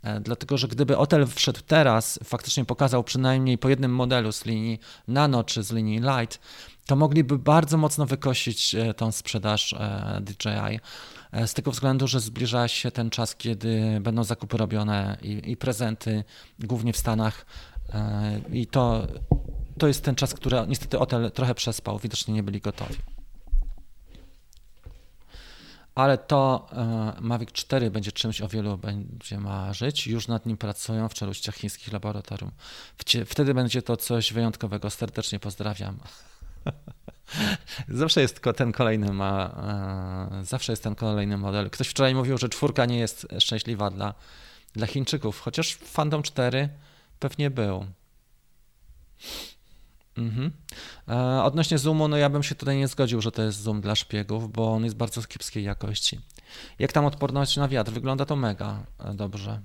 E, 0.02 0.20
dlatego, 0.20 0.58
że 0.58 0.68
gdyby 0.68 0.94
Hotel 0.94 1.26
wszedł 1.26 1.60
teraz, 1.66 2.18
faktycznie 2.24 2.64
pokazał 2.64 3.04
przynajmniej 3.04 3.58
po 3.58 3.68
jednym 3.68 3.94
modelu 3.94 4.32
z 4.32 4.44
linii 4.44 4.78
Nano 5.08 5.44
czy 5.44 5.62
z 5.62 5.72
linii 5.72 6.00
Light, 6.00 6.40
to 6.86 6.96
mogliby 6.96 7.38
bardzo 7.38 7.76
mocno 7.78 8.06
wykosić 8.06 8.76
tą 8.96 9.12
sprzedaż 9.12 9.74
DJI. 10.20 10.80
Z 11.46 11.54
tego 11.54 11.70
względu, 11.70 12.08
że 12.08 12.20
zbliża 12.20 12.68
się 12.68 12.90
ten 12.90 13.10
czas, 13.10 13.36
kiedy 13.36 14.00
będą 14.00 14.24
zakupy 14.24 14.56
robione 14.56 15.16
i, 15.22 15.50
i 15.50 15.56
prezenty, 15.56 16.24
głównie 16.58 16.92
w 16.92 16.96
Stanach, 16.96 17.46
I 18.52 18.66
to, 18.66 19.06
to 19.78 19.88
jest 19.88 20.04
ten 20.04 20.14
czas, 20.14 20.34
który 20.34 20.56
niestety 20.68 20.96
hotel 20.96 21.30
trochę 21.30 21.54
przespał, 21.54 21.98
widocznie 21.98 22.34
nie 22.34 22.42
byli 22.42 22.60
gotowi. 22.60 22.96
Ale 25.94 26.18
to 26.18 26.68
e, 26.72 27.12
Mavic 27.20 27.52
4 27.52 27.90
będzie 27.90 28.12
czymś 28.12 28.40
o 28.40 28.48
wielu 28.48 28.78
będzie 28.78 29.38
marzyć. 29.38 30.06
Już 30.06 30.28
nad 30.28 30.46
nim 30.46 30.56
pracują 30.56 31.08
w 31.08 31.14
czeluściach 31.14 31.54
chińskich 31.54 31.92
laboratorium. 31.92 32.50
Wtedy 33.26 33.54
będzie 33.54 33.82
to 33.82 33.96
coś 33.96 34.32
wyjątkowego. 34.32 34.90
Serdecznie 34.90 35.38
pozdrawiam. 35.38 35.98
Zawsze 37.88 38.20
jest 38.20 38.40
ten 38.56 38.72
kolejny 38.72 39.12
ma, 39.12 39.50
e, 40.40 40.44
zawsze 40.44 40.72
jest 40.72 40.82
ten 40.82 40.94
kolejny 40.94 41.38
model. 41.38 41.70
Ktoś 41.70 41.88
wczoraj 41.88 42.14
mówił, 42.14 42.38
że 42.38 42.48
czwórka 42.48 42.86
nie 42.86 42.98
jest 42.98 43.26
szczęśliwa 43.38 43.90
dla, 43.90 44.14
dla 44.72 44.86
Chińczyków, 44.86 45.40
chociaż 45.40 45.76
Phantom 45.76 46.22
4 46.22 46.68
Pewnie 47.22 47.50
był. 47.50 47.86
Mhm. 50.16 50.50
E, 51.08 51.42
odnośnie 51.42 51.78
zoomu, 51.78 52.08
no 52.08 52.16
ja 52.16 52.28
bym 52.28 52.42
się 52.42 52.54
tutaj 52.54 52.76
nie 52.76 52.88
zgodził, 52.88 53.20
że 53.20 53.32
to 53.32 53.42
jest 53.42 53.58
zoom 53.60 53.80
dla 53.80 53.96
szpiegów, 53.96 54.52
bo 54.52 54.72
on 54.72 54.84
jest 54.84 54.96
bardzo 54.96 55.22
kiepskiej 55.22 55.64
jakości. 55.64 56.20
Jak 56.78 56.92
tam 56.92 57.04
odporność 57.04 57.56
na 57.56 57.68
wiatr? 57.68 57.92
Wygląda 57.92 58.24
to 58.24 58.36
mega 58.36 58.86
e, 58.98 59.14
dobrze. 59.14 59.62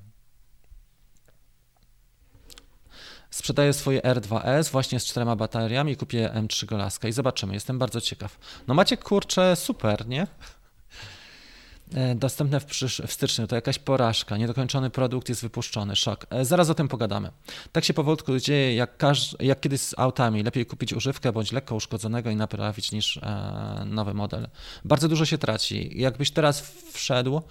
Sprzedaję 3.29 3.73
swoje 3.73 4.01
R2S 4.01 4.71
właśnie 4.71 4.99
z 4.99 5.05
czterema 5.05 5.35
bateriami, 5.35 5.95
kupię 5.95 6.31
M3 6.33 6.65
Golaska 6.65 7.07
i 7.07 7.11
zobaczymy, 7.11 7.53
jestem 7.53 7.79
bardzo 7.79 8.01
ciekaw. 8.01 8.39
No 8.67 8.73
macie 8.73 8.97
kurczę, 8.97 9.55
super, 9.55 10.07
nie? 10.07 10.27
E, 11.93 12.15
dostępne 12.15 12.59
w, 12.59 12.65
przysz- 12.65 13.07
w 13.07 13.13
styczniu. 13.13 13.47
To 13.47 13.55
jakaś 13.55 13.79
porażka, 13.79 14.37
niedokończony 14.37 14.89
produkt 14.89 15.29
jest 15.29 15.41
wypuszczony, 15.41 15.95
szok. 15.95 16.25
E, 16.29 16.45
zaraz 16.45 16.69
o 16.69 16.73
tym 16.75 16.87
pogadamy. 16.87 17.31
Tak 17.71 17.85
się 17.85 17.93
powolutku 17.93 18.39
dzieje, 18.39 18.75
jak, 18.75 18.97
każ- 18.97 19.35
jak 19.39 19.59
kiedyś 19.61 19.81
z 19.81 19.99
autami. 19.99 20.43
Lepiej 20.43 20.65
kupić 20.65 20.93
używkę 20.93 21.31
bądź 21.31 21.51
lekko 21.51 21.75
uszkodzonego 21.75 22.29
i 22.29 22.35
naprawić 22.35 22.91
niż 22.91 23.17
e, 23.17 23.83
nowy 23.85 24.13
model. 24.13 24.47
Bardzo 24.85 25.07
dużo 25.07 25.25
się 25.25 25.37
traci. 25.37 25.91
Jakbyś 26.01 26.31
teraz 26.31 26.61
wszedł, 26.93 27.41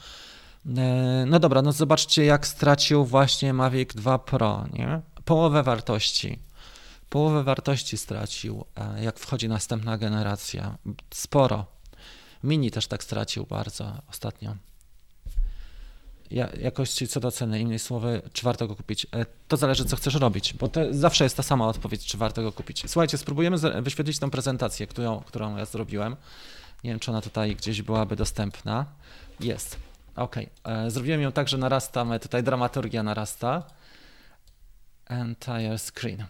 e, 0.76 1.24
no 1.26 1.38
dobra, 1.38 1.62
no 1.62 1.72
zobaczcie 1.72 2.24
jak 2.24 2.46
stracił 2.46 3.04
właśnie 3.04 3.52
Mavic 3.52 3.94
2 3.94 4.18
Pro, 4.18 4.64
nie? 4.72 5.00
Połowę 5.24 5.62
wartości. 5.62 6.38
Połowę 7.10 7.42
wartości 7.44 7.96
stracił, 7.98 8.64
e, 8.76 9.04
jak 9.04 9.18
wchodzi 9.18 9.48
następna 9.48 9.98
generacja. 9.98 10.78
Sporo. 11.14 11.75
Mini 12.46 12.70
też 12.70 12.86
tak 12.86 13.04
stracił 13.04 13.46
bardzo 13.46 13.92
ostatnio. 14.10 14.56
Ja, 16.30 16.48
jakości 16.60 17.08
co 17.08 17.20
do 17.20 17.30
ceny, 17.30 17.60
innej 17.60 17.78
słowy, 17.78 18.22
czy 18.32 18.44
warto 18.44 18.68
go 18.68 18.76
kupić? 18.76 19.06
E, 19.12 19.26
to 19.48 19.56
zależy, 19.56 19.84
co 19.84 19.96
chcesz 19.96 20.14
robić, 20.14 20.54
bo 20.54 20.68
to 20.68 20.80
zawsze 20.90 21.24
jest 21.24 21.36
ta 21.36 21.42
sama 21.42 21.68
odpowiedź, 21.68 22.06
czy 22.06 22.18
warto 22.18 22.42
go 22.42 22.52
kupić. 22.52 22.82
Słuchajcie, 22.86 23.18
spróbujemy 23.18 23.82
wyświetlić 23.82 24.18
tę 24.18 24.30
prezentację, 24.30 24.86
którą, 24.86 25.20
którą 25.20 25.56
ja 25.56 25.64
zrobiłem. 25.64 26.16
Nie 26.84 26.90
wiem, 26.90 26.98
czy 26.98 27.10
ona 27.10 27.20
tutaj 27.20 27.56
gdzieś 27.56 27.82
byłaby 27.82 28.16
dostępna. 28.16 28.86
Jest. 29.40 29.78
Ok. 30.16 30.36
E, 30.64 30.90
zrobiłem 30.90 31.20
ją 31.20 31.32
tak, 31.32 31.48
że 31.48 31.58
narasta, 31.58 32.18
tutaj 32.18 32.42
dramaturgia 32.42 33.02
narasta. 33.02 33.62
Entire 35.06 35.78
screen. 35.78 36.26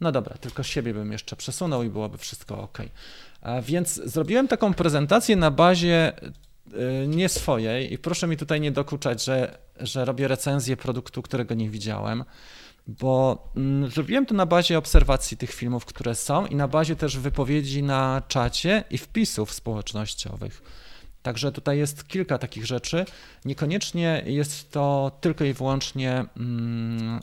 No 0.00 0.12
dobra, 0.12 0.36
tylko 0.38 0.62
siebie 0.62 0.94
bym 0.94 1.12
jeszcze 1.12 1.36
przesunął 1.36 1.82
i 1.82 1.88
byłoby 1.88 2.18
wszystko 2.18 2.62
ok. 2.62 2.78
Więc 3.62 3.94
zrobiłem 3.94 4.48
taką 4.48 4.74
prezentację 4.74 5.36
na 5.36 5.50
bazie 5.50 6.12
e, 6.18 7.06
nie 7.06 7.28
swojej 7.28 7.92
i 7.92 7.98
proszę 7.98 8.26
mi 8.26 8.36
tutaj 8.36 8.60
nie 8.60 8.72
dokuczać, 8.72 9.24
że 9.24 9.64
że 9.80 10.04
robię 10.04 10.28
recenzję 10.28 10.76
produktu, 10.76 11.22
którego 11.22 11.54
nie 11.54 11.70
widziałem, 11.70 12.24
bo 12.86 13.44
mm, 13.56 13.90
zrobiłem 13.90 14.26
to 14.26 14.34
na 14.34 14.46
bazie 14.46 14.78
obserwacji 14.78 15.36
tych 15.36 15.52
filmów, 15.52 15.84
które 15.84 16.14
są 16.14 16.46
i 16.46 16.54
na 16.54 16.68
bazie 16.68 16.96
też 16.96 17.18
wypowiedzi 17.18 17.82
na 17.82 18.22
czacie 18.28 18.84
i 18.90 18.98
wpisów 18.98 19.52
społecznościowych. 19.52 20.62
Także 21.22 21.52
tutaj 21.52 21.78
jest 21.78 22.08
kilka 22.08 22.38
takich 22.38 22.66
rzeczy. 22.66 23.04
Niekoniecznie 23.44 24.22
jest 24.26 24.70
to 24.70 25.12
tylko 25.20 25.44
i 25.44 25.52
wyłącznie 25.52 26.24
mm, 26.36 27.20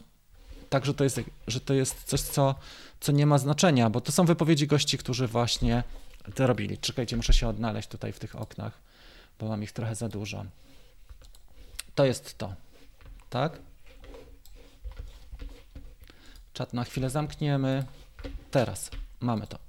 tak, 0.70 0.86
że 0.86 0.94
to 0.94 1.04
jest, 1.04 1.22
że 1.48 1.60
to 1.60 1.74
jest 1.74 2.04
coś, 2.04 2.22
co, 2.22 2.56
co 3.00 3.12
nie 3.12 3.26
ma 3.26 3.38
znaczenia, 3.38 3.90
bo 3.90 4.02
to 4.02 4.12
są 4.12 4.26
wypowiedzi 4.26 4.68
gości, 4.68 4.98
którzy 4.98 5.28
właśnie 5.28 5.84
robili. 6.38 6.78
Czekajcie, 6.78 7.18
muszę 7.18 7.34
się 7.34 7.48
odnaleźć 7.48 7.90
tutaj 7.90 8.14
w 8.14 8.20
tych 8.20 8.36
oknach, 8.36 8.82
bo 9.40 9.48
mam 9.48 9.64
ich 9.64 9.72
trochę 9.72 9.96
za 9.96 10.10
dużo. 10.10 10.46
To 11.96 12.06
jest 12.06 12.38
to, 12.38 12.54
tak? 13.30 13.60
Czat 16.54 16.74
na 16.74 16.84
chwilę 16.84 17.10
zamkniemy. 17.10 17.86
Teraz 18.52 18.92
mamy 19.20 19.48
to. 19.48 19.60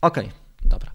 Ok, 0.00 0.18
dobra. 0.64 0.90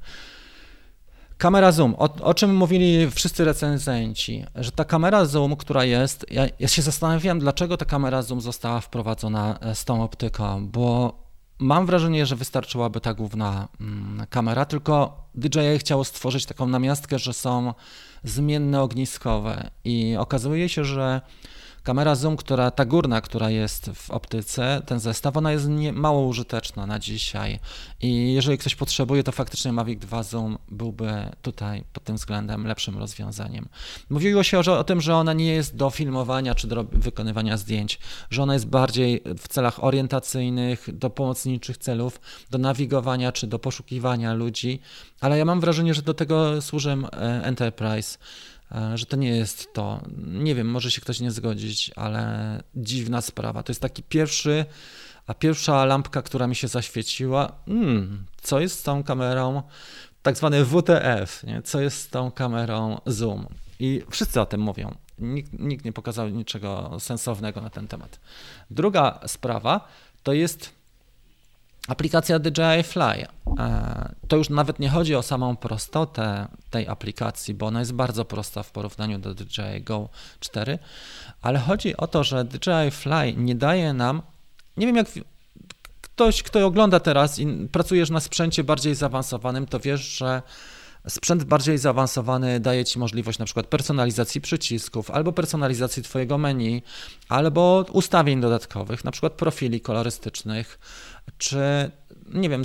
Kamera 1.38 1.72
zoom, 1.72 1.96
o, 1.98 2.14
o, 2.22 2.34
czym 2.34 2.56
mówili 2.56 3.12
wszyscy 3.12 3.46
recenzenci, 3.46 4.46
że 4.56 4.72
ta 4.72 4.86
kamera 4.86 5.26
zoom, 5.26 5.56
która 5.56 5.86
jest, 5.86 6.26
ja, 6.32 6.48
ja, 6.60 6.68
się 6.68 6.82
zastanawiałem, 6.82 7.40
dlaczego 7.40 7.78
ta 7.78 7.86
kamera 7.86 8.22
zoom 8.22 8.42
została 8.42 8.82
wprowadzona 8.82 9.60
e, 9.60 9.76
z 9.76 9.86
tą 9.86 10.04
optyką, 10.04 10.68
bo 10.68 11.14
mam 11.60 11.86
wrażenie, 11.86 12.26
że 12.26 12.36
wystarczyłaby 12.36 13.02
ta 13.02 13.14
główna 13.14 13.68
mm, 13.82 14.28
kamera, 14.30 14.66
tylko 14.66 15.24
DJI 15.36 15.80
chciało 15.80 16.04
stworzyć 16.04 16.46
taką 16.46 16.68
namiastkę, 16.68 17.20
że 17.20 17.34
są 17.34 17.74
zmienne 18.24 18.82
ogniskowe 18.82 19.72
i 19.84 20.16
okazuje 20.20 20.70
się, 20.70 20.86
że 20.86 21.22
Kamera 21.90 22.16
zoom, 22.16 22.38
która 22.38 22.72
ta 22.72 22.86
górna, 22.86 23.22
która 23.22 23.50
jest 23.50 23.90
w 23.94 24.12
optyce, 24.12 24.82
ten 24.86 25.00
zestaw, 25.00 25.38
ona 25.38 25.52
jest 25.52 25.68
nie, 25.68 25.94
mało 25.94 26.28
użyteczna 26.28 26.86
na 26.86 27.00
dzisiaj. 27.00 27.60
I 28.02 28.34
jeżeli 28.34 28.58
ktoś 28.58 28.76
potrzebuje, 28.76 29.24
to 29.24 29.32
faktycznie 29.32 29.74
Mavic 29.74 30.00
2 30.00 30.24
Zoom 30.24 30.58
byłby 30.68 31.12
tutaj 31.42 31.84
pod 31.94 32.04
tym 32.04 32.16
względem 32.16 32.68
lepszym 32.68 32.98
rozwiązaniem. 32.98 33.70
Mówiło 34.10 34.44
się 34.44 34.60
o, 34.60 34.80
o 34.80 34.84
tym, 34.84 35.02
że 35.02 35.16
ona 35.16 35.34
nie 35.34 35.54
jest 35.54 35.76
do 35.76 35.90
filmowania 35.90 36.56
czy 36.56 36.68
do 36.68 36.84
wykonywania 36.84 37.58
zdjęć, 37.58 38.00
że 38.30 38.44
ona 38.44 38.54
jest 38.54 38.68
bardziej 38.68 39.24
w 39.38 39.48
celach 39.48 39.84
orientacyjnych, 39.84 40.98
do 40.98 41.10
pomocniczych 41.10 41.78
celów, 41.78 42.22
do 42.50 42.58
nawigowania 42.58 43.32
czy 43.32 43.48
do 43.48 43.60
poszukiwania 43.60 44.34
ludzi, 44.34 44.80
ale 45.22 45.38
ja 45.38 45.46
mam 45.46 45.60
wrażenie, 45.60 45.94
że 45.94 46.02
do 46.02 46.14
tego 46.14 46.62
służy 46.62 46.90
e, 46.92 47.44
Enterprise. 47.44 48.18
E, 48.72 48.98
że 48.98 49.06
to 49.06 49.18
nie 49.18 49.30
jest 49.30 49.74
to. 49.74 50.02
Nie 50.18 50.56
wiem, 50.56 50.68
może 50.68 50.92
się 50.92 51.02
ktoś 51.02 51.20
nie 51.20 51.32
zgodzić, 51.32 51.92
ale 51.96 52.64
dziwna 52.76 53.22
sprawa. 53.22 53.64
To 53.64 53.72
jest 53.72 53.82
taki 53.82 54.04
pierwszy, 54.04 54.66
a 55.28 55.34
pierwsza 55.34 55.86
lampka, 55.86 56.22
która 56.22 56.48
mi 56.48 56.56
się 56.56 56.68
zaświeciła. 56.68 57.52
Hmm, 57.66 58.26
co 58.42 58.60
jest 58.60 58.80
z 58.80 58.84
tą 58.84 59.04
kamerą? 59.04 59.64
Tak 60.22 60.38
zwany 60.38 60.66
WTF, 60.66 61.44
nie? 61.44 61.62
co 61.62 61.82
jest 61.82 62.02
z 62.02 62.10
tą 62.10 62.32
kamerą 62.32 63.02
zoom? 63.06 63.48
I 63.80 64.02
wszyscy 64.10 64.42
o 64.42 64.46
tym 64.46 64.62
mówią. 64.62 64.96
Nikt, 65.20 65.60
nikt 65.60 65.86
nie 65.86 65.94
pokazał 65.94 66.30
niczego 66.30 66.98
sensownego 67.00 67.62
na 67.62 67.70
ten 67.70 67.88
temat. 67.88 68.20
Druga 68.70 69.20
sprawa 69.28 69.88
to 70.24 70.34
jest 70.34 70.79
Aplikacja 71.90 72.40
DJI 72.40 72.84
Fly. 72.84 73.28
E, 73.60 74.16
to 74.28 74.38
już 74.38 74.50
nawet 74.50 74.80
nie 74.80 74.90
chodzi 74.90 75.16
o 75.16 75.22
samą 75.22 75.56
prostotę 75.56 76.48
tej 76.70 76.88
aplikacji, 76.88 77.54
bo 77.54 77.66
ona 77.66 77.80
jest 77.80 77.94
bardzo 77.94 78.26
prosta 78.26 78.64
w 78.64 78.72
porównaniu 78.72 79.20
do 79.20 79.34
DJI 79.34 79.82
Go 79.82 80.10
4, 80.40 80.80
ale 81.42 81.60
chodzi 81.60 81.98
o 81.98 82.08
to, 82.08 82.24
że 82.24 82.46
DJI 82.46 82.92
Fly 82.92 83.34
nie 83.38 83.56
daje 83.56 83.94
nam, 83.94 84.22
nie 84.78 84.88
wiem 84.88 84.96
jak 84.96 85.08
ktoś, 86.02 86.44
kto 86.44 86.66
ogląda 86.66 87.00
teraz 87.00 87.40
i 87.40 87.48
pracujesz 87.72 88.10
na 88.10 88.20
sprzęcie 88.20 88.64
bardziej 88.64 88.96
zaawansowanym, 88.96 89.66
to 89.68 89.80
wiesz, 89.80 90.02
że 90.02 90.42
Sprzęt 91.08 91.44
bardziej 91.44 91.78
zaawansowany 91.78 92.60
daje 92.60 92.86
Ci 92.86 93.00
możliwość 93.00 93.40
na 93.40 93.46
przykład 93.46 93.68
personalizacji 93.68 94.42
przycisków, 94.42 95.12
albo 95.12 95.32
personalizacji 95.32 96.04
Twojego 96.04 96.38
menu, 96.38 96.84
albo 97.30 97.86
ustawień 97.94 98.42
dodatkowych, 98.42 99.04
na 99.04 99.12
przykład 99.12 99.34
profili 99.34 99.82
kolorystycznych, 99.82 100.80
czy 101.38 101.92
nie 102.34 102.50
wiem, 102.50 102.64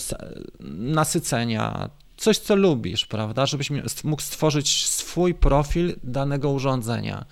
nasycenia, 0.79 1.90
coś 2.16 2.38
co 2.38 2.57
lubisz, 2.57 3.07
prawda, 3.07 3.46
żebyś 3.46 3.70
mógł 4.05 4.22
stworzyć 4.22 4.87
swój 4.87 5.35
profil 5.35 5.96
danego 6.05 6.50
urządzenia. 6.50 7.24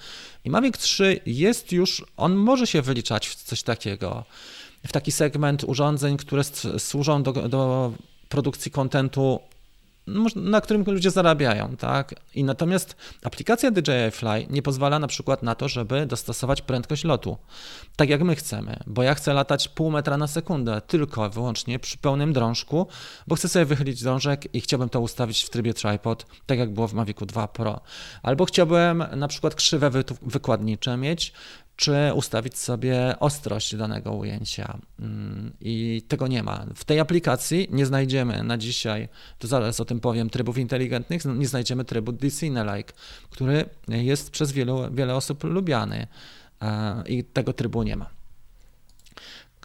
I 0.45 0.51
Mavic 0.51 0.79
3 0.79 1.21
jest 1.27 1.73
już, 1.73 2.05
on 2.16 2.35
może 2.35 2.66
się 2.66 2.83
wyliczać 2.83 3.29
w 3.29 3.35
coś 3.35 3.62
takiego, 3.62 4.25
w 4.87 4.92
taki 4.92 5.12
segment 5.12 5.64
urządzeń, 5.64 6.16
które 6.16 6.42
służą 6.79 7.23
do, 7.23 7.33
do 7.33 7.92
produkcji 8.29 8.71
kontentu 8.71 9.40
na 10.36 10.60
którym 10.60 10.84
ludzie 10.86 11.10
zarabiają, 11.10 11.76
tak? 11.76 12.14
I 12.34 12.44
natomiast 12.44 12.96
aplikacja 13.24 13.70
DJI 13.70 14.10
Fly 14.10 14.46
nie 14.50 14.62
pozwala 14.62 14.98
na 14.98 15.06
przykład 15.06 15.42
na 15.42 15.54
to, 15.54 15.68
żeby 15.68 16.06
dostosować 16.06 16.62
prędkość 16.62 17.04
lotu, 17.04 17.36
tak 17.96 18.08
jak 18.08 18.22
my 18.22 18.36
chcemy, 18.36 18.76
bo 18.86 19.02
ja 19.02 19.14
chcę 19.14 19.34
latać 19.34 19.68
pół 19.68 19.90
metra 19.90 20.16
na 20.16 20.26
sekundę, 20.26 20.80
tylko 20.86 21.30
wyłącznie 21.30 21.78
przy 21.78 21.98
pełnym 21.98 22.32
drążku, 22.32 22.86
bo 23.26 23.34
chcę 23.34 23.48
sobie 23.48 23.64
wychylić 23.64 24.02
drążek 24.02 24.54
i 24.54 24.60
chciałbym 24.60 24.88
to 24.88 25.00
ustawić 25.00 25.42
w 25.42 25.50
trybie 25.50 25.74
tripod, 25.74 26.26
tak 26.46 26.58
jak 26.58 26.74
było 26.74 26.88
w 26.88 26.94
Mavicu 26.94 27.26
2 27.26 27.48
Pro. 27.48 27.80
Albo 28.22 28.44
chciałbym 28.44 29.04
na 29.16 29.28
przykład 29.28 29.54
krzywe 29.54 29.90
wykładnicze 30.22 30.96
mieć, 30.96 31.32
czy 31.83 32.12
ustawić 32.14 32.59
sobie 32.59 33.14
ostrość 33.21 33.77
danego 33.77 34.12
ujęcia. 34.12 34.79
Mm, 35.01 35.53
I 35.61 36.03
tego 36.09 36.27
nie 36.27 36.42
ma. 36.42 36.66
W 36.75 36.85
tej 36.85 37.01
aplikacji 37.01 37.68
nie 37.71 37.87
znajdziemy 37.87 38.42
na 38.42 38.59
dzisiaj, 38.59 39.09
to 39.38 39.49
zaraz 39.49 39.81
o 39.81 39.85
tym 39.85 40.01
powiem, 40.01 40.31
trybów 40.31 40.59
inteligentnych, 40.59 41.25
nie 41.25 41.49
znajdziemy 41.49 41.85
trybu 41.85 42.12
Disney-like, 42.12 42.92
który 43.31 43.64
jest 43.88 44.31
przez 44.31 44.53
wielu, 44.53 44.95
wiele 44.95 45.14
osób 45.14 45.45
lubiany 45.45 46.07
e, 46.61 47.03
i 47.07 47.25
tego 47.25 47.53
trybu 47.53 47.83
nie 47.83 47.97
ma. 47.97 48.07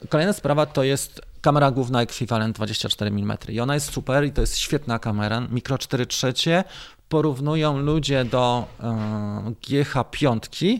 Kolejna 0.09 0.33
sprawa 0.33 0.65
to 0.65 0.83
jest 0.83 1.21
kamera 1.41 1.71
główna 1.71 2.01
ekwiwalent 2.01 2.55
24 2.55 3.11
mm 3.11 3.37
i 3.49 3.59
ona 3.59 3.73
jest 3.73 3.93
super 3.93 4.25
i 4.25 4.31
to 4.31 4.41
jest 4.41 4.57
świetna 4.57 4.99
kamera, 4.99 5.41
mikro 5.41 5.77
4 5.77 6.05
trzecie, 6.05 6.63
porównują 7.09 7.77
ludzie 7.77 8.25
do 8.25 8.67
e, 8.79 9.53
GH5, 9.61 10.79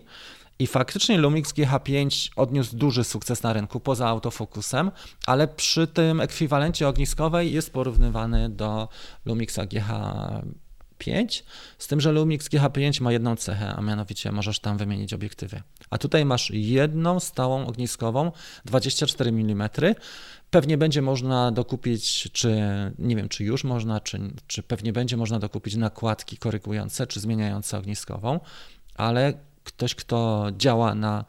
i 0.59 0.67
faktycznie 0.67 1.17
Lumix 1.17 1.53
GH5 1.53 2.29
odniósł 2.35 2.77
duży 2.77 3.03
sukces 3.03 3.43
na 3.43 3.53
rynku 3.53 3.79
poza 3.79 4.07
autofokusem, 4.07 4.91
ale 5.25 5.47
przy 5.47 5.87
tym 5.87 6.21
ekwiwalencie 6.21 6.87
ogniskowej 6.87 7.53
jest 7.53 7.73
porównywany 7.73 8.49
do 8.49 8.89
Lumixa 9.25 9.59
GH5, 9.59 11.43
z 11.77 11.87
tym, 11.87 12.01
że 12.01 12.11
Lumix 12.11 12.49
GH5 12.49 13.01
ma 13.01 13.11
jedną 13.11 13.35
cechę, 13.35 13.73
a 13.75 13.81
mianowicie 13.81 14.31
możesz 14.31 14.59
tam 14.59 14.77
wymienić 14.77 15.13
obiektywy. 15.13 15.61
A 15.89 15.97
tutaj 15.97 16.25
masz 16.25 16.51
jedną 16.53 17.19
stałą 17.19 17.67
ogniskową 17.67 18.31
24 18.65 19.29
mm. 19.29 19.69
Pewnie 20.49 20.77
będzie 20.77 21.01
można 21.01 21.51
dokupić, 21.51 22.29
czy 22.33 22.61
nie 22.99 23.15
wiem, 23.15 23.29
czy 23.29 23.43
już 23.43 23.63
można, 23.63 23.99
czy, 23.99 24.19
czy 24.47 24.63
pewnie 24.63 24.93
będzie 24.93 25.17
można 25.17 25.39
dokupić 25.39 25.75
nakładki 25.75 26.37
korygujące, 26.37 27.07
czy 27.07 27.19
zmieniające 27.19 27.77
ogniskową, 27.77 28.39
ale 28.95 29.33
ktoś, 29.67 29.95
kto 29.95 30.47
działa 30.57 30.95
na 30.95 31.25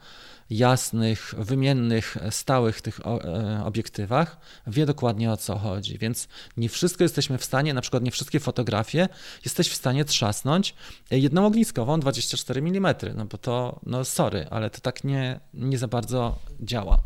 jasnych, 0.51 1.35
wymiennych, 1.39 2.17
stałych 2.31 2.81
tych 2.81 3.01
e, 3.01 3.65
obiektywach, 3.65 4.39
wie 4.67 4.87
dokładnie 4.87 5.33
o 5.33 5.37
co 5.37 5.59
chodzi. 5.59 5.99
Więc 5.99 6.29
nie 6.57 6.69
wszystko 6.69 7.05
jesteśmy 7.05 7.39
w 7.39 7.45
stanie, 7.45 7.75
na 7.75 7.81
przykład 7.81 8.03
nie 8.03 8.11
wszystkie 8.11 8.41
fotografie 8.41 9.09
jesteś 9.45 9.69
w 9.69 9.75
stanie 9.75 10.05
trzasnąć 10.05 10.75
jedną 11.11 11.47
ogniskową 11.47 12.01
24 12.01 12.61
mm, 12.61 12.95
no 13.15 13.25
bo 13.25 13.39
to, 13.39 13.81
no 13.87 14.05
sorry, 14.05 14.47
ale 14.51 14.71
to 14.71 14.81
tak 14.81 15.05
nie, 15.05 15.41
nie 15.55 15.79
za 15.79 15.89
bardzo 15.89 16.39
działa. 16.61 16.99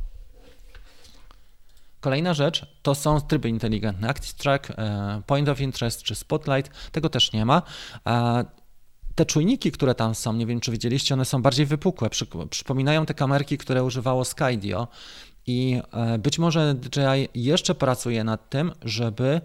Kolejna 2.00 2.34
rzecz 2.34 2.66
to 2.82 2.94
są 2.94 3.20
tryby 3.20 3.48
inteligentne. 3.48 4.08
Active 4.08 4.34
Track, 4.34 4.70
e, 4.70 5.22
Point 5.26 5.48
of 5.48 5.60
Interest 5.60 6.02
czy 6.02 6.14
Spotlight, 6.14 6.90
tego 6.92 7.08
też 7.08 7.32
nie 7.32 7.44
ma 7.44 7.62
te 9.14 9.26
czujniki, 9.26 9.72
które 9.72 9.94
tam 9.94 10.14
są, 10.14 10.32
nie 10.32 10.46
wiem 10.46 10.60
czy 10.60 10.72
widzieliście, 10.72 11.14
one 11.14 11.24
są 11.24 11.42
bardziej 11.42 11.66
wypukłe. 11.66 12.08
Przypominają 12.50 13.06
te 13.06 13.14
kamerki, 13.14 13.58
które 13.58 13.84
używało 13.84 14.24
Skydio. 14.24 14.88
I 15.46 15.80
e, 15.92 16.18
być 16.18 16.38
może 16.38 16.74
DJI 16.74 17.28
jeszcze 17.34 17.74
pracuje 17.74 18.24
nad 18.24 18.50
tym, 18.50 18.72
żeby 18.82 19.40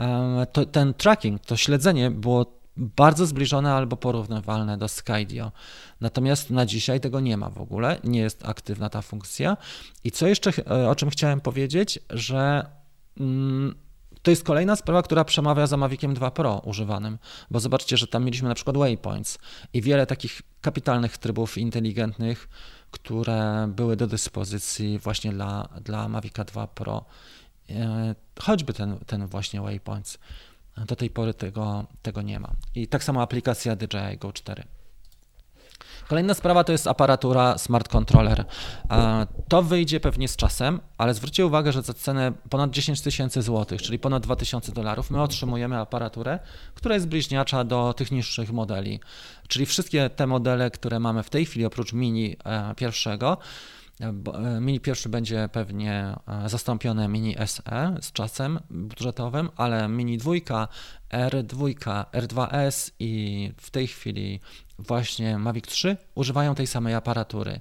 e, 0.00 0.46
to, 0.52 0.66
ten 0.66 0.94
tracking, 0.94 1.46
to 1.46 1.56
śledzenie 1.56 2.10
było 2.10 2.60
bardzo 2.76 3.26
zbliżone 3.26 3.72
albo 3.72 3.96
porównywalne 3.96 4.78
do 4.78 4.88
Skydio. 4.88 5.52
Natomiast 6.00 6.50
na 6.50 6.66
dzisiaj 6.66 7.00
tego 7.00 7.20
nie 7.20 7.36
ma 7.36 7.50
w 7.50 7.58
ogóle, 7.58 7.98
nie 8.04 8.20
jest 8.20 8.44
aktywna 8.44 8.90
ta 8.90 9.02
funkcja. 9.02 9.56
I 10.04 10.10
co 10.10 10.26
jeszcze, 10.26 10.52
e, 10.70 10.88
o 10.88 10.94
czym 10.94 11.10
chciałem 11.10 11.40
powiedzieć, 11.40 11.98
że 12.10 12.66
mm, 13.20 13.74
to 14.22 14.30
jest 14.30 14.44
kolejna 14.44 14.76
sprawa, 14.76 15.02
która 15.02 15.24
przemawia 15.24 15.66
za 15.66 15.76
Maviciem 15.76 16.14
2 16.14 16.30
Pro 16.30 16.58
używanym, 16.64 17.18
bo 17.50 17.60
zobaczcie, 17.60 17.96
że 17.96 18.06
tam 18.06 18.24
mieliśmy 18.24 18.48
na 18.48 18.54
przykład 18.54 18.76
waypoints 18.76 19.38
i 19.72 19.82
wiele 19.82 20.06
takich 20.06 20.42
kapitalnych 20.60 21.18
trybów 21.18 21.58
inteligentnych, 21.58 22.48
które 22.90 23.68
były 23.76 23.96
do 23.96 24.06
dyspozycji 24.06 24.98
właśnie 24.98 25.32
dla, 25.32 25.68
dla 25.84 26.08
Mavica 26.08 26.44
2 26.44 26.66
Pro. 26.66 27.04
E, 27.70 28.14
choćby 28.40 28.72
ten, 28.72 28.98
ten 29.06 29.26
właśnie 29.26 29.60
waypoints. 29.60 30.18
Do 30.86 30.96
tej 30.96 31.10
pory 31.10 31.34
tego, 31.34 31.86
tego 32.02 32.22
nie 32.22 32.40
ma. 32.40 32.52
I 32.74 32.88
tak 32.88 33.04
samo 33.04 33.22
aplikacja 33.22 33.76
DJI 33.76 34.18
Go 34.20 34.32
4. 34.32 34.64
Kolejna 36.10 36.34
sprawa 36.34 36.64
to 36.64 36.72
jest 36.72 36.86
aparatura 36.86 37.58
Smart 37.58 37.88
Controller. 37.88 38.44
To 39.48 39.62
wyjdzie 39.62 40.00
pewnie 40.00 40.28
z 40.28 40.36
czasem, 40.36 40.80
ale 40.98 41.14
zwróćcie 41.14 41.46
uwagę, 41.46 41.72
że 41.72 41.82
za 41.82 41.94
cenę 41.94 42.32
ponad 42.48 42.70
10 42.70 43.00
tysięcy 43.00 43.42
złotych, 43.42 43.82
czyli 43.82 43.98
ponad 43.98 44.22
2000 44.22 44.72
dolarów, 44.72 45.10
my 45.10 45.22
otrzymujemy 45.22 45.78
aparaturę, 45.78 46.38
która 46.74 46.94
jest 46.94 47.08
bliźniacza 47.08 47.64
do 47.64 47.94
tych 47.94 48.10
niższych 48.10 48.52
modeli. 48.52 49.00
Czyli 49.48 49.66
wszystkie 49.66 50.10
te 50.10 50.26
modele, 50.26 50.70
które 50.70 51.00
mamy 51.00 51.22
w 51.22 51.30
tej 51.30 51.46
chwili, 51.46 51.64
oprócz 51.64 51.92
mini 51.92 52.36
e, 52.44 52.74
pierwszego, 52.74 53.38
e, 54.00 54.60
Mini 54.60 54.80
pierwszy 54.80 55.08
będzie 55.08 55.48
pewnie 55.52 56.14
e, 56.44 56.48
zastąpione 56.48 57.08
Mini 57.08 57.36
SE 57.46 57.96
z 58.00 58.12
czasem 58.12 58.60
budżetowym, 58.70 59.48
ale 59.56 59.88
Mini 59.88 60.18
dwójka, 60.18 60.68
R2, 61.10 61.74
R2S 62.12 62.90
i 62.98 63.52
w 63.56 63.70
tej 63.70 63.86
chwili 63.86 64.40
właśnie 64.86 65.38
Mavic 65.38 65.66
3 65.66 65.96
używają 66.14 66.54
tej 66.54 66.66
samej 66.66 66.94
aparatury. 66.94 67.60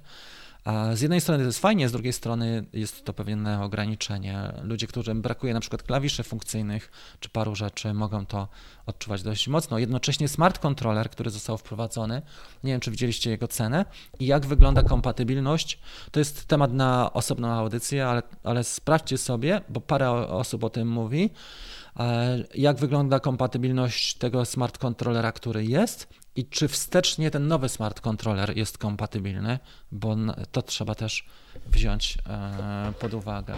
Z 0.93 1.01
jednej 1.01 1.21
strony 1.21 1.43
to 1.43 1.45
jest 1.45 1.59
fajnie, 1.59 1.89
z 1.89 1.91
drugiej 1.91 2.13
strony 2.13 2.65
jest 2.73 3.05
to 3.05 3.13
pewne 3.13 3.63
ograniczenie. 3.63 4.53
Ludzie, 4.63 4.87
którym 4.87 5.21
brakuje 5.21 5.53
na 5.53 5.59
przykład 5.59 5.83
klawiszy 5.83 6.23
funkcyjnych 6.23 6.91
czy 7.19 7.29
paru 7.29 7.55
rzeczy, 7.55 7.93
mogą 7.93 8.25
to 8.25 8.47
odczuwać 8.85 9.23
dość 9.23 9.47
mocno. 9.47 9.79
Jednocześnie 9.79 10.27
smart 10.27 10.59
controller, 10.59 11.09
który 11.09 11.29
został 11.29 11.57
wprowadzony, 11.57 12.21
nie 12.63 12.71
wiem 12.71 12.79
czy 12.79 12.91
widzieliście 12.91 13.29
jego 13.29 13.47
cenę 13.47 13.85
i 14.19 14.25
jak 14.25 14.45
wygląda 14.45 14.83
kompatybilność. 14.83 15.79
To 16.11 16.19
jest 16.19 16.45
temat 16.45 16.73
na 16.73 17.13
osobną 17.13 17.47
audycję, 17.47 18.07
ale, 18.07 18.23
ale 18.43 18.63
sprawdźcie 18.63 19.17
sobie, 19.17 19.61
bo 19.69 19.81
parę 19.81 20.11
osób 20.11 20.63
o 20.63 20.69
tym 20.69 20.87
mówi, 20.87 21.29
e, 21.99 22.43
jak 22.55 22.77
wygląda 22.77 23.19
kompatybilność 23.19 24.15
tego 24.15 24.45
smart 24.45 24.77
controllera, 24.77 25.31
który 25.31 25.65
jest 25.65 26.18
i 26.39 26.45
czy 26.45 26.67
wstecznie 26.67 27.31
ten 27.31 27.47
nowy 27.47 27.69
smart 27.69 28.01
controller 28.01 28.57
jest 28.57 28.77
kompatybilny, 28.77 29.59
bo 29.91 30.15
to 30.51 30.61
trzeba 30.61 30.95
też 30.95 31.25
wziąć 31.65 32.17
e, 32.29 32.93
pod 32.99 33.13
uwagę. 33.13 33.55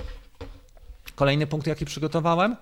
Kolejny 1.15 1.47
punkt, 1.47 1.67
jaki 1.67 1.85
przygotowałem, 1.85 2.55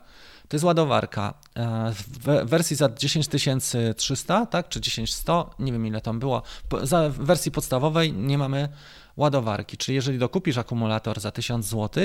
to 0.47 0.55
jest 0.55 0.63
ładowarka. 0.63 1.33
E, 1.55 1.93
w 1.93 2.49
wersji 2.49 2.75
za 2.75 2.89
10300, 2.89 4.45
tak, 4.45 4.69
czy 4.69 4.79
10100, 4.79 5.55
nie 5.59 5.71
wiem 5.71 5.87
ile 5.87 6.01
tam 6.01 6.19
było. 6.19 6.41
Za 6.83 7.09
wersji 7.09 7.51
podstawowej 7.51 8.13
nie 8.13 8.37
mamy 8.37 8.69
ładowarki, 9.17 9.77
czyli 9.77 9.95
jeżeli 9.95 10.17
dokupisz 10.19 10.57
akumulator 10.57 11.19
za 11.19 11.31
1000 11.31 11.65
zł, 11.65 12.03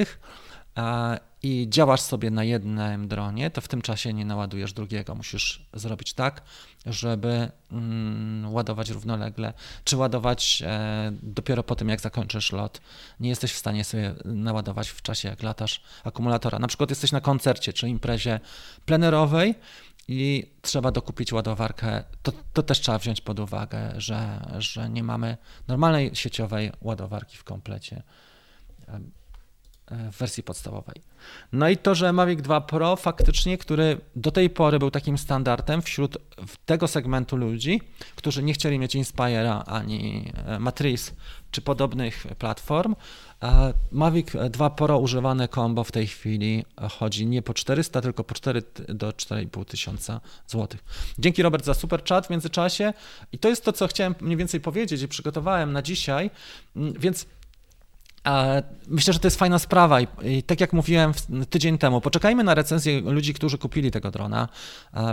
i 1.42 1.66
działasz 1.68 2.00
sobie 2.00 2.30
na 2.30 2.44
jednym 2.44 3.08
dronie, 3.08 3.50
to 3.50 3.60
w 3.60 3.68
tym 3.68 3.82
czasie 3.82 4.12
nie 4.12 4.24
naładujesz 4.24 4.72
drugiego. 4.72 5.14
Musisz 5.14 5.66
zrobić 5.74 6.14
tak, 6.14 6.42
żeby 6.87 7.50
mm, 7.72 8.52
ładować 8.52 8.90
równolegle, 8.90 9.52
czy 9.84 9.96
ładować 9.96 10.62
e, 10.66 11.12
dopiero 11.22 11.62
po 11.62 11.76
tym, 11.76 11.88
jak 11.88 12.00
zakończysz 12.00 12.52
lot. 12.52 12.80
Nie 13.20 13.28
jesteś 13.28 13.52
w 13.52 13.56
stanie 13.56 13.84
sobie 13.84 14.14
naładować 14.24 14.88
w 14.88 15.02
czasie, 15.02 15.28
jak 15.28 15.42
latasz 15.42 15.82
akumulatora. 16.04 16.58
Na 16.58 16.68
przykład 16.68 16.90
jesteś 16.90 17.12
na 17.12 17.20
koncercie 17.20 17.72
czy 17.72 17.88
imprezie 17.88 18.40
plenerowej 18.87 19.54
i 20.08 20.50
trzeba 20.62 20.90
dokupić 20.90 21.32
ładowarkę. 21.32 22.04
To, 22.22 22.32
to 22.52 22.62
też 22.62 22.80
trzeba 22.80 22.98
wziąć 22.98 23.20
pod 23.20 23.40
uwagę, 23.40 23.92
że, 23.96 24.46
że 24.58 24.90
nie 24.90 25.02
mamy 25.02 25.37
normalnej 25.68 26.10
sieciowej 26.14 26.72
ładowarki 26.80 27.37
w 27.37 27.44
komplecie 27.44 28.02
w 29.90 30.18
wersji 30.18 30.42
podstawowej. 30.42 31.02
No 31.52 31.68
i 31.68 31.76
to, 31.76 31.94
że 31.94 32.12
Mavic 32.12 32.42
2 32.42 32.60
Pro 32.60 32.96
faktycznie, 32.96 33.58
który 33.58 34.00
do 34.16 34.30
tej 34.30 34.50
pory 34.50 34.78
był 34.78 34.90
takim 34.90 35.18
standardem 35.18 35.82
wśród 35.82 36.18
tego 36.66 36.88
segmentu 36.88 37.36
ludzi, 37.36 37.80
którzy 38.16 38.42
nie 38.42 38.54
chcieli 38.54 38.78
mieć 38.78 38.96
Inspire'a 38.96 39.62
ani 39.66 40.32
e, 40.46 40.58
Matrice 40.58 41.12
czy 41.50 41.60
podobnych 41.60 42.26
platform, 42.38 42.94
Mavic 43.92 44.26
2 44.50 44.70
Pro 44.70 44.98
używane 44.98 45.48
combo 45.48 45.84
w 45.84 45.92
tej 45.92 46.06
chwili 46.06 46.64
chodzi 46.90 47.26
nie 47.26 47.42
po 47.42 47.54
400, 47.54 48.00
tylko 48.00 48.24
po 48.24 48.34
4 48.34 48.62
do 48.88 49.10
4,5 49.10 49.64
tysiąca 49.64 50.20
złotych. 50.46 50.84
Dzięki 51.18 51.42
Robert 51.42 51.64
za 51.64 51.74
super 51.74 52.04
chat 52.04 52.26
w 52.26 52.30
międzyczasie 52.30 52.92
i 53.32 53.38
to 53.38 53.48
jest 53.48 53.64
to, 53.64 53.72
co 53.72 53.86
chciałem 53.86 54.14
mniej 54.20 54.36
więcej 54.36 54.60
powiedzieć 54.60 55.02
i 55.02 55.08
przygotowałem 55.08 55.72
na 55.72 55.82
dzisiaj, 55.82 56.30
mm, 56.76 56.92
więc 56.92 57.26
Myślę, 58.88 59.12
że 59.12 59.18
to 59.18 59.26
jest 59.26 59.38
fajna 59.38 59.58
sprawa 59.58 60.00
i, 60.00 60.06
i, 60.22 60.42
tak 60.42 60.60
jak 60.60 60.72
mówiłem 60.72 61.12
tydzień 61.50 61.78
temu, 61.78 62.00
poczekajmy 62.00 62.44
na 62.44 62.54
recenzję 62.54 63.00
ludzi, 63.00 63.34
którzy 63.34 63.58
kupili 63.58 63.90
tego 63.90 64.10
drona. 64.10 64.48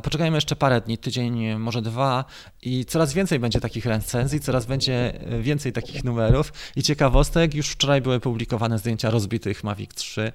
Poczekajmy 0.04 0.38
jeszcze 0.38 0.56
parę 0.56 0.82
dni, 0.82 0.98
tydzień, 0.98 1.56
może 1.56 1.82
dwa 1.82 2.26
i 2.62 2.86
coraz 2.86 3.14
więcej 3.14 3.40
będzie 3.40 3.60
takich 3.60 3.86
recenzji, 3.86 4.40
coraz 4.40 4.66
będzie 4.66 5.20
więcej 5.42 5.74
takich 5.74 6.04
numerów 6.04 6.54
i 6.76 6.84
ciekawostek. 6.84 7.56
Już 7.56 7.70
wczoraj 7.70 8.02
były 8.02 8.20
publikowane 8.20 8.80
zdjęcia 8.80 9.10
rozbitych 9.10 9.64
Mavic 9.64 9.94
3 9.94 10.32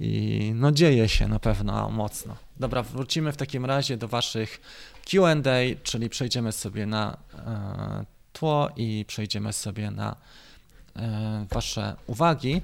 i 0.00 0.52
no 0.54 0.72
dzieje 0.72 1.08
się 1.08 1.28
na 1.28 1.38
pewno 1.38 1.90
mocno. 1.90 2.36
Dobra, 2.56 2.82
wrócimy 2.82 3.32
w 3.32 3.36
takim 3.36 3.64
razie 3.64 3.96
do 3.96 4.08
waszych 4.08 4.60
Q&A, 5.10 5.82
czyli 5.82 6.08
przejdziemy 6.08 6.52
sobie 6.52 6.86
na 6.86 7.16
e, 7.34 8.04
tło 8.32 8.68
i 8.76 9.04
przejdziemy 9.08 9.52
sobie 9.52 9.90
na 9.90 10.10
E, 10.10 10.47
wasze 11.50 11.96
uwagi. 12.06 12.62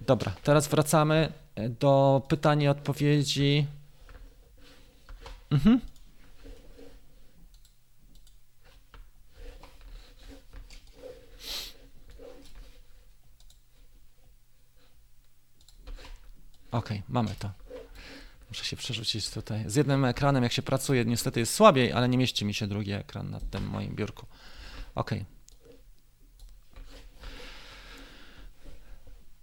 Dobra, 0.00 0.32
teraz 0.42 0.68
wracamy 0.68 1.32
do 1.80 2.22
pytań 2.28 2.62
i 2.62 2.68
odpowiedzi. 2.68 3.66
Mhm. 5.50 5.80
OK, 16.70 16.88
mamy 17.08 17.34
to. 17.38 17.50
Muszę 18.48 18.64
się 18.64 18.76
przerzucić 18.76 19.30
tutaj. 19.30 19.64
Z 19.66 19.74
jednym 19.74 20.04
ekranem, 20.04 20.42
jak 20.42 20.52
się 20.52 20.62
pracuje, 20.62 21.04
niestety 21.04 21.40
jest 21.40 21.54
słabiej, 21.54 21.92
ale 21.92 22.08
nie 22.08 22.18
mieści 22.18 22.44
mi 22.44 22.54
się 22.54 22.66
drugi 22.66 22.92
ekran 22.92 23.30
na 23.30 23.40
tym 23.40 23.66
moim 23.66 23.94
biurku. 23.96 24.26
OK. 24.94 25.10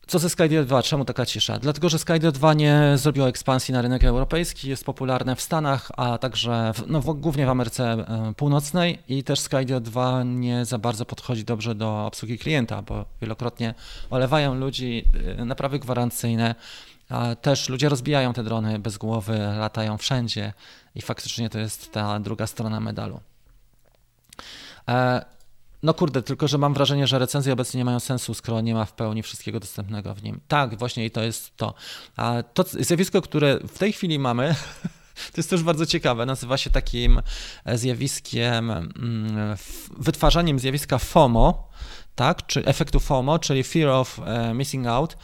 Co 0.07 0.19
ze 0.19 0.29
Skydio 0.29 0.63
2? 0.63 0.83
Czemu 0.83 1.05
taka 1.05 1.25
cisza? 1.25 1.59
Dlatego, 1.59 1.89
że 1.89 1.99
Skydio 1.99 2.31
2 2.31 2.53
nie 2.53 2.93
zrobiło 2.95 3.27
ekspansji 3.27 3.73
na 3.73 3.81
rynek 3.81 4.03
europejski, 4.03 4.69
jest 4.69 4.85
popularne 4.85 5.35
w 5.35 5.41
Stanach, 5.41 5.91
a 5.97 6.17
także 6.17 6.71
w, 6.75 6.83
no, 6.87 7.01
głównie 7.01 7.45
w 7.45 7.49
Ameryce 7.49 7.91
e, 7.91 8.33
Północnej 8.37 8.99
i 9.07 9.23
też 9.23 9.39
Skydio 9.39 9.79
2 9.79 10.23
nie 10.23 10.65
za 10.65 10.77
bardzo 10.77 11.05
podchodzi 11.05 11.45
dobrze 11.45 11.75
do 11.75 12.05
obsługi 12.05 12.37
klienta, 12.37 12.81
bo 12.81 13.05
wielokrotnie 13.21 13.73
olewają 14.09 14.55
ludzi, 14.55 15.05
e, 15.37 15.45
naprawy 15.45 15.79
gwarancyjne, 15.79 16.55
a 17.09 17.35
też 17.35 17.69
ludzie 17.69 17.89
rozbijają 17.89 18.33
te 18.33 18.43
drony 18.43 18.79
bez 18.79 18.97
głowy, 18.97 19.37
latają 19.59 19.97
wszędzie 19.97 20.53
i 20.95 21.01
faktycznie 21.01 21.49
to 21.49 21.59
jest 21.59 21.91
ta 21.91 22.19
druga 22.19 22.47
strona 22.47 22.79
medalu. 22.79 23.19
E, 25.77 25.83
no 25.83 25.93
kurde, 25.93 26.21
tylko 26.21 26.47
że 26.47 26.57
mam 26.57 26.73
wrażenie, 26.73 27.07
że 27.07 27.19
recenzje 27.19 27.53
obecnie 27.53 27.77
nie 27.77 27.85
mają 27.85 27.99
sensu, 27.99 28.33
skoro 28.33 28.61
nie 28.61 28.73
ma 28.73 28.85
w 28.85 28.93
pełni 28.93 29.23
wszystkiego 29.23 29.59
dostępnego 29.59 30.13
w 30.13 30.23
nim. 30.23 30.39
Tak, 30.47 30.79
właśnie 30.79 31.05
i 31.05 31.11
to 31.11 31.23
jest 31.23 31.57
to. 31.57 31.73
A 32.15 32.43
to 32.53 32.63
zjawisko, 32.63 33.21
które 33.21 33.59
w 33.67 33.77
tej 33.77 33.93
chwili 33.93 34.19
mamy, 34.19 34.55
to 35.33 35.37
jest 35.37 35.49
też 35.49 35.63
bardzo 35.63 35.85
ciekawe. 35.85 36.25
Nazywa 36.25 36.57
się 36.57 36.69
takim 36.69 37.21
zjawiskiem, 37.73 38.71
mm, 38.71 39.57
wytwarzaniem 39.97 40.59
zjawiska 40.59 40.97
FOMO, 40.97 41.69
tak, 42.15 42.45
czy 42.45 42.65
efektu 42.65 42.99
FOMO, 42.99 43.39
czyli 43.39 43.63
Fear 43.63 43.89
of 43.89 44.19
e, 44.25 44.53
Missing 44.53 44.87
Out. 44.87 45.17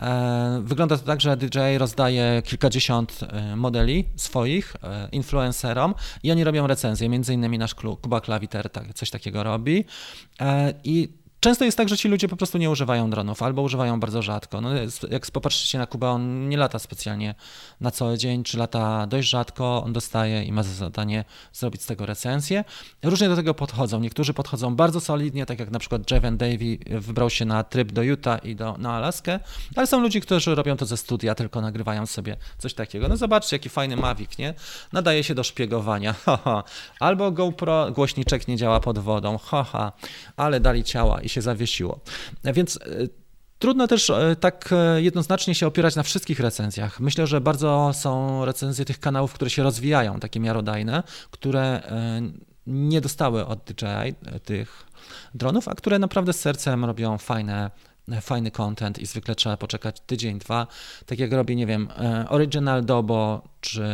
E, 0.00 0.60
wygląda 0.64 0.98
to 0.98 1.04
tak, 1.06 1.20
że 1.20 1.36
DJ 1.36 1.58
rozdaje 1.78 2.42
kilkadziesiąt 2.44 3.20
e, 3.22 3.56
modeli 3.56 4.04
swoich 4.16 4.76
e, 4.82 5.08
influencerom 5.12 5.94
i 6.22 6.30
oni 6.32 6.44
robią 6.44 6.66
recenzje, 6.66 7.08
między 7.08 7.34
innymi 7.34 7.58
nasz 7.58 7.74
klub, 7.74 8.00
Kuba 8.00 8.20
Klawiter 8.20 8.70
tak, 8.70 8.94
coś 8.94 9.10
takiego 9.10 9.42
robi. 9.42 9.84
I 10.84 11.08
Często 11.40 11.64
jest 11.64 11.76
tak, 11.76 11.88
że 11.88 11.96
ci 11.96 12.08
ludzie 12.08 12.28
po 12.28 12.36
prostu 12.36 12.58
nie 12.58 12.70
używają 12.70 13.10
dronów 13.10 13.42
albo 13.42 13.62
używają 13.62 14.00
bardzo 14.00 14.22
rzadko. 14.22 14.60
No, 14.60 14.70
jak 15.10 15.30
popatrzycie 15.30 15.78
na 15.78 15.86
Kubę, 15.86 16.08
on 16.08 16.48
nie 16.48 16.56
lata 16.56 16.78
specjalnie 16.78 17.34
na 17.80 17.90
co 17.90 18.16
dzień, 18.16 18.44
czy 18.44 18.58
lata 18.58 19.06
dość 19.06 19.28
rzadko, 19.28 19.82
on 19.84 19.92
dostaje 19.92 20.44
i 20.44 20.52
ma 20.52 20.62
za 20.62 20.74
zadanie 20.74 21.24
zrobić 21.52 21.82
z 21.82 21.86
tego 21.86 22.06
recenzję. 22.06 22.64
Różnie 23.02 23.28
do 23.28 23.36
tego 23.36 23.54
podchodzą. 23.54 24.00
Niektórzy 24.00 24.34
podchodzą 24.34 24.76
bardzo 24.76 25.00
solidnie, 25.00 25.46
tak 25.46 25.58
jak 25.58 25.70
na 25.70 25.78
przykład 25.78 26.10
Jeven 26.10 26.36
Davy 26.36 26.78
wybrał 27.00 27.30
się 27.30 27.44
na 27.44 27.64
tryb 27.64 27.92
do 27.92 28.02
Utah 28.02 28.44
i 28.44 28.56
do, 28.56 28.76
na 28.78 28.92
Alaskę, 28.92 29.40
ale 29.76 29.86
są 29.86 30.00
ludzie, 30.00 30.20
którzy 30.20 30.54
robią 30.54 30.76
to 30.76 30.86
ze 30.86 30.96
studia, 30.96 31.34
tylko 31.34 31.60
nagrywają 31.60 32.06
sobie 32.06 32.36
coś 32.58 32.74
takiego. 32.74 33.08
No 33.08 33.16
zobaczcie, 33.16 33.56
jaki 33.56 33.68
fajny 33.68 33.96
Mavic, 33.96 34.38
nie? 34.38 34.54
Nadaje 34.92 35.24
się 35.24 35.34
do 35.34 35.44
szpiegowania, 35.44 36.12
haha. 36.24 36.64
Albo 37.00 37.30
GoPro, 37.30 37.90
głośniczek 37.92 38.48
nie 38.48 38.56
działa 38.56 38.80
pod 38.80 38.98
wodą, 38.98 39.38
haha, 39.38 39.92
ale 40.36 40.60
dali 40.60 40.84
ciała 40.84 41.20
i 41.28 41.30
się 41.30 41.42
zawiesiło. 41.42 42.00
Więc 42.44 42.76
e, 42.76 42.80
Trudno 43.58 43.86
też 43.86 44.10
e, 44.10 44.36
tak 44.40 44.70
e, 44.72 45.02
jednoznacznie 45.02 45.54
się 45.54 45.66
opierać 45.66 45.96
na 45.96 46.02
wszystkich 46.02 46.40
recenzjach. 46.40 47.00
Myślę, 47.00 47.26
że 47.26 47.40
bardzo 47.40 47.90
są 47.94 48.44
recenzje 48.44 48.84
tych 48.84 49.00
kanałów, 49.00 49.32
które 49.32 49.50
się 49.50 49.62
rozwijają, 49.62 50.20
takie 50.20 50.40
miarodajne, 50.40 51.02
które 51.30 51.82
nie 52.66 53.00
dostały 53.00 53.46
od 53.46 53.58
DJI 53.64 54.14
tych 54.44 54.86
dronów, 55.34 55.68
a 55.68 55.74
które 55.74 55.98
naprawdę 55.98 56.32
z 56.32 56.40
sercem 56.40 56.84
robią 56.84 57.18
fajne 57.18 57.70
fajny 58.20 58.50
content 58.50 58.98
i 58.98 59.06
zwykle 59.06 59.34
trzeba 59.34 59.56
poczekać 59.56 60.00
tydzień, 60.00 60.38
dwa, 60.38 60.66
tak 61.06 61.18
jak 61.18 61.32
robi, 61.32 61.56
nie 61.56 61.66
wiem, 61.66 61.88
e, 61.98 62.28
Original 62.28 62.84
Dobo, 62.84 63.42
czy, 63.60 63.88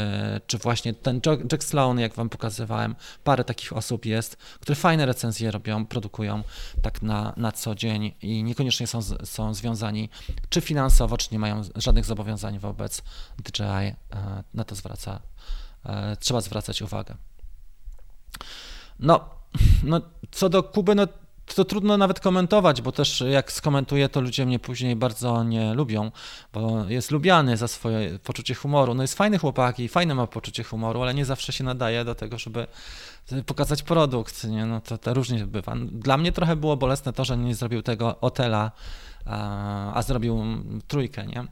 czy 0.46 0.58
właśnie 0.58 0.94
ten 0.94 1.20
Jack 1.52 1.64
Sloan, 1.64 1.98
jak 1.98 2.14
wam 2.14 2.28
pokazywałem, 2.28 2.94
parę 3.24 3.44
takich 3.44 3.72
osób 3.72 4.06
jest, 4.06 4.36
które 4.36 4.76
fajne 4.76 5.06
recenzje 5.06 5.50
robią, 5.50 5.86
produkują 5.86 6.42
tak 6.82 7.02
na, 7.02 7.32
na 7.36 7.52
co 7.52 7.74
dzień 7.74 8.12
i 8.22 8.42
niekoniecznie 8.42 8.86
są, 8.86 9.02
są 9.24 9.54
związani 9.54 10.08
czy 10.48 10.60
finansowo, 10.60 11.16
czy 11.16 11.28
nie 11.32 11.38
mają 11.38 11.62
żadnych 11.76 12.04
zobowiązań 12.04 12.58
wobec 12.58 13.02
DJI, 13.38 13.64
e, 13.64 13.94
na 14.54 14.64
to 14.64 14.74
zwraca, 14.74 15.20
e, 15.84 16.16
trzeba 16.16 16.40
zwracać 16.40 16.82
uwagę. 16.82 17.16
No, 18.98 19.30
no 19.82 20.00
co 20.30 20.48
do 20.48 20.62
Kuby, 20.62 20.94
no 20.94 21.06
to 21.46 21.64
trudno 21.64 21.96
nawet 21.96 22.20
komentować, 22.20 22.82
bo 22.82 22.92
też 22.92 23.24
jak 23.30 23.52
skomentuję, 23.52 24.08
to 24.08 24.20
ludzie 24.20 24.46
mnie 24.46 24.58
później 24.58 24.96
bardzo 24.96 25.44
nie 25.44 25.74
lubią, 25.74 26.10
bo 26.52 26.84
jest 26.88 27.10
lubiany 27.10 27.56
za 27.56 27.68
swoje 27.68 28.18
poczucie 28.18 28.54
humoru. 28.54 28.94
No 28.94 29.02
jest 29.02 29.14
fajny 29.14 29.38
chłopak 29.38 29.80
i 29.80 29.88
fajne 29.88 30.14
ma 30.14 30.26
poczucie 30.26 30.64
humoru, 30.64 31.02
ale 31.02 31.14
nie 31.14 31.24
zawsze 31.24 31.52
się 31.52 31.64
nadaje 31.64 32.04
do 32.04 32.14
tego, 32.14 32.38
żeby 32.38 32.66
pokazać 33.46 33.82
produkt, 33.82 34.44
nie? 34.44 34.66
No 34.66 34.80
to, 34.80 34.98
to 34.98 35.14
różnie 35.14 35.46
bywa. 35.46 35.74
Dla 35.92 36.16
mnie 36.16 36.32
trochę 36.32 36.56
było 36.56 36.76
bolesne 36.76 37.12
to, 37.12 37.24
że 37.24 37.36
nie 37.36 37.54
zrobił 37.54 37.82
tego 37.82 38.20
Otela, 38.20 38.72
a, 39.26 39.94
a 39.94 40.02
zrobił 40.02 40.44
trójkę, 40.88 41.26
nie? 41.26 41.44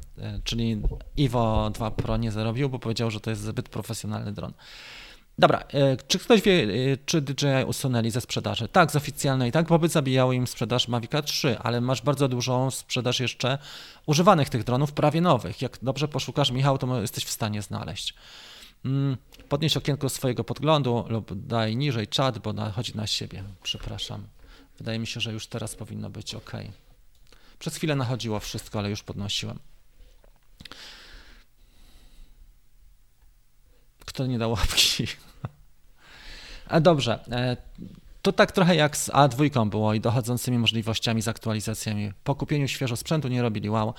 Czyli 0.45 0.83
Ivo 1.17 1.71
2 1.75 1.91
Pro 1.91 2.17
nie 2.17 2.33
zrobił, 2.33 2.69
bo 2.69 2.79
powiedział, 2.79 3.11
że 3.11 3.21
to 3.21 3.31
jest 3.31 3.43
zbyt 3.43 3.69
profesjonalny 3.69 4.33
dron. 4.33 4.53
Dobra, 5.39 5.59
e, 5.59 5.97
czy 5.97 6.19
ktoś 6.19 6.43
wie, 6.43 6.63
e, 6.63 6.97
czy 7.07 7.21
DJI 7.21 7.65
usunęli 7.67 8.11
ze 8.11 8.21
sprzedaży? 8.21 8.69
Tak, 8.69 8.91
z 8.91 8.97
oficjalnej, 8.97 9.53
tak, 9.53 9.67
bo 9.67 9.79
by 9.79 9.89
zabijało 9.89 10.33
im 10.33 10.47
sprzedaż 10.47 10.89
Mavica 10.89 11.23
3, 11.23 11.59
ale 11.59 11.81
masz 11.81 12.03
bardzo 12.03 12.29
dużą 12.29 12.71
sprzedaż 12.71 13.21
jeszcze 13.21 13.59
używanych 14.07 14.49
tych 14.49 14.65
dronów, 14.65 14.93
prawie 14.93 15.21
nowych. 15.21 15.63
Jak 15.63 15.79
dobrze 15.83 16.09
poszukasz, 16.09 16.51
Michał, 16.51 16.79
to 16.79 17.01
jesteś 17.01 17.25
w 17.25 17.31
stanie 17.31 17.63
znaleźć. 17.63 18.15
Mm, 18.85 19.17
podnieś 19.49 19.77
okienko 19.77 20.09
swojego 20.09 20.45
podglądu 20.45 21.05
lub 21.09 21.47
daj 21.47 21.77
niżej 21.77 22.09
czat, 22.09 22.39
bo 22.39 22.55
chodzi 22.71 22.97
na 22.97 23.07
siebie. 23.07 23.45
Przepraszam. 23.63 24.27
Wydaje 24.79 24.99
mi 24.99 25.07
się, 25.07 25.21
że 25.21 25.33
już 25.33 25.47
teraz 25.47 25.75
powinno 25.75 26.11
być 26.11 26.35
ok. 26.35 26.53
Przez 27.59 27.77
chwilę 27.77 27.97
nachodziło 27.97 28.41
wszystko, 28.41 28.79
ale 28.79 28.91
już 28.91 29.03
podnosiłem. 29.03 29.59
Kto 34.05 34.27
nie 34.27 34.39
dał 34.39 34.51
łapki? 34.51 35.07
A 36.69 36.81
dobrze. 36.81 37.25
E, 37.31 37.57
to 38.23 38.33
tak 38.33 38.53
trochę 38.53 38.77
jak 38.77 38.97
z 38.97 39.11
A2 39.11 39.69
było 39.69 39.95
i 39.95 40.01
dochodzącymi 40.01 40.59
możliwościami 40.59 41.23
z 41.23 41.29
aktualizacjami. 41.29 42.13
Po 42.25 42.35
kupieniu 42.35 42.69
świeżo 42.69 42.97
sprzętu 42.97 43.29
nie 43.29 43.43
robili 43.43 43.71
wow. 43.71 43.95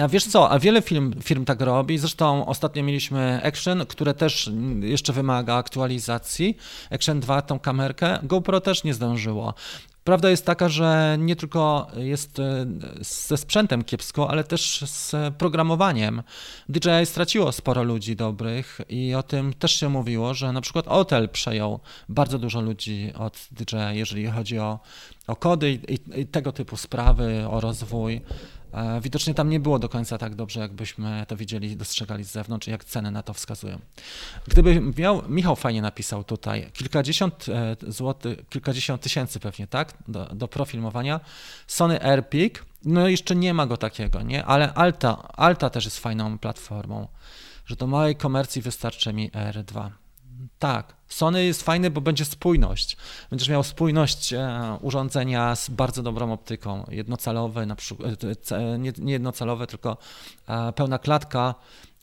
A 0.00 0.08
wiesz 0.08 0.26
co, 0.26 0.50
a 0.50 0.58
wiele 0.58 0.82
firm, 0.82 1.22
firm 1.22 1.44
tak 1.44 1.60
robi. 1.60 1.98
Zresztą 1.98 2.46
ostatnio 2.46 2.82
mieliśmy 2.82 3.40
Action, 3.44 3.86
które 3.86 4.14
też 4.14 4.50
jeszcze 4.80 5.12
wymaga 5.12 5.54
aktualizacji. 5.54 6.56
Action 6.90 7.20
2, 7.20 7.42
tą 7.42 7.58
kamerkę. 7.58 8.18
GoPro 8.22 8.60
też 8.60 8.84
nie 8.84 8.94
zdążyło. 8.94 9.54
Prawda 10.04 10.30
jest 10.30 10.46
taka, 10.46 10.68
że 10.68 11.16
nie 11.20 11.36
tylko 11.36 11.86
jest 11.96 12.38
e, 12.38 12.66
ze 13.00 13.36
sprzętem 13.36 13.84
kiepsko, 13.84 14.30
ale 14.30 14.44
też 14.44 14.84
z 14.86 15.34
programowaniem. 15.34 16.22
DJI 16.68 17.06
straciło 17.06 17.52
sporo 17.52 17.82
ludzi 17.82 18.16
dobrych 18.16 18.80
i 18.88 19.14
o 19.14 19.22
tym 19.22 19.52
też 19.52 19.72
się 19.72 19.88
mówiło, 19.88 20.34
że 20.34 20.52
na 20.52 20.60
przykład 20.60 20.86
Hotel 20.86 21.28
przejął 21.28 21.80
bardzo 22.08 22.38
dużo 22.38 22.60
ludzi 22.60 23.12
od 23.18 23.48
DJI, 23.50 23.76
jeżeli 23.98 24.26
chodzi 24.26 24.58
o, 24.58 24.78
o 25.26 25.36
kody 25.36 25.78
i, 25.88 26.20
i 26.20 26.26
tego 26.26 26.52
typu 26.52 26.76
sprawy, 26.76 27.46
o 27.50 27.60
rozwój. 27.60 28.20
E, 28.74 29.00
widocznie 29.00 29.34
tam 29.34 29.50
nie 29.50 29.60
było 29.60 29.78
do 29.78 29.88
końca 29.88 30.18
tak 30.18 30.34
dobrze, 30.34 30.60
jakbyśmy 30.60 31.24
to 31.28 31.36
widzieli 31.36 31.76
dostrzegali 31.76 32.24
z 32.24 32.30
zewnątrz, 32.30 32.66
jak 32.66 32.84
ceny 32.84 33.10
na 33.10 33.22
to 33.22 33.34
wskazują. 33.34 33.78
Gdyby 34.48 34.80
miał, 34.96 35.22
Michał 35.28 35.56
fajnie 35.56 35.82
napisał 35.82 36.24
tutaj, 36.24 36.70
kilkadziesiąt 36.72 37.46
e, 37.48 37.76
złotych, 37.92 38.48
kilkadziesiąt 38.48 39.02
tysięcy 39.02 39.40
pewnie, 39.40 39.66
tak, 39.66 39.94
do, 40.08 40.24
do 40.24 40.48
profilmowania, 40.48 41.20
Sony 41.66 42.02
AirPik, 42.02 42.64
no 42.84 43.08
jeszcze 43.08 43.36
nie 43.36 43.54
ma 43.54 43.66
go 43.66 43.76
takiego, 43.76 44.22
nie, 44.22 44.44
ale 44.44 44.74
Alta, 44.74 45.28
Alta 45.28 45.70
też 45.70 45.84
jest 45.84 45.98
fajną 45.98 46.38
platformą, 46.38 47.08
że 47.66 47.76
do 47.76 47.86
małej 47.86 48.16
komercji 48.16 48.62
wystarczy 48.62 49.12
mi 49.12 49.30
R2. 49.30 49.90
Tak, 50.58 50.96
Sony 51.08 51.44
jest 51.44 51.62
fajny, 51.62 51.90
bo 51.90 52.00
będzie 52.00 52.24
spójność. 52.24 52.96
Będziesz 53.30 53.48
miał 53.48 53.62
spójność 53.62 54.32
e, 54.32 54.78
urządzenia 54.80 55.56
z 55.56 55.70
bardzo 55.70 56.02
dobrą 56.02 56.32
optyką, 56.32 56.86
jednocalowe, 56.90 57.66
na 57.66 57.76
przykład, 57.76 58.10
e, 58.52 58.78
nie, 58.78 58.92
nie 58.98 59.12
jednocalowe, 59.12 59.66
tylko 59.66 59.96
e, 60.48 60.72
pełna 60.72 60.98
klatka 60.98 61.54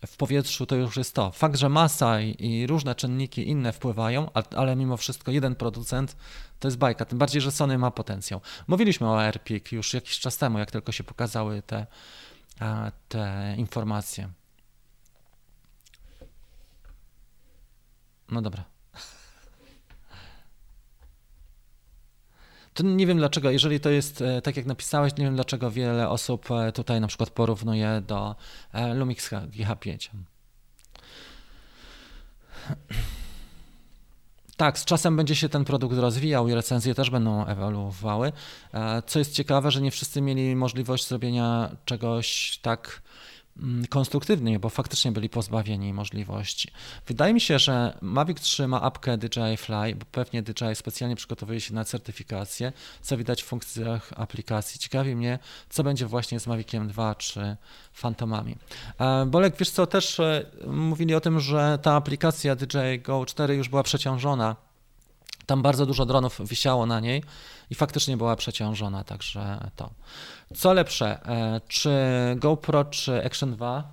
w 0.08 0.18
powietrzu 0.18 0.66
to 0.66 0.76
już 0.76 0.98
jest 0.98 1.16
to. 1.16 1.32
Fakt, 1.32 1.56
że 1.56 1.70
masa 1.70 2.22
i, 2.22 2.46
i 2.46 2.68
różne 2.68 2.96
czynniki 2.96 3.50
inne 3.50 3.74
wpływają, 3.74 4.30
ale 4.56 4.76
mimo 4.76 4.98
wszystko 4.98 5.32
jeden 5.32 5.56
producent 5.56 6.16
to 6.60 6.68
jest 6.68 6.78
bajka, 6.78 7.06
tym 7.06 7.18
bardziej, 7.18 7.42
że 7.42 7.52
Sony 7.52 7.78
ma 7.78 7.92
potencjał. 7.92 8.42
Mówiliśmy 8.68 9.08
o 9.08 9.20
AirPik 9.22 9.72
już 9.72 9.94
jakiś 9.94 10.20
czas 10.20 10.38
temu, 10.38 10.60
jak 10.60 10.72
tylko 10.72 10.92
się 10.92 11.04
pokazały 11.04 11.62
te, 11.62 11.88
te 13.10 13.56
informacje. 13.58 14.30
No 18.32 18.42
dobra. 18.42 18.64
To 22.74 22.84
nie 22.84 23.08
wiem 23.08 23.18
dlaczego, 23.18 23.52
jeżeli 23.52 23.80
to 23.80 23.90
jest 23.90 24.22
e, 24.22 24.42
tak 24.42 24.58
jak 24.58 24.66
napisałeś, 24.66 25.18
nie 25.18 25.26
wiem 25.26 25.36
dlaczego 25.36 25.72
wiele 25.72 26.10
osób 26.10 26.52
e, 26.52 26.72
tutaj 26.72 27.02
na 27.02 27.08
przykład 27.08 27.30
porównuje 27.30 28.02
do 28.08 28.36
e, 28.74 28.94
Lumix 28.94 29.30
GH5. 29.32 30.10
Tak, 34.58 34.80
z 34.80 34.86
czasem 34.86 35.18
będzie 35.18 35.36
się 35.36 35.50
ten 35.50 35.66
produkt 35.66 35.98
rozwijał 35.98 36.48
i 36.48 36.54
recenzje 36.54 36.96
też 36.96 37.10
będą 37.10 37.46
ewoluowały. 37.46 38.32
Co 39.06 39.20
jest 39.20 39.34
ciekawe, 39.34 39.72
że 39.72 39.82
nie 39.82 39.92
wszyscy 39.92 40.22
mieli 40.22 40.56
możliwość 40.56 41.08
zrobienia 41.08 41.76
czegoś 41.86 42.60
tak 42.62 43.02
konstruktywnie, 43.90 44.60
bo 44.60 44.70
faktycznie 44.70 45.12
byli 45.12 45.30
pozbawieni 45.30 45.94
możliwości. 45.94 46.72
Wydaje 47.08 47.34
mi 47.34 47.42
się, 47.42 47.60
że 47.60 47.98
Mavic 48.02 48.42
3 48.42 48.68
ma 48.68 48.82
apkę 48.82 49.18
DJI 49.18 49.58
Fly, 49.58 49.96
bo 49.96 50.06
pewnie 50.12 50.42
DJI 50.42 50.76
specjalnie 50.76 51.16
przygotowuje 51.16 51.62
się 51.62 51.74
na 51.74 51.86
certyfikację, 51.86 52.74
co 53.02 53.18
widać 53.18 53.44
w 53.44 53.46
funkcjach 53.46 54.14
aplikacji. 54.16 54.80
Ciekawi 54.80 55.16
mnie, 55.16 55.40
co 55.70 55.84
będzie 55.84 56.06
właśnie 56.06 56.40
z 56.40 56.48
Maviciem 56.48 56.88
2 56.88 57.16
czy 57.16 57.58
Phantomami. 57.94 58.56
E, 59.00 59.26
Bolek, 59.26 59.56
wiesz 59.58 59.70
co, 59.70 59.88
też 59.88 60.20
e, 60.20 60.46
mówili 60.68 61.16
o 61.16 61.22
tym, 61.22 61.40
że 61.40 61.80
ta 61.82 61.96
aplikacja 61.96 62.56
DJI 62.56 63.00
Go 63.04 63.26
4 63.26 63.56
już 63.56 63.70
była 63.70 63.84
przeciążona 63.84 64.56
tam 65.46 65.62
bardzo 65.62 65.86
dużo 65.86 66.06
dronów 66.06 66.50
wisiało 66.50 66.86
na 66.86 67.00
niej 67.00 67.24
i 67.70 67.76
faktycznie 67.76 68.18
była 68.18 68.36
przeciążona, 68.36 69.04
także 69.04 69.70
to. 69.76 69.90
Co 70.54 70.74
lepsze, 70.74 71.26
e, 71.26 71.62
czy 71.68 71.90
GoPro, 72.36 72.86
czy 72.86 73.26
Action 73.26 73.52
2? 73.52 73.84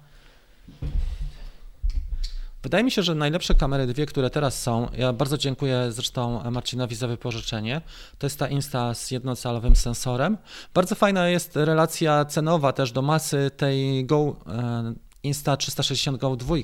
Wydaje 2.62 2.84
mi 2.84 2.90
się, 2.90 3.02
że 3.02 3.14
najlepsze 3.14 3.54
kamery 3.54 3.86
dwie, 3.86 4.06
które 4.06 4.30
teraz 4.30 4.62
są, 4.62 4.88
ja 4.96 5.12
bardzo 5.12 5.38
dziękuję 5.38 5.92
zresztą 5.92 6.50
Marcinowi 6.50 6.94
za 6.94 7.06
wypożyczenie, 7.08 7.80
to 8.18 8.26
jest 8.26 8.38
ta 8.38 8.48
Insta 8.48 8.94
z 8.94 9.10
jednocalowym 9.10 9.76
sensorem. 9.76 10.38
Bardzo 10.74 10.94
fajna 10.94 11.28
jest 11.28 11.56
relacja 11.56 12.24
cenowa 12.24 12.72
też 12.72 12.92
do 12.92 13.02
masy 13.02 13.50
tej 13.56 14.06
Go 14.06 14.36
e, 14.46 14.94
Insta 15.22 15.56
360 15.56 16.20
Go 16.20 16.36
2. 16.36 16.56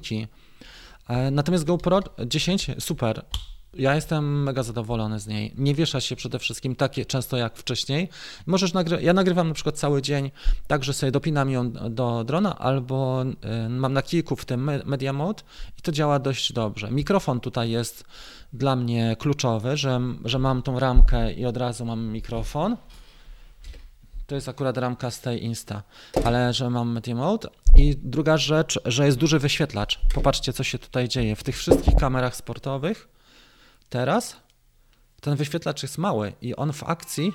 E, 1.09 1.30
natomiast 1.30 1.64
GoPro 1.64 2.01
10 2.26 2.70
super, 2.78 3.24
Ja 3.77 3.95
jestem 3.95 4.43
mega 4.43 4.62
zadowolony 4.62 5.20
z 5.20 5.27
niej. 5.27 5.55
Nie 5.59 5.75
wiesza 5.75 6.01
się 6.01 6.16
przede 6.16 6.39
wszystkim 6.39 6.77
tak 6.77 6.93
często 7.07 7.37
jak 7.37 7.57
wcześniej. 7.57 8.09
Możesz 8.47 8.75
nagry- 8.75 9.01
ja 9.03 9.12
nagrywam 9.12 9.49
na 9.49 9.55
przykład 9.55 9.79
cały 9.79 10.03
dzień, 10.03 10.31
tak, 10.66 10.85
że 10.85 10.93
sobie 10.93 11.12
dopinam 11.12 11.51
ją 11.51 11.72
do 11.72 12.25
drona, 12.25 12.59
albo 12.59 13.22
y, 13.66 13.68
mam 13.68 13.93
na 13.93 14.03
kilku 14.03 14.37
w 14.37 14.45
tym 14.45 14.70
media 14.85 15.12
mode 15.12 15.43
i 15.79 15.83
to 15.83 15.93
działa 15.93 16.18
dość 16.18 16.53
dobrze. 16.53 16.91
Mikrofon 16.91 17.41
tutaj 17.41 17.70
jest 17.70 18.05
dla 18.53 18.77
mnie 18.77 19.16
kluczowy, 19.18 19.77
że, 19.77 20.01
że 20.25 20.39
mam 20.39 20.62
tą 20.62 20.79
ramkę 20.79 21.33
i 21.33 21.47
od 21.47 21.57
razu 21.57 21.85
mam 21.85 22.07
mikrofon. 22.07 22.77
To 24.27 24.35
jest 24.35 24.49
akurat 24.49 24.79
ramka 24.79 25.11
z 25.11 25.20
tej 25.20 25.45
Insta, 25.45 25.83
ale 26.25 26.53
że 26.53 26.70
mam 26.70 26.93
Media 26.93 27.14
Mode. 27.14 27.49
I 27.77 27.97
druga 28.03 28.37
rzecz, 28.37 28.81
że 28.85 29.07
jest 29.07 29.18
duży 29.18 29.39
wyświetlacz. 29.39 30.01
Popatrzcie, 30.14 30.53
co 30.53 30.64
się 30.64 30.79
tutaj 30.79 31.09
dzieje. 31.09 31.37
W 31.37 31.43
tych 31.43 31.57
wszystkich 31.57 31.95
kamerach 31.95 32.37
sportowych 32.37 33.13
teraz 33.95 34.36
ten 35.20 35.36
wyświetlacz 35.36 35.82
jest 35.82 35.99
mały 35.99 36.32
i 36.40 36.57
on 36.57 36.72
w 36.72 36.82
akcji 36.84 37.32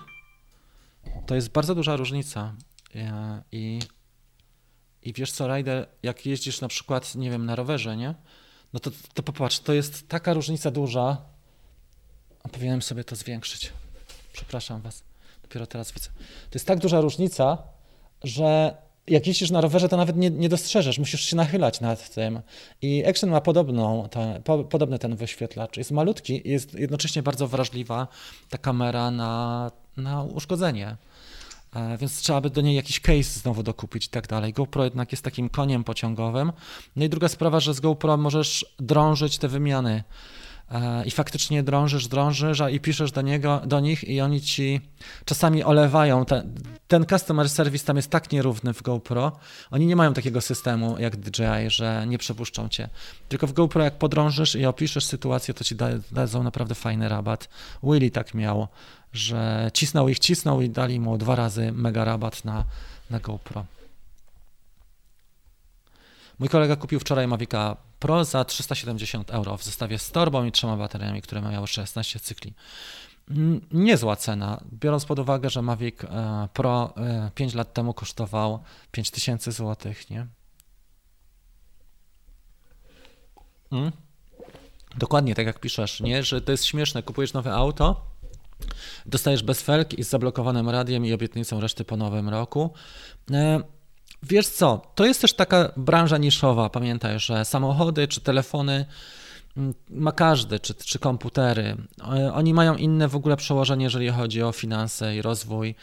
to 1.26 1.36
jest 1.36 1.50
bardzo 1.50 1.76
duża 1.76 1.96
różnica. 1.96 2.56
I, 3.52 3.80
i 5.02 5.14
wiesz 5.14 5.32
co, 5.32 5.56
Rider, 5.56 5.88
jak 6.04 6.26
jeździsz 6.26 6.62
na 6.62 6.68
przykład, 6.68 7.16
nie 7.16 7.32
wiem, 7.32 7.46
na 7.46 7.56
rowerze, 7.56 7.98
nie? 7.98 8.16
No 8.74 8.80
to, 8.80 8.92
to 9.14 9.24
popatrz, 9.24 9.60
to 9.60 9.74
jest 9.74 10.08
taka 10.08 10.34
różnica 10.34 10.72
duża. 10.72 11.18
A 12.44 12.50
powinienem 12.50 12.82
sobie 12.82 13.04
to 13.04 13.16
zwiększyć. 13.16 13.74
Przepraszam 14.34 14.82
was. 14.82 15.04
Dopiero 15.42 15.68
teraz 15.68 15.92
widzę. 15.92 16.10
To 16.50 16.54
jest 16.54 16.68
tak 16.68 16.80
duża 16.80 17.02
różnica, 17.02 17.58
że 18.24 18.78
jak 19.10 19.28
jeździsz 19.28 19.52
na 19.52 19.62
rowerze, 19.62 19.90
to 19.90 19.98
nawet 19.98 20.18
nie, 20.18 20.30
nie 20.30 20.50
dostrzeżesz, 20.50 21.00
musisz 21.00 21.22
się 21.22 21.36
nachylać 21.36 21.82
nad 21.82 22.10
tym. 22.10 22.42
I 22.82 23.06
Action 23.06 23.30
ma 23.30 23.42
podobną, 23.42 24.08
ta, 24.12 24.40
po, 24.40 24.64
podobny 24.64 25.00
ten 25.00 25.16
wyświetlacz. 25.16 25.78
Jest 25.78 25.92
malutki 25.92 26.48
i 26.48 26.52
jest 26.52 26.74
jednocześnie 26.74 27.24
bardzo 27.24 27.48
wrażliwa 27.48 28.08
ta 28.50 28.58
kamera 28.58 29.12
na, 29.12 29.72
na 29.98 30.24
uszkodzenie. 30.24 30.98
E, 31.76 31.98
więc 31.98 32.22
trzeba 32.22 32.42
by 32.42 32.50
do 32.50 32.62
niej 32.62 32.76
jakiś 32.76 33.00
case 33.00 33.24
znowu 33.24 33.64
dokupić 33.64 34.06
i 34.06 34.10
tak 34.10 34.28
dalej. 34.28 34.54
GoPro 34.54 34.84
jednak 34.84 35.12
jest 35.12 35.24
takim 35.24 35.50
koniem 35.50 35.84
pociągowym. 35.84 36.52
No 36.96 37.06
i 37.06 37.10
druga 37.10 37.28
sprawa, 37.28 37.60
że 37.60 37.74
z 37.74 37.80
GoPro 37.80 38.18
możesz 38.18 38.76
drążyć 38.80 39.38
te 39.38 39.48
wymiany 39.48 40.04
i 41.06 41.12
faktycznie 41.12 41.64
drążysz, 41.64 42.08
drążysz, 42.08 42.62
i 42.72 42.80
piszesz 42.80 43.12
do 43.12 43.22
niego, 43.22 43.62
do 43.66 43.80
nich 43.80 44.04
i 44.04 44.22
oni 44.22 44.42
ci 44.42 44.82
czasami 45.26 45.64
olewają. 45.64 46.26
Ten, 46.26 46.54
ten 46.88 47.06
customer 47.06 47.50
service 47.50 47.86
tam 47.86 47.96
jest 47.96 48.10
tak 48.10 48.32
nierówny 48.32 48.74
w 48.74 48.82
GoPro. 48.82 49.32
Oni 49.72 49.86
nie 49.86 49.96
mają 49.96 50.14
takiego 50.14 50.42
systemu 50.42 51.00
jak 51.00 51.18
DJI, 51.18 51.70
że 51.70 52.06
nie 52.08 52.18
przepuszczą 52.18 52.70
cię. 52.70 52.90
Tylko 53.30 53.48
w 53.48 53.54
GoPro 53.54 53.84
jak 53.84 53.98
podrążysz 53.98 54.56
i 54.56 54.66
opiszesz 54.66 55.06
sytuację, 55.06 55.54
to 55.54 55.64
ci 55.64 55.76
da, 55.76 55.88
dadzą 56.12 56.44
naprawdę 56.44 56.76
fajny 56.76 57.10
rabat. 57.10 57.50
Willy 57.84 58.12
tak 58.12 58.34
miał, 58.34 58.68
że 59.14 59.72
cisnął 59.74 60.10
ich, 60.10 60.20
cisnął 60.20 60.62
i 60.62 60.70
dali 60.70 61.00
mu 61.00 61.18
dwa 61.18 61.36
razy 61.36 61.72
mega 61.72 62.06
rabat 62.06 62.46
na, 62.46 62.66
na 63.10 63.20
GoPro. 63.20 63.66
Mój 66.40 66.50
kolega 66.50 66.76
kupił 66.76 67.00
wczoraj 67.00 67.28
Mavica 67.28 67.89
Pro 68.00 68.26
za 68.26 68.46
370 68.46 69.32
euro 69.32 69.58
w 69.58 69.64
zestawie 69.64 70.00
z 70.00 70.12
torbą 70.12 70.46
i 70.46 70.52
trzema 70.52 70.78
bateriami, 70.78 71.22
które 71.22 71.42
miały 71.42 71.68
16 71.68 72.20
cykli. 72.20 72.54
Niezła 73.72 74.16
cena, 74.16 74.64
biorąc 74.74 75.06
pod 75.06 75.20
uwagę, 75.20 75.50
że 75.50 75.62
Mavic 75.62 76.04
e, 76.04 76.48
Pro 76.54 76.94
5 77.36 77.54
e, 77.54 77.58
lat 77.58 77.74
temu 77.74 77.94
kosztował 77.94 78.64
5000 78.92 79.52
zł, 79.52 79.94
nie? 80.10 80.28
Hmm? 83.70 83.92
Dokładnie 84.98 85.36
tak 85.36 85.46
jak 85.46 85.60
piszesz, 85.60 86.02
nie? 86.02 86.24
Że 86.24 86.42
to 86.42 86.52
jest 86.52 86.66
śmieszne, 86.66 87.04
kupujesz 87.04 87.34
nowe 87.34 87.54
auto, 87.54 88.06
dostajesz 89.06 89.44
bez 89.44 89.62
felk 89.62 89.94
i 89.94 90.04
z 90.04 90.10
zablokowanym 90.10 90.70
radiem 90.70 91.06
i 91.06 91.14
obietnicą 91.14 91.62
reszty 91.62 91.86
po 91.86 91.98
nowym 91.98 92.30
roku. 92.30 92.74
E, 94.24 94.26
Wiesz 94.28 94.48
co, 94.48 94.82
to 94.96 95.06
jest 95.06 95.22
też 95.22 95.34
taka 95.34 95.72
branża 95.78 96.18
niszowa. 96.18 96.70
Pamiętaj, 96.70 97.20
że 97.20 97.46
samochody 97.46 98.08
czy 98.08 98.22
telefony 98.22 98.86
mm, 99.58 99.74
ma 99.90 100.12
każdy, 100.12 100.60
czy, 100.60 100.74
czy 100.74 101.00
komputery. 101.00 101.78
Oni 102.34 102.54
mają 102.54 102.76
inne 102.76 103.08
w 103.08 103.16
ogóle 103.16 103.38
przełożenie, 103.38 103.84
jeżeli 103.84 104.10
chodzi 104.10 104.44
o 104.44 104.52
finanse 104.52 105.16
i 105.16 105.22
rozwój. 105.22 105.76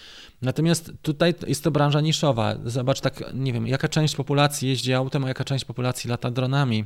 Natomiast 0.43 0.93
tutaj 1.03 1.35
jest 1.47 1.65
to 1.65 1.71
branża 1.71 2.01
niszowa. 2.01 2.55
Zobacz, 2.65 3.01
tak, 3.01 3.25
nie 3.35 3.53
wiem, 3.53 3.67
jaka 3.67 3.89
część 3.89 4.17
populacji 4.17 4.69
jeździ 4.69 4.95
autem, 4.95 5.25
a 5.25 5.29
jaka 5.29 5.45
część 5.45 5.65
populacji 5.65 6.11
lata 6.11 6.31
dronami. 6.31 6.85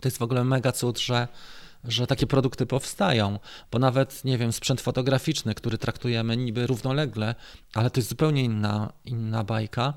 To 0.00 0.08
jest 0.08 0.18
w 0.18 0.22
ogóle 0.22 0.44
mega 0.44 0.72
cud, 0.72 0.98
że, 0.98 1.28
że 1.84 2.06
takie 2.06 2.26
produkty 2.26 2.66
powstają, 2.66 3.38
bo 3.72 3.78
nawet, 3.78 4.24
nie 4.24 4.38
wiem, 4.38 4.52
sprzęt 4.52 4.80
fotograficzny, 4.80 5.54
który 5.54 5.78
traktujemy 5.78 6.36
niby 6.36 6.66
równolegle, 6.66 7.34
ale 7.74 7.90
to 7.90 8.00
jest 8.00 8.08
zupełnie 8.08 8.44
inna, 8.44 8.92
inna 9.04 9.44
bajka 9.44 9.94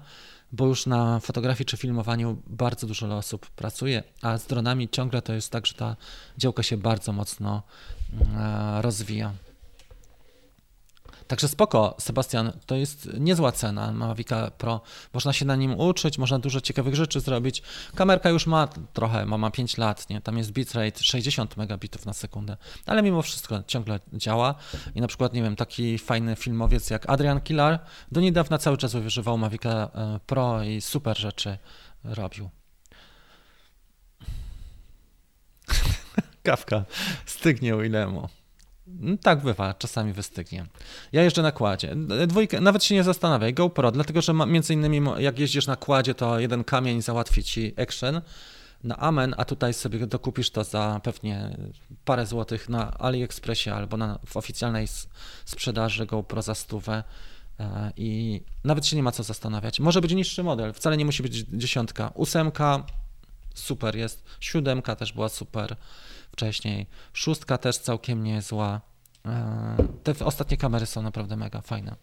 bo 0.52 0.66
już 0.66 0.86
na 0.86 1.20
fotografii 1.20 1.66
czy 1.66 1.78
filmowaniu 1.78 2.38
bardzo 2.48 2.88
dużo 2.88 3.18
osób 3.18 3.50
pracuje, 3.50 4.04
a 4.22 4.38
z 4.38 4.48
dronami 4.48 4.90
ciągle 4.90 5.22
to 5.22 5.34
jest 5.34 5.52
tak, 5.52 5.66
że 5.66 5.74
ta 5.74 5.96
działka 6.38 6.64
się 6.64 6.78
bardzo 6.78 7.14
mocno 7.14 7.64
mm, 8.14 8.82
rozwija. 8.82 9.34
Także 11.28 11.48
spoko, 11.48 11.96
Sebastian, 12.00 12.52
to 12.66 12.76
jest 12.76 13.10
niezła 13.20 13.52
cena 13.52 13.92
Mavica 13.92 14.52
Pro. 14.52 14.82
Można 15.14 15.34
się 15.34 15.46
na 15.46 15.56
nim 15.56 15.80
uczyć, 15.80 16.18
można 16.18 16.40
dużo 16.40 16.62
ciekawych 16.62 16.96
rzeczy 16.96 17.20
zrobić. 17.20 17.62
Kamerka 17.96 18.30
już 18.30 18.48
ma 18.48 18.68
trochę, 18.94 19.26
ma, 19.26 19.38
ma 19.38 19.52
5 19.52 19.78
lat, 19.78 20.10
nie? 20.10 20.22
tam 20.22 20.38
jest 20.38 20.52
bitrate 20.52 21.04
60 21.04 21.58
megabitów 21.58 22.06
na 22.06 22.14
sekundę, 22.14 22.58
ale 22.86 23.04
mimo 23.04 23.22
wszystko 23.22 23.64
ciągle 23.68 24.00
działa. 24.14 24.56
I 24.96 25.02
na 25.02 25.08
przykład, 25.08 25.34
nie 25.34 25.42
wiem, 25.42 25.56
taki 25.56 25.98
fajny 25.98 26.36
filmowiec 26.36 26.90
jak 26.90 27.10
Adrian 27.10 27.42
Killar 27.42 27.80
do 28.12 28.22
niedawna 28.22 28.58
cały 28.58 28.78
czas 28.78 28.96
używał 28.96 29.38
Mavica 29.38 29.70
e, 29.70 30.20
Pro 30.26 30.64
i 30.64 30.82
super 30.82 31.18
rzeczy 31.18 31.58
robił. 32.04 32.50
Kawka 36.44 36.86
stygnie 37.26 37.76
u 37.76 37.84
Ilemu. 37.84 38.30
No 38.88 39.18
tak 39.18 39.42
bywa, 39.42 39.74
czasami 39.74 40.14
wystygnie. 40.14 40.66
Ja 41.12 41.24
jeżdżę 41.24 41.42
na 41.42 41.52
kładzie. 41.52 41.96
Dwójkę, 42.28 42.62
nawet 42.62 42.84
się 42.84 42.96
nie 42.96 43.04
zastanawiaj, 43.04 43.54
GoPro, 43.54 43.92
dlatego 43.92 44.22
że 44.22 44.34
między 44.34 44.74
innymi 44.74 45.02
jak 45.18 45.40
jeździsz 45.40 45.68
na 45.68 45.76
kładzie, 45.76 46.16
to 46.16 46.40
jeden 46.40 46.64
kamień 46.64 47.02
załatwi 47.02 47.44
ci 47.44 47.74
action 47.82 48.22
na 48.84 48.98
amen, 48.98 49.36
a 49.38 49.46
tutaj 49.46 49.74
sobie 49.74 50.08
dokupisz 50.08 50.50
to 50.50 50.64
za 50.64 51.02
pewnie 51.04 51.58
parę 52.06 52.26
złotych 52.26 52.70
na 52.70 52.98
AliExpressie 52.98 53.70
albo 53.70 53.98
na, 53.98 54.20
w 54.26 54.38
oficjalnej 54.38 54.88
sprzedaży 55.46 56.06
GoPro 56.06 56.42
za 56.42 56.56
stówę 56.56 57.04
e, 57.60 57.92
i 57.98 58.42
nawet 58.64 58.86
się 58.86 58.96
nie 58.96 59.04
ma 59.04 59.12
co 59.12 59.24
zastanawiać. 59.24 59.80
Może 59.80 60.02
być 60.02 60.14
niższy 60.14 60.44
model, 60.44 60.74
wcale 60.74 60.98
nie 60.98 61.06
musi 61.06 61.24
być 61.24 61.34
dziesiątka. 61.34 62.12
Ósemka 62.16 62.84
super 63.60 63.96
jest, 63.96 64.24
siódemka 64.40 64.96
też 64.96 65.14
była 65.14 65.30
super 65.30 65.76
wcześniej. 66.32 66.88
Szóstka 67.14 67.58
też 67.58 67.78
całkiem 67.78 68.24
niezła. 68.24 68.82
E, 69.26 69.78
te 70.04 70.26
ostatnie 70.26 70.58
kamery 70.58 70.86
są 70.86 71.02
naprawdę 71.02 71.38
mega 71.38 71.62
fajne. 71.62 71.96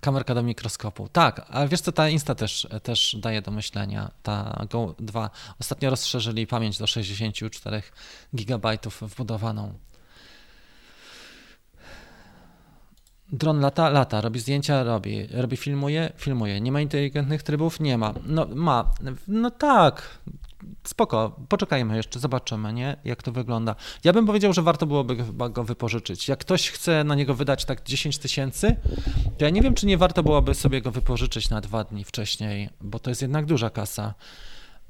Kamerka 0.00 0.34
do 0.34 0.42
mikroskopu. 0.42 1.08
Tak, 1.08 1.46
ale 1.48 1.68
wiesz 1.68 1.80
co, 1.80 1.92
ta 1.92 2.08
Insta 2.08 2.34
też, 2.34 2.68
też 2.82 3.16
daje 3.20 3.42
do 3.42 3.50
myślenia. 3.50 4.10
Ta 4.22 4.66
Go 4.70 4.94
2 4.98 5.30
ostatnio 5.60 5.90
rozszerzyli 5.90 6.46
pamięć 6.46 6.78
do 6.78 6.86
64 6.86 7.82
GB 8.32 8.78
wbudowaną. 9.00 9.78
Dron 13.32 13.60
lata, 13.60 13.90
lata, 13.90 14.20
robi 14.20 14.40
zdjęcia, 14.40 14.82
robi, 14.82 15.26
robi, 15.26 15.56
filmuje, 15.56 16.12
filmuje. 16.16 16.60
Nie 16.60 16.72
ma 16.72 16.80
inteligentnych 16.80 17.42
trybów? 17.42 17.80
Nie 17.80 17.98
ma. 17.98 18.14
No 18.26 18.46
ma. 18.54 18.90
No 19.28 19.50
tak, 19.50 20.18
spoko, 20.84 21.36
poczekajmy 21.48 21.96
jeszcze, 21.96 22.20
zobaczymy, 22.20 22.72
nie? 22.72 22.96
jak 23.04 23.22
to 23.22 23.32
wygląda. 23.32 23.74
Ja 24.04 24.12
bym 24.12 24.26
powiedział, 24.26 24.52
że 24.52 24.62
warto 24.62 24.86
byłoby 24.86 25.16
go 25.50 25.64
wypożyczyć. 25.64 26.28
Jak 26.28 26.38
ktoś 26.38 26.70
chce 26.70 27.04
na 27.04 27.14
niego 27.14 27.34
wydać 27.34 27.64
tak 27.64 27.82
10 27.82 28.18
tysięcy, 28.18 28.76
to 29.38 29.44
ja 29.44 29.50
nie 29.50 29.62
wiem, 29.62 29.74
czy 29.74 29.86
nie 29.86 29.98
warto 29.98 30.22
byłoby 30.22 30.54
sobie 30.54 30.82
go 30.82 30.90
wypożyczyć 30.90 31.50
na 31.50 31.60
dwa 31.60 31.84
dni 31.84 32.04
wcześniej, 32.04 32.68
bo 32.80 32.98
to 32.98 33.10
jest 33.10 33.22
jednak 33.22 33.46
duża 33.46 33.70
kasa. 33.70 34.14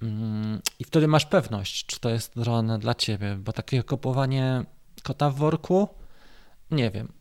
Mm, 0.03 0.61
I 0.79 0.85
wtedy 0.85 1.09
masz 1.09 1.27
pewność, 1.27 1.87
czy 1.87 2.01
to 2.01 2.11
jest 2.11 2.39
dron 2.39 2.79
dla 2.79 2.95
ciebie, 2.95 3.37
bo 3.37 3.53
takie 3.53 3.83
kupowanie 3.83 4.65
kota 5.03 5.31
w 5.31 5.35
worku, 5.35 5.89
nie 6.71 6.91
wiem. 6.91 7.18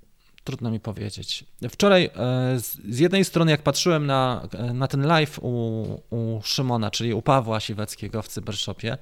Trudno 0.47 0.71
mi 0.71 0.79
powiedzieć. 0.79 1.45
Wczoraj 1.69 2.05
e, 2.05 2.09
z 2.89 2.99
jednej 2.99 3.25
strony, 3.25 3.51
jak 3.51 3.61
patrzyłem 3.61 4.05
na, 4.05 4.47
na 4.73 4.87
ten 4.87 5.07
live 5.07 5.39
u, 5.41 5.83
u 6.09 6.41
Szymona, 6.43 6.91
czyli 6.91 7.13
u 7.13 7.21
Pawła 7.21 7.59
Siweckiego 7.59 8.21
w 8.21 8.27
Cybershopie, 8.27 8.97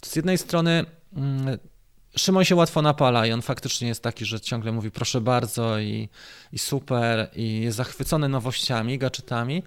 to 0.00 0.10
z 0.10 0.16
jednej 0.16 0.38
strony 0.38 0.84
mm, 1.16 1.58
Szymon 2.16 2.44
się 2.44 2.54
łatwo 2.54 2.82
napala 2.82 3.26
i 3.26 3.32
on 3.32 3.42
faktycznie 3.42 3.88
jest 3.88 4.02
taki, 4.02 4.24
że 4.24 4.40
ciągle 4.40 4.72
mówi 4.72 4.90
proszę 4.90 5.20
bardzo 5.20 5.78
i, 5.78 6.08
i 6.52 6.58
super 6.58 7.30
i 7.36 7.60
jest 7.60 7.76
zachwycony 7.76 8.28
nowościami, 8.28 8.98
gadżetami, 8.98 9.62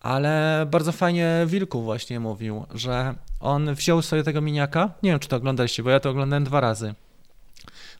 Ale 0.00 0.66
bardzo 0.70 0.92
fajnie 0.92 1.44
Wilku 1.46 1.82
właśnie 1.82 2.20
mówił, 2.20 2.66
że 2.74 3.14
on 3.40 3.74
wziął 3.74 4.02
sobie 4.02 4.22
tego 4.22 4.40
miniaka. 4.40 4.90
Nie 5.02 5.10
wiem, 5.10 5.18
czy 5.18 5.28
to 5.28 5.36
oglądaliście, 5.36 5.82
bo 5.82 5.90
ja 5.90 6.00
to 6.00 6.10
oglądałem 6.10 6.44
dwa 6.44 6.60
razy. 6.60 6.94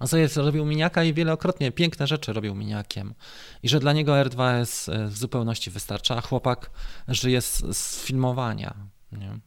On 0.01 0.09
sobie 0.09 0.28
robił 0.36 0.64
miniaka 0.64 1.05
i 1.05 1.14
wielokrotnie 1.14 1.72
piękne 1.72 2.07
rzeczy 2.07 2.32
robił 2.32 2.55
miniakiem. 2.55 3.14
I 3.62 3.68
że 3.68 3.80
dla 3.80 3.92
niego 3.92 4.12
R2S 4.12 4.90
w 5.09 5.16
zupełności 5.16 5.70
wystarcza, 5.70 6.16
a 6.16 6.20
chłopak 6.20 6.70
żyje 7.09 7.40
z, 7.42 7.76
z 7.76 8.05
filmowania. 8.05 8.74
Nie? 9.12 9.38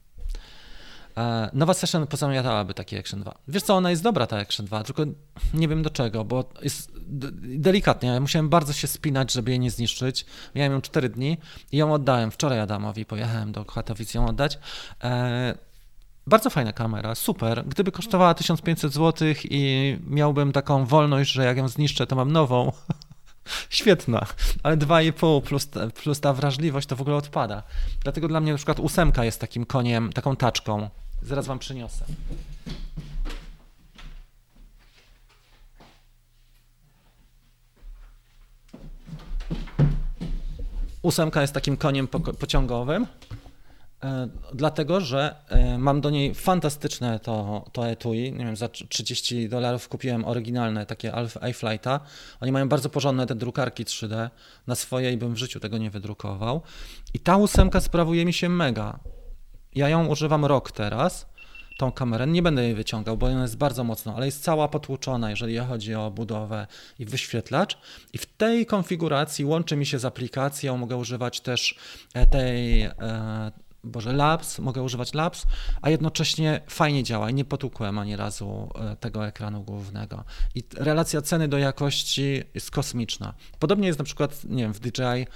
E, 1.16 1.50
nowa 1.52 1.74
Session 1.74 2.06
pozamiatałaby 2.06 2.74
taki 2.74 2.98
Action 2.98 3.20
2. 3.20 3.38
Wiesz 3.48 3.62
co, 3.62 3.74
ona 3.74 3.90
jest 3.90 4.02
dobra 4.02 4.26
ta 4.26 4.38
Action 4.38 4.66
2, 4.66 4.84
tylko 4.84 5.02
nie 5.54 5.68
wiem 5.68 5.82
do 5.82 5.90
czego, 5.90 6.24
bo 6.24 6.44
jest 6.62 6.92
delikatnie. 7.42 8.08
Ja 8.08 8.20
musiałem 8.20 8.48
bardzo 8.48 8.72
się 8.72 8.86
spinać, 8.88 9.32
żeby 9.32 9.50
jej 9.50 9.60
nie 9.60 9.70
zniszczyć. 9.70 10.26
Miałem 10.54 10.72
ją 10.72 10.80
4 10.80 11.08
dni 11.08 11.38
i 11.72 11.76
ją 11.76 11.92
oddałem. 11.92 12.30
Wczoraj 12.30 12.60
Adamowi 12.60 13.04
pojechałem 13.04 13.52
do 13.52 13.64
Katowic 13.64 14.14
ją 14.14 14.26
oddać. 14.26 14.58
Bardzo 16.26 16.50
fajna 16.50 16.72
kamera, 16.72 17.14
super. 17.14 17.64
Gdyby 17.66 17.92
kosztowała 17.92 18.34
1500 18.34 18.92
zł 18.92 19.28
i 19.44 19.96
miałbym 20.06 20.52
taką 20.52 20.86
wolność, 20.86 21.32
że 21.32 21.44
jak 21.44 21.56
ją 21.56 21.68
zniszczę, 21.68 22.06
to 22.06 22.16
mam 22.16 22.32
nową, 22.32 22.72
Świetna, 23.70 24.26
ale 24.62 24.76
2,5 24.76 25.42
plus, 25.42 25.68
plus 26.02 26.20
ta 26.20 26.32
wrażliwość 26.32 26.88
to 26.88 26.96
w 26.96 27.00
ogóle 27.00 27.16
odpada. 27.16 27.62
Dlatego 28.02 28.28
dla 28.28 28.40
mnie 28.40 28.52
na 28.52 28.56
przykład 28.56 28.80
ósemka 28.80 29.24
jest 29.24 29.40
takim 29.40 29.66
koniem, 29.66 30.12
taką 30.12 30.36
taczką. 30.36 30.88
Zaraz 31.22 31.46
wam 31.46 31.58
przyniosę. 31.58 32.04
Ósemka 41.02 41.42
jest 41.42 41.54
takim 41.54 41.76
koniem 41.76 42.08
pociągowym. 42.38 43.06
E, 44.04 44.28
dlatego, 44.54 45.00
że 45.00 45.34
e, 45.48 45.78
mam 45.78 46.00
do 46.00 46.10
niej 46.10 46.34
fantastyczne 46.34 47.20
to, 47.20 47.64
to 47.72 47.88
etui. 47.88 48.32
Nie 48.32 48.44
wiem, 48.44 48.56
za 48.56 48.68
30 48.68 49.48
dolarów 49.48 49.88
kupiłem 49.88 50.24
oryginalne 50.24 50.86
takie 50.86 51.12
iFlighta. 51.50 52.00
Oni 52.40 52.52
mają 52.52 52.68
bardzo 52.68 52.90
porządne 52.90 53.26
te 53.26 53.34
drukarki 53.34 53.84
3D. 53.84 54.30
Na 54.66 54.74
swojej 54.74 55.16
bym 55.16 55.34
w 55.34 55.38
życiu 55.38 55.60
tego 55.60 55.78
nie 55.78 55.90
wydrukował. 55.90 56.62
I 57.14 57.20
ta 57.20 57.36
ósemka 57.36 57.80
sprawuje 57.80 58.24
mi 58.24 58.32
się 58.32 58.48
mega. 58.48 58.98
Ja 59.74 59.88
ją 59.88 60.06
używam 60.06 60.44
rok 60.44 60.72
teraz, 60.72 61.26
tą 61.78 61.92
kamerę. 61.92 62.26
Nie 62.26 62.42
będę 62.42 62.62
jej 62.62 62.74
wyciągał, 62.74 63.16
bo 63.16 63.26
ona 63.26 63.42
jest 63.42 63.56
bardzo 63.56 63.84
mocno, 63.84 64.14
ale 64.16 64.26
jest 64.26 64.42
cała 64.42 64.68
potłuczona, 64.68 65.30
jeżeli 65.30 65.58
chodzi 65.58 65.94
o 65.94 66.10
budowę 66.10 66.66
i 66.98 67.04
wyświetlacz. 67.04 67.78
I 68.12 68.18
w 68.18 68.26
tej 68.26 68.66
konfiguracji 68.66 69.44
łączy 69.44 69.76
mi 69.76 69.86
się 69.86 69.98
z 69.98 70.04
aplikacją. 70.04 70.76
Mogę 70.76 70.96
używać 70.96 71.40
też 71.40 71.74
e, 72.14 72.26
tej 72.26 72.88
Boże, 73.84 74.12
Labs, 74.12 74.58
mogę 74.58 74.82
używać 74.82 75.14
Labs, 75.14 75.46
a 75.82 75.90
jednocześnie 75.90 76.60
fajnie 76.68 77.02
działa 77.02 77.30
i 77.30 77.34
nie 77.34 77.44
potłukłem 77.44 77.98
ani 77.98 78.16
razu 78.16 78.70
e, 78.74 78.96
tego 78.96 79.26
ekranu 79.26 79.62
głównego. 79.62 80.24
I 80.54 80.64
relacja 80.76 81.22
ceny 81.22 81.48
do 81.48 81.58
jakości 81.58 82.42
jest 82.54 82.70
kosmiczna. 82.70 83.34
Podobnie 83.58 83.86
jest 83.86 83.98
na 83.98 84.04
przykład, 84.04 84.44
nie 84.44 84.62
wiem, 84.62 84.74
w 84.74 84.80
DJI 84.80 85.26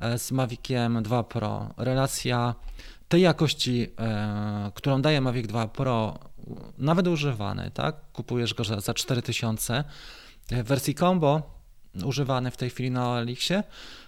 e, 0.00 0.18
z 0.18 0.32
Maviciem 0.32 1.02
2 1.02 1.22
Pro. 1.22 1.74
Relacja 1.76 2.54
tej 3.08 3.22
jakości, 3.22 3.92
e, 3.98 4.70
którą 4.74 5.02
daje 5.02 5.20
Mavic 5.20 5.46
2 5.46 5.68
Pro, 5.68 6.18
nawet 6.78 7.08
używany, 7.08 7.70
tak? 7.74 7.96
Kupujesz 8.12 8.54
go 8.54 8.64
za, 8.64 8.80
za 8.80 8.94
4000 8.94 9.84
w 10.50 10.62
wersji 10.62 10.94
combo, 10.94 11.42
używany 12.04 12.50
w 12.50 12.56
tej 12.56 12.70
chwili 12.70 12.90
na 12.90 13.20
Elixie, 13.20 13.62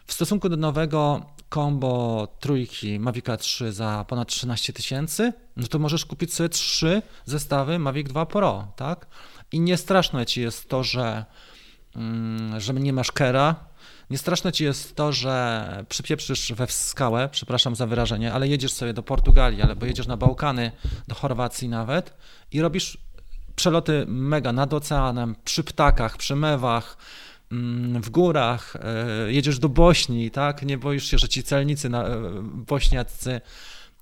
w 0.06 0.12
stosunku 0.12 0.48
do 0.48 0.56
nowego 0.56 1.26
combo 1.54 2.26
trójki 2.40 3.00
Mavic 3.00 3.24
3 3.38 3.72
za 3.72 4.04
ponad 4.08 4.28
13 4.28 4.72
tysięcy, 4.72 5.32
no 5.56 5.66
to 5.66 5.78
możesz 5.78 6.06
kupić 6.06 6.34
sobie 6.34 6.48
trzy 6.48 7.02
zestawy 7.24 7.78
Mavic 7.78 8.08
2 8.08 8.26
Pro, 8.26 8.72
tak? 8.76 9.06
I 9.52 9.60
nie 9.60 9.76
straszne 9.76 10.26
ci 10.26 10.40
jest 10.40 10.68
to, 10.68 10.84
że, 10.84 11.24
mm, 11.96 12.60
że 12.60 12.74
nie 12.74 12.92
masz 12.92 13.12
kera, 13.12 13.54
nie 14.10 14.18
straszne 14.18 14.52
ci 14.52 14.64
jest 14.64 14.96
to, 14.96 15.12
że 15.12 15.84
przypieprzysz 15.88 16.52
we 16.52 16.66
skałę, 16.66 17.28
przepraszam 17.32 17.76
za 17.76 17.86
wyrażenie, 17.86 18.32
ale 18.32 18.48
jedziesz 18.48 18.72
sobie 18.72 18.94
do 18.94 19.02
Portugalii, 19.02 19.62
albo 19.62 19.86
jedziesz 19.86 20.06
na 20.06 20.16
Bałkany, 20.16 20.72
do 21.08 21.14
Chorwacji 21.14 21.68
nawet 21.68 22.14
i 22.52 22.60
robisz 22.60 22.98
przeloty 23.56 24.04
mega 24.08 24.52
nad 24.52 24.74
oceanem, 24.74 25.36
przy 25.44 25.64
ptakach, 25.64 26.16
przy 26.16 26.36
mewach, 26.36 26.96
w 28.00 28.10
górach, 28.10 28.76
e, 28.76 29.32
jedziesz 29.32 29.58
do 29.58 29.68
Bośni, 29.68 30.30
tak? 30.30 30.62
Nie 30.62 30.78
boisz 30.78 31.04
się, 31.04 31.18
że 31.18 31.28
ci 31.28 31.42
celnicy 31.42 31.88
e, 31.88 32.20
bośniaccy 32.42 33.40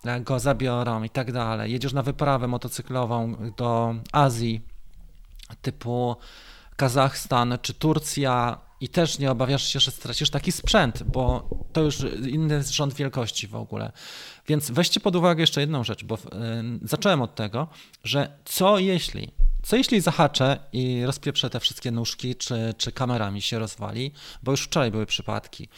e, 0.04 0.20
go 0.20 0.38
zabiorą 0.38 1.02
i 1.02 1.10
tak 1.10 1.32
dalej. 1.32 1.72
Jedziesz 1.72 1.92
na 1.92 2.02
wyprawę 2.02 2.48
motocyklową 2.48 3.36
do 3.56 3.94
Azji, 4.12 4.60
typu 5.62 6.16
Kazachstan 6.76 7.58
czy 7.62 7.74
Turcja 7.74 8.58
i 8.80 8.88
też 8.88 9.18
nie 9.18 9.30
obawiasz 9.30 9.66
się, 9.66 9.80
że 9.80 9.90
stracisz 9.90 10.30
taki 10.30 10.52
sprzęt, 10.52 11.02
bo 11.02 11.48
to 11.72 11.80
już 11.80 11.98
inny 12.28 12.62
rząd 12.62 12.94
wielkości 12.94 13.46
w 13.46 13.54
ogóle. 13.54 13.92
Więc 14.48 14.70
weźcie 14.70 15.00
pod 15.00 15.16
uwagę 15.16 15.40
jeszcze 15.40 15.60
jedną 15.60 15.84
rzecz, 15.84 16.04
bo 16.04 16.18
zacząłem 16.82 17.22
od 17.22 17.34
tego, 17.34 17.68
że 18.04 18.38
co 18.44 18.78
jeśli 18.78 19.32
co 19.66 19.76
jeśli 19.76 20.00
zahaczę 20.00 20.58
i 20.72 21.04
rozpieprzę 21.06 21.50
te 21.50 21.60
wszystkie 21.60 21.90
nóżki, 21.90 22.34
czy, 22.34 22.74
czy 22.78 22.92
kamera 22.92 23.30
mi 23.30 23.42
się 23.42 23.58
rozwali, 23.58 24.12
bo 24.42 24.50
już 24.50 24.62
wczoraj 24.62 24.90
były 24.90 25.06
przypadki. 25.06 25.68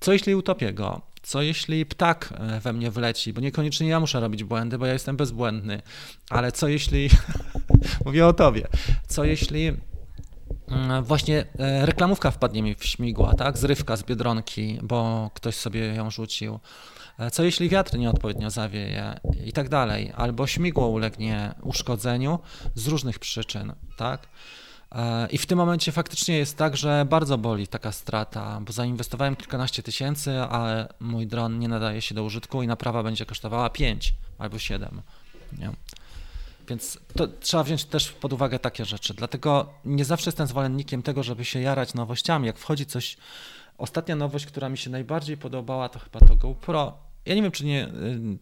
Co 0.00 0.12
jeśli 0.12 0.34
utopię 0.34 0.72
go? 0.72 1.00
Co 1.22 1.42
jeśli 1.42 1.86
ptak 1.86 2.34
e, 2.36 2.60
we 2.60 2.72
mnie 2.72 2.90
wleci? 2.90 3.32
Bo 3.32 3.40
niekoniecznie 3.40 3.88
ja 3.88 4.00
muszę 4.00 4.20
robić 4.20 4.44
błędy, 4.44 4.78
bo 4.78 4.86
ja 4.86 4.92
jestem 4.92 5.16
bezbłędny. 5.16 5.82
Ale 6.30 6.52
co 6.52 6.68
jeśli. 6.68 7.10
Mówię 8.04 8.26
o 8.26 8.32
tobie. 8.32 8.66
Co 9.08 9.24
jeśli 9.24 9.72
mm, 10.68 11.04
właśnie 11.04 11.46
e, 11.58 11.86
reklamówka 11.86 12.30
wpadnie 12.30 12.62
mi 12.62 12.74
w 12.74 12.84
śmigła, 12.84 13.34
tak? 13.34 13.58
Zrywka 13.58 13.96
z 13.96 14.02
biedronki, 14.02 14.78
bo 14.82 15.30
ktoś 15.34 15.56
sobie 15.56 15.80
ją 15.80 16.10
rzucił. 16.10 16.60
E, 17.18 17.30
co 17.30 17.42
jeśli 17.42 17.68
wiatr 17.68 17.98
nieodpowiednio 17.98 18.50
zawieje 18.50 19.20
i 19.44 19.52
tak 19.52 19.68
dalej, 19.68 20.12
albo 20.16 20.46
śmigło 20.46 20.88
ulegnie 20.88 21.54
uszkodzeniu 21.62 22.38
z 22.74 22.86
różnych 22.86 23.18
przyczyn, 23.18 23.72
tak? 23.96 24.28
E, 24.92 25.26
I 25.30 25.38
w 25.38 25.46
tym 25.46 25.58
momencie 25.58 25.92
faktycznie 25.92 26.38
jest 26.38 26.58
tak, 26.58 26.76
że 26.76 27.06
bardzo 27.08 27.38
boli 27.38 27.68
taka 27.68 27.92
strata, 27.92 28.60
bo 28.60 28.72
zainwestowałem 28.72 29.36
kilkanaście 29.36 29.82
tysięcy, 29.82 30.40
ale 30.40 30.88
mój 31.00 31.26
dron 31.26 31.58
nie 31.58 31.68
nadaje 31.68 32.02
się 32.02 32.14
do 32.14 32.24
użytku 32.24 32.62
i 32.62 32.66
naprawa 32.66 33.02
będzie 33.02 33.26
kosztowała 33.26 33.70
5 33.70 34.14
albo 34.38 34.58
7. 34.58 35.02
Nie? 35.58 35.70
Więc 36.68 36.98
to 37.16 37.28
trzeba 37.28 37.64
wziąć 37.64 37.84
też 37.84 38.12
pod 38.12 38.32
uwagę 38.32 38.58
takie 38.58 38.84
rzeczy. 38.84 39.14
Dlatego 39.14 39.72
nie 39.84 40.04
zawsze 40.04 40.28
jestem 40.28 40.46
zwolennikiem 40.46 41.02
tego, 41.02 41.22
żeby 41.22 41.44
się 41.44 41.60
jarać 41.60 41.94
nowościami. 41.94 42.46
Jak 42.46 42.58
wchodzi 42.58 42.86
coś. 42.86 43.16
Ostatnia 43.78 44.16
nowość, 44.16 44.46
która 44.46 44.68
mi 44.68 44.78
się 44.78 44.90
najbardziej 44.90 45.36
podobała, 45.36 45.88
to 45.88 45.98
chyba 45.98 46.20
to 46.20 46.36
GoPro 46.36 46.98
ja 47.26 47.34
nie 47.34 47.42
wiem, 47.42 47.52
czy 47.52 47.64
nie, 47.64 47.88
y, 47.88 47.92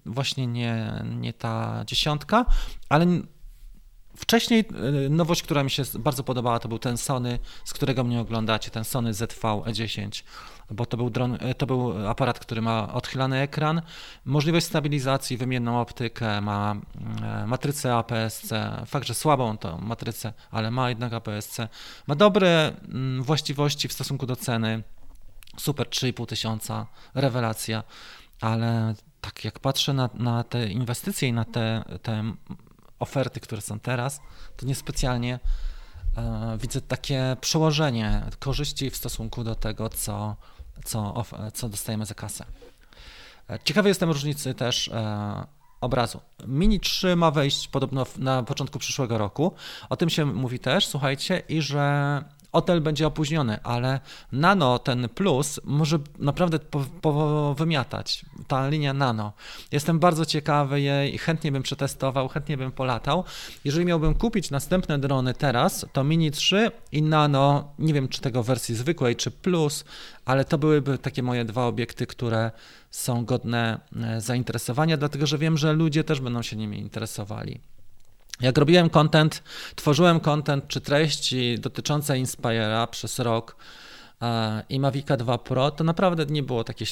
właśnie 0.07 0.47
nie, 0.47 1.05
nie 1.21 1.33
ta 1.33 1.85
dziesiątka, 1.87 2.47
ale 2.89 3.07
wcześniej 4.17 4.65
y, 5.07 5.11
nowość, 5.11 5.43
która 5.43 5.65
mi 5.65 5.71
się 5.71 5.83
bardzo 5.99 6.25
podobała, 6.25 6.59
to 6.59 6.69
był 6.69 6.79
ten 6.79 6.97
Sony, 6.97 7.39
z 7.65 7.73
którego 7.73 8.05
mnie 8.05 8.21
oglądacie, 8.21 8.71
ten 8.71 8.85
Sony 8.85 9.15
ZV 9.15 9.41
E10, 9.41 10.23
bo 10.71 10.87
to 10.87 10.97
był, 10.97 11.11
dron, 11.11 11.35
y, 11.35 11.55
to 11.55 11.67
był 11.67 12.09
aparat, 12.09 12.39
który 12.39 12.63
ma 12.63 12.93
odchylany 12.93 13.39
ekran, 13.39 13.83
możliwość 14.25 14.67
stabilizacji, 14.67 15.37
wymienną 15.37 15.81
optykę, 15.81 16.41
ma 16.41 16.77
matrycę 17.47 17.97
APS-C, 17.97 18.83
fakt, 18.87 19.07
że 19.07 19.15
słabą 19.15 19.59
to 19.59 19.79
matrycę, 19.79 20.33
ale 20.51 20.71
ma 20.71 20.89
jednak 20.89 21.13
APS-C, 21.13 21.69
ma 22.07 22.15
dobre 22.15 22.73
mm, 22.89 23.23
właściwości 23.23 23.89
w 23.89 23.93
stosunku 23.93 24.27
do 24.27 24.37
ceny, 24.37 24.83
super 25.59 25.87
3,5 25.87 26.27
tysiąca, 26.27 26.87
rewelacja 27.15 27.83
ale 28.43 28.95
tak 29.21 29.45
jak 29.45 29.59
patrzę 29.59 29.93
na, 29.93 30.11
na 30.15 30.45
te 30.45 30.69
inwestycje 30.69 31.29
i 31.29 31.33
na 31.33 31.45
te, 31.45 31.85
te 32.03 32.35
oferty, 32.99 33.41
które 33.41 33.63
są 33.63 33.81
teraz, 33.81 34.21
to 34.57 34.67
niespecjalnie 34.67 35.39
e, 36.17 36.59
widzę 36.61 36.81
takie 36.81 37.37
przełożenie 37.41 38.23
korzyści 38.39 38.91
w 38.91 38.97
stosunku 38.97 39.45
do 39.45 39.55
tego, 39.55 39.89
co, 39.89 40.37
co, 40.85 41.25
co 41.55 41.69
dostajemy 41.69 42.07
za 42.07 42.15
kasę. 42.15 42.45
E, 43.51 43.59
ciekawy 43.65 43.89
jestem 43.89 44.11
różnicy 44.11 44.55
też 44.55 44.89
e, 44.89 45.47
obrazu. 45.81 46.21
Mini 46.47 46.81
3 46.81 47.17
ma 47.17 47.31
wejść 47.31 47.69
podobno 47.69 48.07
na 48.19 48.43
początku 48.43 48.79
przyszłego 48.79 49.19
roku. 49.19 49.55
O 49.89 49.97
tym 49.97 50.11
się 50.11 50.25
mówi 50.25 50.59
też, 50.59 50.87
słuchajcie, 50.87 51.43
i 51.49 51.63
że 51.63 52.25
Otel 52.53 52.81
będzie 52.81 53.07
opóźniony, 53.07 53.63
ale 53.63 54.01
Nano, 54.33 54.79
ten 54.79 55.09
plus, 55.09 55.61
może 55.65 55.99
naprawdę 56.19 56.59
powymiatać. 57.01 58.25
Ta 58.49 58.69
linia 58.69 58.95
Nano. 58.95 59.33
Jestem 59.73 59.99
bardzo 59.99 60.27
ciekawy 60.27 60.81
jej, 60.81 61.19
chętnie 61.19 61.53
bym 61.53 61.63
przetestował, 61.63 62.29
chętnie 62.29 62.57
bym 62.57 62.73
polatał. 62.73 63.25
Jeżeli 63.65 63.87
miałbym 63.87 64.15
kupić 64.15 64.51
następne 64.51 64.99
drony 64.99 65.35
teraz, 65.35 65.87
to 65.93 66.05
Mini 66.05 66.31
3 66.31 66.71
i 66.93 67.03
Nano, 67.03 67.75
nie 67.79 67.95
wiem 67.95 68.09
czy 68.09 68.21
tego 68.21 68.43
w 68.43 68.47
wersji 68.47 68.75
zwykłej, 68.75 69.17
czy 69.17 69.31
Plus, 69.31 69.85
ale 70.25 70.45
to 70.45 70.59
byłyby 70.59 70.99
takie 70.99 71.23
moje 71.23 71.45
dwa 71.45 71.67
obiekty, 71.67 72.07
które 72.07 72.51
są 72.91 73.25
godne 73.25 73.81
e, 74.03 74.21
zainteresowania, 74.21 74.97
dlatego 74.97 75.27
że 75.27 75.39
wiem, 75.39 75.59
że 75.59 75.73
ludzie 75.73 76.05
też 76.05 76.21
będą 76.21 76.43
się 76.43 76.57
nimi 76.57 76.79
interesowali. 76.79 77.61
Jak 78.43 78.59
robiłem 78.59 78.91
content, 78.91 79.43
tworzyłem 79.75 80.21
content 80.21 80.69
czy 80.69 80.81
treści 80.81 81.59
dotyczące 81.59 82.15
Inspire'a 82.15 82.87
przez 82.87 83.19
rok 83.19 83.57
e, 84.23 84.63
i 84.69 84.81
Mavica 84.81 85.17
2 85.17 85.39
Pro, 85.39 85.71
to 85.71 85.85
naprawdę 85.85 86.27
nie 86.27 86.43
było 86.43 86.65
takie, 86.65 86.85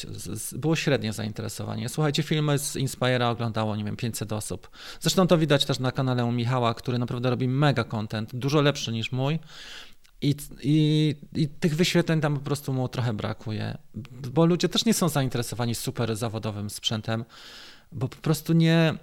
było 0.53 0.77
średnie 0.77 1.13
zainteresowanie. 1.13 1.89
Słuchajcie, 1.89 2.23
filmy 2.23 2.59
z 2.59 2.77
Inspire'a 2.77 3.31
oglądało, 3.31 3.77
nie 3.77 3.85
wiem, 3.85 3.97
500 3.97 4.33
osób. 4.33 4.71
Zresztą 5.01 5.27
to 5.27 5.39
widać 5.39 5.65
też 5.65 5.79
na 5.79 5.93
kanale 5.93 6.25
u 6.25 6.33
Michała, 6.33 6.75
który 6.75 6.99
naprawdę 6.99 7.31
robi 7.31 7.49
mega 7.49 7.85
content, 7.85 8.37
dużo 8.37 8.61
lepszy 8.61 8.93
niż 8.93 9.13
mój. 9.13 9.39
I, 10.23 10.35
i, 10.63 11.15
I 11.35 11.49
tych 11.49 11.77
wyświetleń 11.77 12.21
tam 12.21 12.35
po 12.35 12.41
prostu 12.41 12.73
mu 12.73 12.89
trochę 12.89 13.13
brakuje, 13.13 13.79
bo 14.33 14.47
ludzie 14.47 14.69
też 14.69 14.85
nie 14.85 14.95
są 14.95 15.09
zainteresowani 15.09 15.75
super 15.75 16.17
zawodowym 16.17 16.71
sprzętem, 16.71 17.25
bo 17.93 18.09
po 18.09 18.17
prostu 18.17 18.53
nie, 18.53 18.95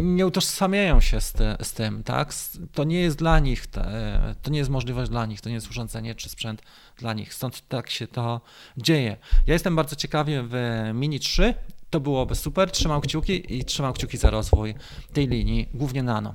nie 0.00 0.26
utożsamiają 0.26 1.00
się 1.00 1.20
z, 1.20 1.32
te, 1.32 1.56
z 1.62 1.72
tym, 1.72 2.02
tak? 2.02 2.34
To 2.72 2.84
nie 2.84 3.00
jest 3.00 3.18
dla 3.18 3.38
nich, 3.38 3.66
te, 3.66 4.34
to 4.42 4.50
nie 4.50 4.58
jest 4.58 4.70
możliwość 4.70 5.10
dla 5.10 5.26
nich, 5.26 5.40
to 5.40 5.48
nie 5.48 5.54
jest 5.54 5.70
urządzenie 5.70 6.14
czy 6.14 6.28
sprzęt 6.28 6.62
dla 6.96 7.12
nich, 7.12 7.34
stąd 7.34 7.68
tak 7.68 7.90
się 7.90 8.06
to 8.06 8.40
dzieje. 8.76 9.16
Ja 9.46 9.52
jestem 9.52 9.76
bardzo 9.76 9.96
ciekawy 9.96 10.42
w 10.48 10.54
Mini 10.94 11.20
3, 11.20 11.54
to 11.90 12.00
byłoby 12.00 12.34
super, 12.34 12.70
trzymam 12.70 13.00
kciuki 13.00 13.56
i 13.58 13.64
trzymam 13.64 13.92
kciuki 13.92 14.16
za 14.16 14.30
rozwój 14.30 14.74
tej 15.12 15.28
linii, 15.28 15.68
głównie 15.74 16.02
nano. 16.02 16.34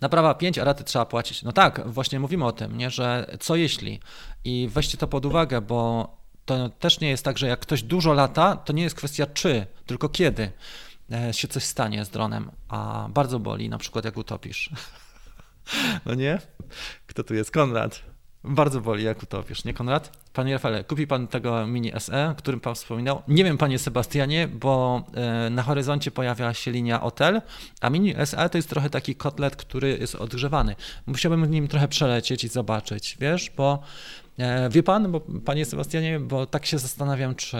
Naprawa 0.00 0.34
5, 0.34 0.58
a 0.58 0.64
raty 0.64 0.84
trzeba 0.84 1.06
płacić. 1.06 1.42
No 1.42 1.52
tak, 1.52 1.88
właśnie 1.92 2.20
mówimy 2.20 2.44
o 2.44 2.52
tym, 2.52 2.78
nie, 2.78 2.90
że 2.90 3.36
co 3.40 3.56
jeśli 3.56 4.00
i 4.44 4.68
weźcie 4.72 4.98
to 4.98 5.08
pod 5.08 5.26
uwagę, 5.26 5.60
bo 5.60 6.08
to 6.44 6.68
też 6.68 7.00
nie 7.00 7.08
jest 7.08 7.24
tak, 7.24 7.38
że 7.38 7.46
jak 7.46 7.60
ktoś 7.60 7.82
dużo 7.82 8.12
lata, 8.12 8.56
to 8.56 8.72
nie 8.72 8.82
jest 8.82 8.96
kwestia 8.96 9.26
czy, 9.26 9.66
tylko 9.86 10.08
kiedy. 10.08 10.52
E, 11.12 11.32
się 11.32 11.48
coś 11.48 11.64
stanie 11.64 12.04
z 12.04 12.10
dronem, 12.10 12.50
a 12.68 13.08
bardzo 13.10 13.38
boli, 13.38 13.68
na 13.68 13.78
przykład 13.78 14.04
jak 14.04 14.16
utopisz. 14.16 14.70
No 16.06 16.14
nie? 16.14 16.38
Kto 17.06 17.24
tu 17.24 17.34
jest? 17.34 17.50
Konrad. 17.50 18.02
Bardzo 18.44 18.80
boli, 18.80 19.04
jak 19.04 19.22
utopisz, 19.22 19.64
nie 19.64 19.74
Konrad? 19.74 20.18
Panie 20.32 20.52
Rafale, 20.52 20.84
kupi 20.84 21.06
pan 21.06 21.28
tego 21.28 21.66
Mini 21.66 21.92
SE, 21.98 22.30
o 22.30 22.34
którym 22.34 22.60
pan 22.60 22.74
wspominał? 22.74 23.22
Nie 23.28 23.44
wiem, 23.44 23.58
panie 23.58 23.78
Sebastianie, 23.78 24.48
bo 24.48 25.04
e, 25.14 25.50
na 25.50 25.62
horyzoncie 25.62 26.10
pojawia 26.10 26.54
się 26.54 26.70
linia 26.70 27.02
Otel, 27.02 27.42
a 27.80 27.90
Mini 27.90 28.14
SE 28.24 28.48
to 28.48 28.58
jest 28.58 28.70
trochę 28.70 28.90
taki 28.90 29.14
kotlet, 29.14 29.56
który 29.56 29.98
jest 30.00 30.14
odgrzewany. 30.14 30.76
Musiałbym 31.06 31.50
nim 31.50 31.68
trochę 31.68 31.88
przelecieć 31.88 32.44
i 32.44 32.48
zobaczyć, 32.48 33.16
wiesz, 33.20 33.50
bo 33.56 33.82
e, 34.38 34.68
wie 34.68 34.82
pan, 34.82 35.12
bo 35.12 35.20
panie 35.44 35.64
Sebastianie, 35.64 36.20
bo 36.20 36.46
tak 36.46 36.66
się 36.66 36.78
zastanawiam, 36.78 37.34
czy, 37.34 37.56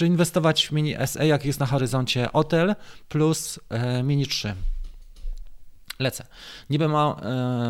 czy 0.00 0.06
inwestować 0.06 0.66
w 0.66 0.72
Mini 0.72 0.94
SE, 1.06 1.26
jak 1.26 1.44
jest 1.44 1.60
na 1.60 1.66
horyzoncie 1.66 2.32
Otel 2.32 2.74
plus 3.08 3.60
e, 3.68 4.02
Mini 4.02 4.26
3. 4.26 4.54
Lecę. 5.98 6.26
Niby, 6.70 6.88
ma, 6.88 7.20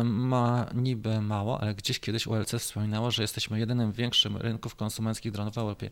ma, 0.03 0.65
niby 0.73 1.21
mało, 1.21 1.61
ale 1.61 1.75
gdzieś 1.75 1.99
kiedyś 1.99 2.27
ULC 2.27 2.55
wspominało, 2.55 3.11
że 3.11 3.21
jesteśmy 3.21 3.59
jedynym 3.59 3.91
większym 3.91 4.37
rynków 4.37 4.75
konsumenckich 4.75 5.31
dronów 5.31 5.53
w 5.53 5.57
Europie. 5.57 5.89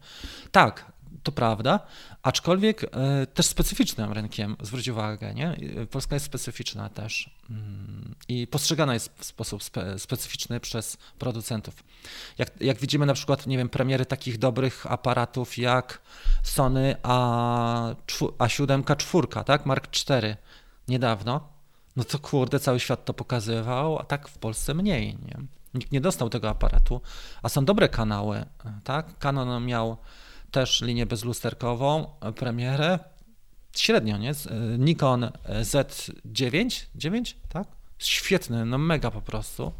Tak, 0.52 0.92
to 1.24 1.32
prawda, 1.32 1.80
aczkolwiek 2.24 2.84
e, 2.84 3.28
też 3.28 3.46
specyficznym 3.46 4.14
rynkiem, 4.14 4.56
zwróć 4.62 4.88
uwagę, 4.88 5.34
nie? 5.34 5.58
Polska 5.92 6.16
jest 6.16 6.26
specyficzna 6.26 6.90
też 6.90 7.30
mm, 7.50 8.16
i 8.28 8.48
postrzegana 8.48 8.94
jest 8.94 9.14
w 9.18 9.26
sposób 9.26 9.64
spe, 9.64 10.00
specyficzny 10.00 10.60
przez 10.60 10.98
producentów. 11.20 11.84
Jak, 12.38 12.62
jak 12.62 12.78
widzimy 12.78 13.06
na 13.06 13.14
przykład, 13.14 13.48
nie 13.48 13.58
wiem, 13.58 13.70
premiery 13.70 14.06
takich 14.06 14.38
dobrych 14.38 14.92
aparatów 14.92 15.58
jak 15.58 16.02
Sony 16.44 16.96
A, 17.04 17.94
A7 18.38 18.96
4, 18.98 19.28
tak, 19.46 19.66
Mark 19.66 19.88
IV 20.10 20.38
niedawno, 20.88 21.50
no 21.96 22.04
to 22.04 22.20
kurde, 22.20 22.60
cały 22.60 22.80
świat 22.80 23.06
to 23.06 23.14
pokazywał, 23.14 24.00
a 24.00 24.04
tak 24.04 24.28
w 24.28 24.38
Polsce 24.38 24.74
mniej, 24.74 25.18
nie? 25.26 25.38
Nikt 25.74 25.92
nie 25.92 26.02
dostał 26.02 26.30
tego 26.30 26.50
aparatu, 26.50 27.02
a 27.42 27.50
są 27.50 27.66
dobre 27.66 27.90
kanały, 27.90 28.46
tak? 28.84 29.18
Canon 29.18 29.66
miał 29.66 29.98
też 30.52 30.82
linię 30.82 31.06
bezlusterkową, 31.06 32.08
premierę, 32.36 33.00
średnio, 33.76 34.18
nie? 34.18 34.32
Nikon 34.78 35.32
Z9, 35.62 36.86
9, 36.96 37.38
tak? 37.50 37.68
Świetny, 38.00 38.66
no 38.66 38.78
mega 38.78 39.12
po 39.12 39.22
prostu. 39.22 39.72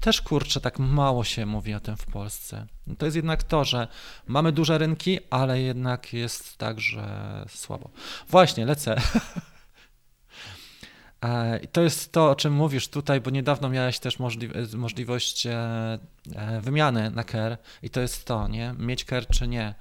Też 0.00 0.22
kurczę, 0.22 0.60
tak 0.60 0.78
mało 0.78 1.24
się 1.24 1.46
mówi 1.46 1.74
o 1.74 1.80
tym 1.80 1.96
w 1.96 2.06
Polsce. 2.06 2.66
To 2.98 3.06
jest 3.06 3.16
jednak 3.16 3.42
to, 3.42 3.64
że 3.64 3.88
mamy 4.26 4.52
duże 4.52 4.78
rynki, 4.78 5.18
ale 5.30 5.60
jednak 5.60 6.12
jest 6.12 6.58
tak, 6.58 6.80
że 6.80 7.44
słabo. 7.48 7.90
Właśnie, 8.28 8.66
lecę. 8.66 9.00
E, 11.24 11.60
to 11.72 11.82
jest 11.82 12.12
to, 12.12 12.30
o 12.30 12.34
czym 12.34 12.52
mówisz 12.52 12.88
tutaj, 12.88 13.20
bo 13.20 13.30
niedawno 13.30 13.68
miałeś 13.68 13.98
też 13.98 14.18
możli 14.18 14.48
możliwość 14.74 15.46
e, 15.46 15.52
e, 16.34 16.60
wymiany 16.60 17.10
na 17.10 17.24
care 17.24 17.58
i 17.82 17.90
to 17.90 18.00
jest 18.00 18.24
to, 18.24 18.48
nie? 18.48 18.74
Mieć 18.78 19.04
care 19.04 19.26
czy 19.26 19.48
nie. 19.48 19.74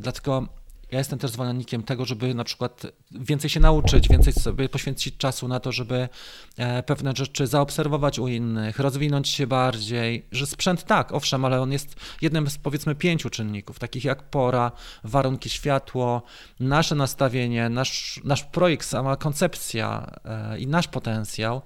Dlatego 0.00 0.48
ja 0.92 0.98
jestem 0.98 1.18
też 1.18 1.30
zwolennikiem 1.30 1.82
tego, 1.82 2.04
żeby 2.04 2.34
na 2.34 2.44
przykład 2.44 2.82
więcej 3.10 3.50
się 3.50 3.60
nauczyć, 3.60 4.08
więcej 4.08 4.32
sobie 4.32 4.68
poświęcić 4.68 5.16
czasu 5.16 5.48
na 5.48 5.60
to, 5.60 5.72
żeby 5.72 6.08
e, 6.56 6.82
pewne 6.82 7.12
rzeczy 7.16 7.46
zaobserwować 7.46 8.18
u 8.18 8.28
innych, 8.28 8.78
rozwinąć 8.78 9.28
się 9.28 9.46
bardziej, 9.46 10.26
że 10.32 10.46
sprzęt 10.46 10.84
tak, 10.84 11.12
owszem, 11.12 11.44
ale 11.44 11.60
on 11.60 11.72
jest 11.72 11.96
jednym 12.22 12.50
z 12.50 12.58
powiedzmy 12.58 12.94
pięciu 12.94 13.30
czynników, 13.30 13.78
takich 13.78 14.04
jak 14.04 14.22
pora, 14.22 14.72
warunki 15.04 15.50
światło, 15.50 16.22
nasze 16.60 16.94
nastawienie, 16.94 17.68
nasz, 17.68 18.20
nasz 18.24 18.44
projekt, 18.44 18.86
sama 18.86 19.16
koncepcja 19.16 20.10
e, 20.24 20.58
i 20.58 20.66
nasz 20.66 20.88
potencjał, 20.88 21.62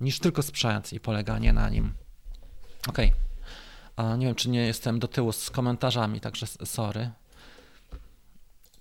niż 0.00 0.18
tylko 0.18 0.42
sprzęt 0.42 0.92
i 0.92 1.00
poleganie 1.00 1.52
na 1.52 1.68
nim. 1.68 1.92
Okej. 2.88 3.12
Okay. 3.96 4.18
Nie 4.18 4.26
wiem, 4.26 4.34
czy 4.34 4.50
nie 4.50 4.66
jestem 4.66 4.98
do 4.98 5.08
tyłu 5.08 5.32
z 5.32 5.50
komentarzami, 5.50 6.20
także 6.20 6.46
sorry. 6.46 7.10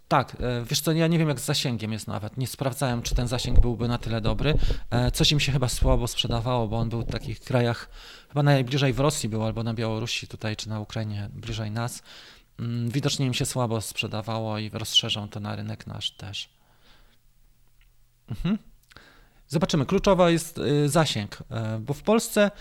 Tak, 0.08 0.38
e, 0.40 0.64
wiesz 0.66 0.82
co, 0.82 0.92
ja 0.92 1.08
nie 1.08 1.20
wiem 1.20 1.30
jak 1.30 1.40
z 1.40 1.46
zasięgiem 1.46 1.92
jest 1.92 2.08
nawet. 2.08 2.38
Nie 2.38 2.48
sprawdzałem, 2.48 3.02
czy 3.02 3.16
ten 3.16 3.28
zasięg 3.28 3.60
byłby 3.60 3.88
na 3.88 3.98
tyle 3.98 4.22
dobry. 4.22 4.58
E, 4.90 5.12
coś 5.12 5.32
im 5.32 5.40
się 5.40 5.52
chyba 5.52 5.70
słabo 5.70 6.08
sprzedawało, 6.08 6.68
bo 6.68 6.78
on 6.78 6.90
był 6.90 7.02
w 7.02 7.12
takich 7.12 7.40
krajach, 7.40 7.90
chyba 8.28 8.44
najbliżej 8.44 8.94
w 8.94 9.00
Rosji 9.00 9.30
był, 9.30 9.44
albo 9.44 9.64
na 9.64 9.74
Białorusi 9.74 10.28
tutaj, 10.28 10.56
czy 10.56 10.70
na 10.70 10.80
Ukrainie, 10.80 11.30
bliżej 11.34 11.72
nas. 11.72 12.04
Mm, 12.60 12.90
widocznie 12.90 13.26
im 13.26 13.34
się 13.34 13.46
słabo 13.46 13.82
sprzedawało 13.82 14.58
i 14.58 14.70
rozszerzą 14.70 15.30
to 15.30 15.40
na 15.40 15.56
rynek 15.56 15.88
nasz 15.88 16.12
też. 16.12 16.50
Mhm. 18.30 18.58
Zobaczymy. 19.48 19.86
Kluczowa 19.86 20.30
jest 20.30 20.58
y, 20.58 20.90
zasięg, 20.90 21.38
e, 21.52 21.80
bo 21.80 21.94
w 21.94 22.04
Polsce 22.04 22.52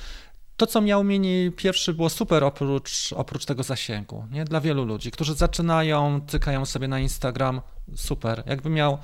to, 0.56 0.66
co 0.66 0.80
miał 0.80 1.04
Mini 1.04 1.52
pierwszy, 1.56 1.94
było 1.94 2.10
super 2.10 2.44
oprócz, 2.44 3.12
oprócz 3.12 3.44
tego 3.44 3.62
zasięgu. 3.62 4.26
Nie? 4.30 4.44
Dla 4.44 4.60
wielu 4.60 4.84
ludzi, 4.84 5.10
którzy 5.10 5.34
zaczynają, 5.34 6.20
cykają 6.26 6.64
sobie 6.64 6.88
na 6.88 7.00
Instagram, 7.00 7.60
super. 7.96 8.42
Jakby 8.46 8.70
miał 8.70 8.98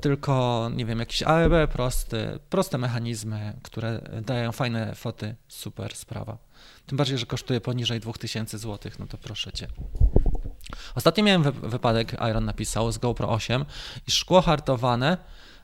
tylko, 0.00 0.70
nie 0.74 0.84
wiem, 0.86 0.98
jakiś 0.98 1.22
AEB 1.22 1.72
prosty, 1.72 2.38
proste 2.50 2.78
mechanizmy, 2.78 3.52
które 3.62 4.00
dają 4.22 4.52
fajne 4.52 4.94
foty, 4.94 5.34
super 5.48 5.96
sprawa. 5.96 6.38
Tym 6.86 6.98
bardziej, 6.98 7.18
że 7.18 7.26
kosztuje 7.26 7.60
poniżej 7.60 8.00
2000 8.00 8.58
zł, 8.58 8.92
no 8.98 9.06
to 9.06 9.18
proszę 9.18 9.52
cię. 9.52 9.66
Ostatnio 10.94 11.24
miałem 11.24 11.42
wypadek, 11.42 12.16
Iron 12.30 12.44
napisał, 12.44 12.92
z 12.92 12.98
GoPro 12.98 13.30
8 13.30 13.64
i 14.08 14.10
szkło 14.10 14.40
hartowane 14.40 15.18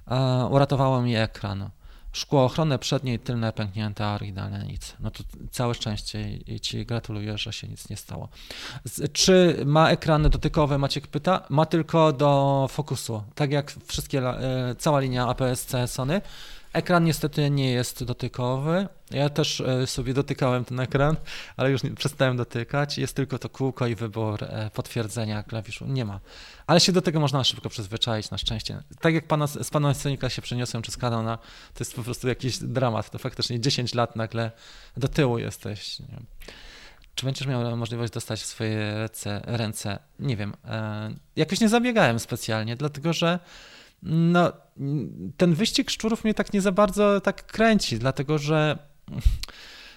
uh, 0.06 0.52
uratowało 0.52 1.02
mi 1.02 1.16
ekran. 1.16 1.70
Szkło 2.12 2.44
ochronne 2.44 2.78
przednie 2.78 3.14
i 3.14 3.18
tylne 3.18 3.52
pęknięte, 3.52 4.06
a 4.06 4.14
oryginalne 4.14 4.66
nic. 4.66 4.96
No 5.00 5.10
to 5.10 5.24
całe 5.50 5.74
szczęście 5.74 6.30
i 6.30 6.60
Ci 6.60 6.86
gratuluję, 6.86 7.38
że 7.38 7.52
się 7.52 7.68
nic 7.68 7.88
nie 7.88 7.96
stało. 7.96 8.28
Czy 9.12 9.62
ma 9.66 9.90
ekrany 9.90 10.30
dotykowe, 10.30 10.78
Maciek 10.78 11.06
pyta? 11.06 11.46
Ma 11.48 11.66
tylko 11.66 12.12
do 12.12 12.66
fokusu. 12.70 13.22
Tak 13.34 13.50
jak 13.52 13.72
wszystkie, 13.86 14.18
e, 14.28 14.74
cała 14.78 15.00
linia 15.00 15.26
APS-C 15.26 15.88
Sony 15.88 16.20
Ekran 16.72 17.04
niestety 17.04 17.50
nie 17.50 17.70
jest 17.70 18.04
dotykowy. 18.04 18.88
Ja 19.10 19.28
też 19.28 19.60
e, 19.60 19.86
sobie 19.86 20.14
dotykałem 20.14 20.64
ten 20.64 20.80
ekran, 20.80 21.16
ale 21.56 21.70
już 21.70 21.82
nie, 21.82 21.90
przestałem 21.90 22.36
dotykać. 22.36 22.98
Jest 22.98 23.16
tylko 23.16 23.38
to 23.38 23.48
kółko 23.48 23.86
i 23.86 23.94
wybór 23.94 24.44
e, 24.44 24.70
potwierdzenia 24.74 25.42
klawiszu. 25.42 25.86
Nie 25.86 26.04
ma. 26.04 26.20
Ale 26.66 26.80
się 26.80 26.92
do 26.92 27.02
tego 27.02 27.20
można 27.20 27.44
szybko 27.44 27.68
przyzwyczaić, 27.68 28.30
na 28.30 28.38
szczęście. 28.38 28.82
Tak 29.00 29.14
jak 29.14 29.26
pana, 29.26 29.46
z 29.46 29.70
pana 29.70 29.94
Scenika 29.94 30.28
się 30.28 30.42
przeniosłem 30.42 30.82
przez 30.82 30.96
kanał, 30.96 31.36
to 31.74 31.80
jest 31.80 31.96
po 31.96 32.02
prostu 32.02 32.28
jakiś 32.28 32.58
dramat. 32.58 33.10
To 33.10 33.18
faktycznie 33.18 33.60
10 33.60 33.94
lat 33.94 34.16
nagle 34.16 34.50
do 34.96 35.08
tyłu 35.08 35.38
jesteś. 35.38 35.98
Czy 37.14 37.26
będziesz 37.26 37.46
miał 37.46 37.76
możliwość 37.76 38.12
dostać 38.12 38.40
w 38.40 38.46
swoje 38.46 38.94
ręce? 38.94 39.42
ręce? 39.44 39.98
Nie 40.18 40.36
wiem. 40.36 40.54
E, 40.64 41.10
jakoś 41.36 41.60
nie 41.60 41.68
zabiegałem 41.68 42.18
specjalnie, 42.18 42.76
dlatego 42.76 43.12
że 43.12 43.38
no, 44.02 44.52
ten 45.36 45.54
wyścig 45.54 45.90
szczurów 45.90 46.24
mnie 46.24 46.34
tak 46.34 46.52
nie 46.52 46.60
za 46.60 46.72
bardzo 46.72 47.20
tak 47.20 47.46
kręci, 47.46 47.98
dlatego 47.98 48.38
że 48.38 48.78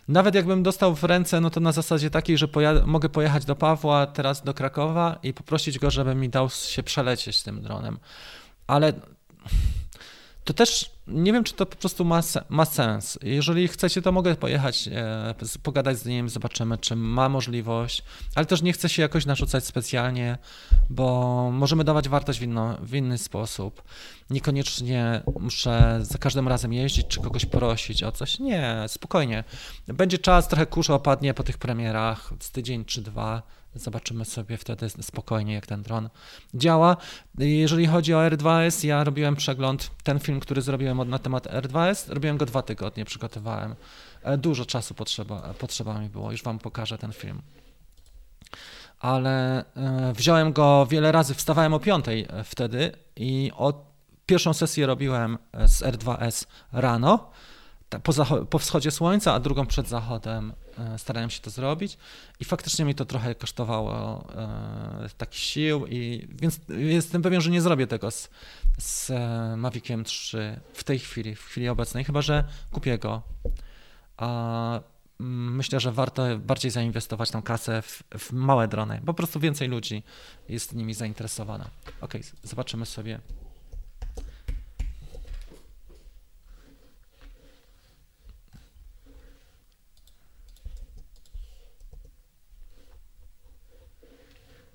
nawet 0.08 0.36
jakbym 0.36 0.64
dostał 0.64 0.95
w 0.95 1.04
ręce, 1.04 1.41
no 1.41 1.49
to 1.49 1.60
na 1.60 1.72
zasadzie 1.72 2.10
takiej, 2.10 2.38
że 2.38 2.47
poja 2.47 2.74
mogę 2.86 3.10
pojechać 3.10 3.45
do 3.45 3.56
Pawła, 3.56 4.08
teraz 4.08 4.43
do 4.43 4.54
Krakowa 4.54 5.20
i 5.24 5.34
poprosić 5.34 5.80
go, 5.80 5.91
żeby 5.91 6.16
mi 6.16 6.30
dał 6.30 6.49
się 6.49 6.84
przelecieć 6.84 7.43
tym 7.43 7.62
dronem. 7.62 7.99
Ale 8.68 8.93
to 10.44 10.54
też 10.54 10.91
nie 11.08 11.34
wiem, 11.34 11.44
czy 11.44 11.54
to 11.54 11.66
po 11.66 11.76
prostu 11.76 12.06
ma, 12.06 12.22
ma 12.50 12.66
sens. 12.66 13.20
Jeżeli 13.22 13.68
chcecie, 13.68 14.02
to 14.02 14.12
mogę 14.12 14.36
pojechać, 14.36 14.89
e, 14.91 15.36
pogadać 15.64 15.98
z 15.98 16.06
nim, 16.06 16.30
zobaczymy, 16.30 16.78
czy 16.78 16.96
ma 16.96 17.30
możliwość, 17.30 18.04
ale 18.36 18.46
też 18.46 18.62
nie 18.62 18.74
chcę 18.74 18.89
się 18.89 19.02
jakoś 19.02 19.26
narzucać 19.26 19.66
specjalnie, 19.66 20.38
bo 20.89 21.50
możemy 21.52 21.84
dawać 21.84 22.10
wartość 22.10 22.39
w, 22.39 22.41
inno, 22.41 22.78
w 22.82 22.96
inny 22.96 23.18
sposób. 23.18 23.84
Niekoniecznie 24.30 25.22
muszę 25.39 26.00
za 26.02 26.18
każdym 26.18 26.48
razem 26.48 26.74
jeździć, 26.74 27.08
czy 27.08 27.22
kogoś 27.22 27.46
prosić 27.46 28.04
o 28.04 28.12
coś. 28.12 28.39
Nie, 28.39 28.86
spokojnie. 28.88 29.44
Będzie 29.88 30.18
czas, 30.18 30.48
trochę 30.48 30.66
kurz 30.66 30.89
opadnie 30.89 31.34
po 31.34 31.44
tych 31.44 31.58
premierach, 31.58 32.34
z 32.39 32.52
tydzień 32.52 32.86
czy 32.86 33.02
dwa 33.02 33.44
Zobaczymy 33.76 34.26
sobie 34.26 34.57
wtedy 34.57 34.89
spokojnie, 34.89 35.53
jak 35.53 35.65
ten 35.65 35.82
dron 35.82 36.09
działa. 36.53 36.97
Jeżeli 37.38 37.88
chodzi 37.88 38.13
o 38.13 38.17
R2S, 38.17 38.88
ja 38.88 39.03
robiłem 39.03 39.36
przegląd, 39.36 39.91
ten 40.03 40.19
film, 40.19 40.39
który 40.39 40.61
zrobiłem 40.61 41.09
na 41.09 41.19
temat 41.19 41.47
R2S, 41.47 42.13
robiłem 42.13 42.38
go 42.38 42.45
dwa 42.45 42.61
tygodnie, 42.61 43.05
przygotowałem. 43.05 43.76
E, 44.24 44.38
dużo 44.38 44.65
czasu 44.65 44.93
potrzeba, 44.93 45.53
potrzeba 45.59 45.99
mi 45.99 46.09
było, 46.09 46.32
już 46.32 46.43
Wam 46.43 46.59
pokażę 46.59 46.97
ten 46.97 47.13
film. 47.13 47.41
Ale 48.99 49.65
e, 49.76 50.13
wziąłem 50.13 50.53
go 50.53 50.88
wiele 50.89 51.11
razy, 51.11 51.34
wstawałem 51.34 51.74
o 51.74 51.80
piątej 51.80 52.26
e, 52.30 52.43
wtedy 52.43 52.91
i 53.15 53.51
od, 53.55 53.76
pierwszą 54.26 54.53
sesję 54.53 54.86
robiłem 54.86 55.38
z 55.67 55.82
R2S 55.82 56.45
rano, 56.71 57.30
po, 58.03 58.45
po 58.45 58.59
wschodzie 58.59 58.91
słońca, 58.91 59.34
a 59.34 59.39
drugą 59.39 59.65
przed 59.65 59.88
zachodem 59.88 60.53
starałem 60.97 61.30
się 61.30 61.41
to 61.41 61.49
zrobić 61.49 61.97
i 62.39 62.45
faktycznie 62.45 62.86
mi 62.86 62.95
to 62.95 63.05
trochę 63.05 63.36
kosztowało 63.36 64.26
e, 64.36 65.28
sił 65.32 65.86
i 65.88 66.28
więc 66.30 66.59
jestem 66.69 67.21
pewien, 67.21 67.41
że 67.41 67.49
nie 67.49 67.61
zrobię 67.61 67.88
tego 67.88 68.11
z, 68.11 68.30
z 68.80 69.09
e, 69.09 69.55
Maviciem 69.57 70.03
3 70.03 70.59
w 70.74 70.84
tej 70.84 70.99
chwili, 70.99 71.36
w 71.36 71.43
chwili 71.43 71.69
obecnej, 71.69 72.03
chyba 72.03 72.21
że 72.21 72.43
kupię 72.71 72.97
go. 72.97 73.21
A 74.17 74.80
mm, 75.19 75.55
myślę, 75.55 75.80
że 75.80 75.91
warto 75.91 76.38
bardziej 76.38 76.71
zainwestować 76.71 77.32
tą 77.32 77.41
kasę 77.41 77.82
w, 77.82 78.03
w 78.19 78.32
małe 78.32 78.67
drony, 78.67 79.01
po 79.05 79.13
prostu 79.13 79.39
więcej 79.39 79.67
ludzi 79.67 80.03
jest 80.49 80.74
nimi 80.74 80.93
zainteresowana. 80.93 81.69
Ok, 82.01 82.13
zobaczymy 82.43 82.86
sobie 82.86 83.19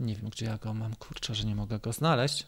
Nie 0.00 0.16
wiem, 0.16 0.30
gdzie 0.30 0.46
ja 0.46 0.58
go 0.58 0.74
mam, 0.74 0.96
kurczę, 0.96 1.34
że 1.34 1.44
nie 1.44 1.54
mogę 1.54 1.78
go 1.78 1.92
znaleźć. 1.92 2.46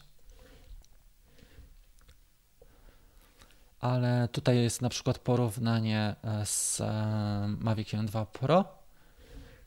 Ale 3.79 4.27
tutaj 4.31 4.57
jest 4.57 4.81
na 4.81 4.89
przykład 4.89 5.19
porównanie 5.19 6.15
e, 6.23 6.45
z 6.45 6.81
e, 6.81 7.55
Maviciem 7.59 8.05
2 8.05 8.25
Pro. 8.25 8.65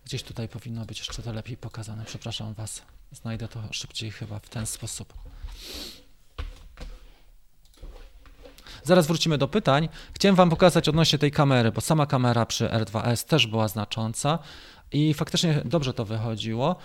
Gdzieś 0.04 0.22
tutaj 0.22 0.48
powinno 0.48 0.84
być 0.84 0.98
jeszcze 0.98 1.22
to 1.22 1.32
lepiej 1.32 1.56
pokazane. 1.56 2.04
Przepraszam 2.04 2.54
Was, 2.54 2.82
znajdę 3.12 3.48
to 3.48 3.62
szybciej 3.70 4.10
chyba 4.10 4.38
w 4.38 4.48
ten 4.48 4.66
sposób. 4.66 5.14
Zaraz 8.82 9.06
wrócimy 9.06 9.38
do 9.38 9.48
pytań. 9.48 9.88
Chciałem 10.14 10.36
Wam 10.36 10.50
pokazać 10.50 10.88
odnośnie 10.88 11.18
tej 11.18 11.30
kamery, 11.30 11.72
bo 11.72 11.80
sama 11.80 12.06
kamera 12.06 12.46
przy 12.46 12.68
R2S 12.68 13.26
też 13.26 13.46
była 13.46 13.68
znacząca 13.68 14.38
i 14.92 15.14
faktycznie 15.14 15.62
dobrze 15.64 15.94
to 15.94 16.04
wychodziło. 16.04 16.76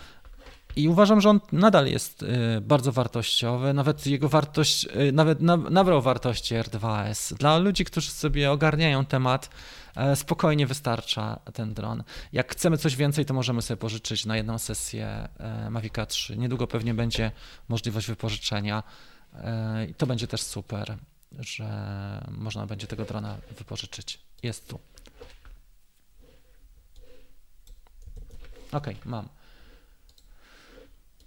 I 0.76 0.88
uważam, 0.88 1.22
że 1.22 1.30
on 1.30 1.40
nadal 1.52 1.88
jest 1.88 2.24
y, 2.24 2.62
bardzo 2.62 2.92
wartościowy, 2.92 3.74
nawet 3.74 4.08
jego 4.08 4.30
wartość, 4.30 4.86
y, 4.86 5.12
nawet 5.12 5.42
nabrał 5.70 6.02
wartości 6.02 6.56
R2S. 6.56 7.34
Dla 7.34 7.58
ludzi, 7.58 7.86
którzy 7.86 8.12
sobie 8.12 8.52
ogarniają 8.52 9.06
temat, 9.06 9.50
e, 9.96 10.16
spokojnie 10.16 10.68
wystarcza 10.68 11.40
ten 11.54 11.74
dron. 11.74 12.04
Jak 12.34 12.52
chcemy 12.52 12.78
coś 12.78 12.96
więcej, 12.96 13.26
to 13.26 13.34
możemy 13.34 13.62
sobie 13.62 13.78
pożyczyć 13.78 14.26
na 14.26 14.38
jedną 14.38 14.58
sesję 14.58 15.30
e, 15.38 15.70
Mavica 15.70 16.06
3. 16.06 16.38
Niedługo 16.38 16.68
pewnie 16.68 16.94
będzie 16.94 17.32
możliwość 17.70 18.08
wypożyczenia 18.08 18.84
e, 19.34 19.86
i 19.86 19.94
to 19.94 20.08
będzie 20.08 20.28
też 20.28 20.42
super, 20.42 20.98
że 21.40 21.68
można 22.32 22.66
będzie 22.66 22.88
tego 22.88 23.06
drona 23.06 23.38
wypożyczyć. 23.58 24.20
Jest 24.44 24.68
tu. 24.68 24.80
Ok, 28.72 28.88
mam. 29.06 29.39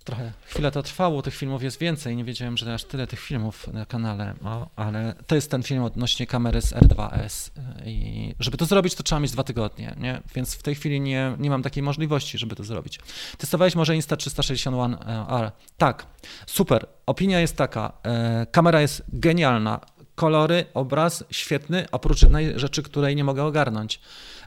Trochę 0.04 0.32
chwilę 0.44 0.70
to 0.70 0.82
trwało, 0.82 1.22
tych 1.22 1.34
filmów 1.34 1.62
jest 1.62 1.78
więcej, 1.78 2.16
nie 2.16 2.24
wiedziałem, 2.24 2.56
że 2.56 2.74
aż 2.74 2.84
tyle 2.84 3.06
tych 3.06 3.20
filmów 3.20 3.68
na 3.72 3.86
kanale, 3.86 4.34
ale 4.76 5.14
to 5.26 5.34
jest 5.34 5.50
ten 5.50 5.62
film 5.62 5.82
odnośnie 5.82 6.26
kamery 6.26 6.62
z 6.62 6.72
R2S 6.72 7.50
i 7.86 8.34
żeby 8.40 8.56
to 8.56 8.64
zrobić, 8.64 8.94
to 8.94 9.02
trzeba 9.02 9.20
mieć 9.20 9.30
dwa 9.30 9.44
tygodnie, 9.44 9.94
nie? 9.98 10.22
więc 10.34 10.54
w 10.54 10.62
tej 10.62 10.74
chwili 10.74 11.00
nie, 11.00 11.36
nie 11.38 11.50
mam 11.50 11.62
takiej 11.62 11.82
możliwości, 11.82 12.38
żeby 12.38 12.56
to 12.56 12.64
zrobić. 12.64 12.98
Testowałeś 13.38 13.74
może 13.74 13.92
Insta361R? 13.92 15.50
Tak, 15.78 16.06
super, 16.46 16.86
opinia 17.06 17.40
jest 17.40 17.56
taka, 17.56 17.92
e, 18.02 18.46
kamera 18.50 18.80
jest 18.80 19.02
genialna, 19.08 19.80
kolory, 20.14 20.64
obraz 20.74 21.24
świetny, 21.30 21.86
oprócz 21.92 22.22
jednej 22.22 22.58
rzeczy, 22.58 22.82
której 22.82 23.16
nie 23.16 23.24
mogę 23.24 23.44
ogarnąć. 23.44 24.00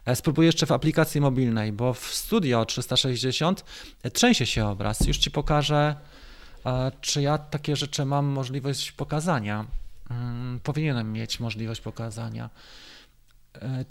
E, 0.05 0.15
spróbuję 0.15 0.45
jeszcze 0.45 0.65
w 0.65 0.71
aplikacji 0.71 1.21
mobilnej, 1.21 1.71
bo 1.71 1.93
w 1.93 2.05
Studio 2.05 2.65
360 2.65 3.65
e, 4.03 4.11
trzęsie 4.11 4.45
się 4.45 4.67
obraz. 4.67 5.07
Już 5.07 5.17
Ci 5.17 5.31
pokażę, 5.31 5.95
e, 6.65 6.91
czy 7.01 7.21
ja 7.21 7.37
takie 7.37 7.75
rzeczy 7.75 8.05
mam 8.05 8.25
możliwość 8.25 8.91
pokazania. 8.91 9.65
Mm, 10.09 10.59
powinienem 10.63 11.13
mieć 11.13 11.39
możliwość 11.39 11.81
pokazania. 11.81 12.49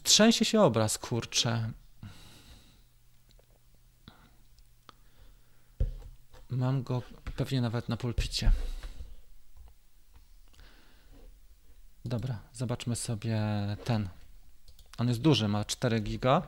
Trzęsie 0.03 0.45
się 0.45 0.61
obraz, 0.61 0.99
kurczę. 0.99 1.71
Mam 6.51 6.83
go 6.83 7.03
pewnie 7.37 7.61
nawet 7.61 7.89
na 7.89 7.97
pulpicie. 7.97 8.53
Dobra, 12.05 12.39
zobaczmy 12.53 12.97
sobie 12.97 13.41
ten. 13.85 14.09
On 14.99 15.09
jest 15.09 15.21
duży, 15.21 15.49
ma 15.49 15.65
4 15.65 16.01
giga. 16.01 16.43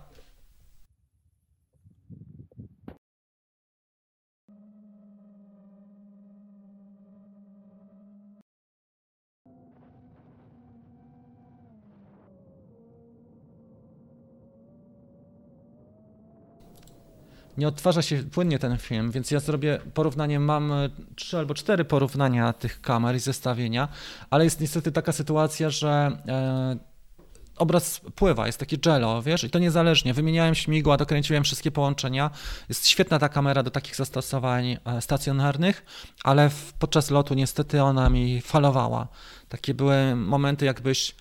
nie 17.57 17.69
odtwarza 17.69 18.03
się 18.03 18.23
płynnie 18.23 18.59
ten 18.59 18.79
film, 18.79 19.11
więc 19.11 19.31
ja 19.31 19.41
zrobię 19.41 19.81
porównanie, 19.95 20.41
mam 20.41 20.73
trzy 21.17 21.39
albo 21.39 21.55
cztery 21.55 21.85
porównania 21.85 22.53
tych 22.53 22.81
kamer 22.81 23.17
i 23.17 23.19
zestawienia, 23.19 23.89
ale 24.31 24.45
jest 24.45 24.61
niestety 24.61 24.93
taka 24.93 25.13
sytuacja, 25.13 25.71
że 25.71 26.19
e, 26.29 26.77
obraz 27.57 28.01
pływa, 28.15 28.47
jest 28.47 28.59
takie 28.59 28.77
jello, 28.87 29.23
wiesz, 29.23 29.45
i 29.45 29.51
to 29.51 29.59
niezależnie. 29.59 30.15
Wymieniałem 30.15 30.55
śmigła, 30.55 30.97
dokręciłem 30.97 31.45
wszystkie 31.45 31.71
połączenia. 31.71 32.31
Jest 32.69 32.89
świetna 32.89 33.19
ta 33.19 33.29
kamera 33.29 33.63
do 33.63 33.71
takich 33.71 33.97
zastosowań 33.97 34.77
e, 34.85 35.01
stacjonarnych, 35.01 35.85
ale 36.25 36.51
w, 36.51 36.73
podczas 36.73 37.11
lotu 37.11 37.35
niestety 37.35 37.83
ona 37.83 38.11
mi 38.11 38.41
falowała. 38.41 39.09
Takie 39.49 39.75
były 39.75 40.17
momenty, 40.17 40.65
jakbyś, 40.65 41.15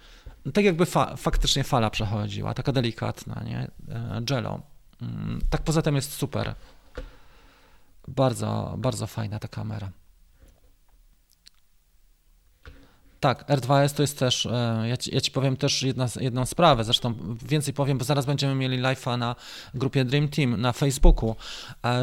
tak 0.53 0.65
jakby 0.65 0.85
fa, 0.85 1.15
faktycznie 1.15 1.63
fala 1.63 1.89
przechodziła, 1.89 2.53
taka 2.53 2.71
delikatna, 2.71 3.43
nie, 3.45 3.67
e, 3.89 4.21
jello. 4.29 4.61
Mm, 5.01 5.39
tak 5.49 5.61
poza 5.61 5.81
tym 5.81 5.95
jest 5.95 6.13
super. 6.13 6.55
Bardzo, 8.07 8.75
bardzo 8.77 9.07
fajna 9.07 9.39
ta 9.39 9.47
kamera. 9.47 9.89
Tak, 13.25 13.49
R2S 13.49 13.93
to 13.93 14.03
jest 14.03 14.19
też, 14.19 14.47
ja 14.83 14.97
ci, 14.97 15.15
ja 15.15 15.21
ci 15.21 15.31
powiem 15.31 15.57
też 15.57 15.83
jedna, 15.83 16.07
jedną 16.19 16.45
sprawę, 16.45 16.83
zresztą 16.83 17.13
więcej 17.45 17.73
powiem, 17.73 17.97
bo 17.97 18.05
zaraz 18.05 18.25
będziemy 18.25 18.55
mieli 18.55 18.81
live'a 18.81 19.17
na 19.17 19.35
grupie 19.73 20.05
Dream 20.05 20.27
Team 20.27 20.61
na 20.61 20.71
Facebooku, 20.71 21.35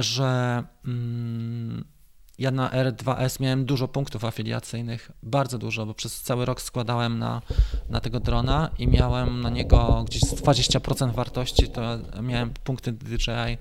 że 0.00 0.62
mm, 0.84 1.84
ja 2.38 2.50
na 2.50 2.68
R2S 2.68 3.40
miałem 3.40 3.64
dużo 3.64 3.88
punktów 3.88 4.24
afiliacyjnych, 4.24 5.10
bardzo 5.22 5.58
dużo, 5.58 5.86
bo 5.86 5.94
przez 5.94 6.22
cały 6.22 6.44
rok 6.44 6.62
składałem 6.62 7.18
na, 7.18 7.42
na 7.88 8.00
tego 8.00 8.20
drona 8.20 8.70
i 8.78 8.88
miałem 8.88 9.40
na 9.40 9.50
niego 9.50 10.04
gdzieś 10.06 10.22
20% 10.22 11.12
wartości, 11.12 11.68
to 11.68 11.82
miałem 12.22 12.50
punkty 12.64 12.92
DJI, 12.92 13.58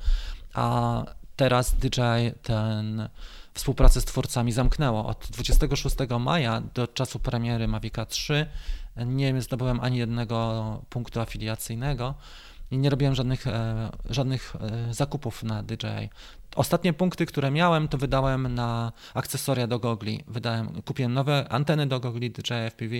a 0.54 1.04
teraz 1.36 1.76
DJI 1.76 2.32
ten 2.42 3.10
współpracę 3.54 4.02
z 4.02 4.06
twórcami 4.06 4.52
zamknęło. 4.52 5.06
Od 5.06 5.28
26 5.32 5.96
maja 6.20 6.62
do 6.74 6.88
czasu 6.88 7.20
premiery 7.20 7.68
Mavica 7.68 8.06
3 8.06 8.46
nie 9.06 9.42
zdobyłem 9.42 9.80
ani 9.80 9.98
jednego 9.98 10.82
punktu 10.90 11.20
afiliacyjnego 11.20 12.16
i 12.72 12.78
nie 12.78 12.90
robiłem 12.90 13.16
żadnych, 13.16 13.48
e, 13.48 13.90
żadnych 14.10 14.56
e, 14.56 14.94
zakupów 14.94 15.44
na 15.44 15.64
DJI. 15.64 16.10
Ostatnie 16.56 16.94
punkty, 16.94 17.26
które 17.26 17.52
miałem, 17.52 17.88
to 17.88 17.98
wydałem 17.98 18.56
na 18.56 18.92
akcesoria 19.14 19.68
do 19.68 19.80
gogli. 19.80 20.24
Wydałem, 20.28 20.82
kupiłem 20.82 21.14
nowe 21.14 21.48
anteny 21.50 21.88
do 21.88 22.00
gogli 22.00 22.32
DJI 22.32 22.70
FPV 22.70 22.96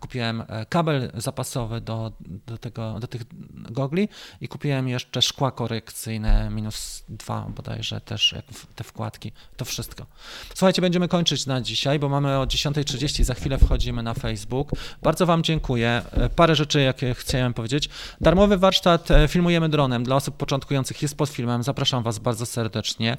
kupiłem 0.00 0.42
e, 0.48 0.66
kabel 0.66 1.10
zapasowy 1.14 1.80
do, 1.80 2.12
do, 2.46 2.58
tego, 2.58 3.00
do 3.00 3.06
tych 3.06 3.22
gogli 3.54 4.08
i 4.40 4.48
kupiłem 4.48 4.88
jeszcze 4.88 5.22
szkła 5.22 5.50
korekcyjne 5.50 6.50
minus 6.50 7.04
dwa 7.08 7.46
bodajże 7.56 8.00
też, 8.00 8.34
te 8.74 8.84
wkładki, 8.84 9.32
to 9.56 9.64
wszystko. 9.64 10.06
Słuchajcie, 10.54 10.82
będziemy 10.82 11.08
kończyć 11.08 11.46
na 11.46 11.60
dzisiaj, 11.60 11.98
bo 11.98 12.08
mamy 12.08 12.38
o 12.38 12.44
10.30, 12.44 13.24
za 13.24 13.34
chwilę 13.34 13.58
wchodzimy 13.58 14.02
na 14.02 14.14
Facebook. 14.14 14.70
Bardzo 15.02 15.26
Wam 15.26 15.42
dziękuję. 15.42 16.02
E, 16.12 16.28
parę 16.28 16.54
rzeczy, 16.54 16.80
jakie 16.80 17.14
chciałem 17.14 17.54
powiedzieć. 17.54 17.88
Darmowy 18.20 18.56
warsztat 18.56 19.08
Filmujemy 19.28 19.68
dronem 19.68 20.04
dla 20.04 20.16
osób 20.16 20.36
początkujących 20.36 21.02
jest 21.02 21.16
pod 21.16 21.28
filmem. 21.28 21.62
Zapraszam 21.62 22.02
Was 22.02 22.18
bardzo 22.18 22.46
serdecznie. 22.46 23.16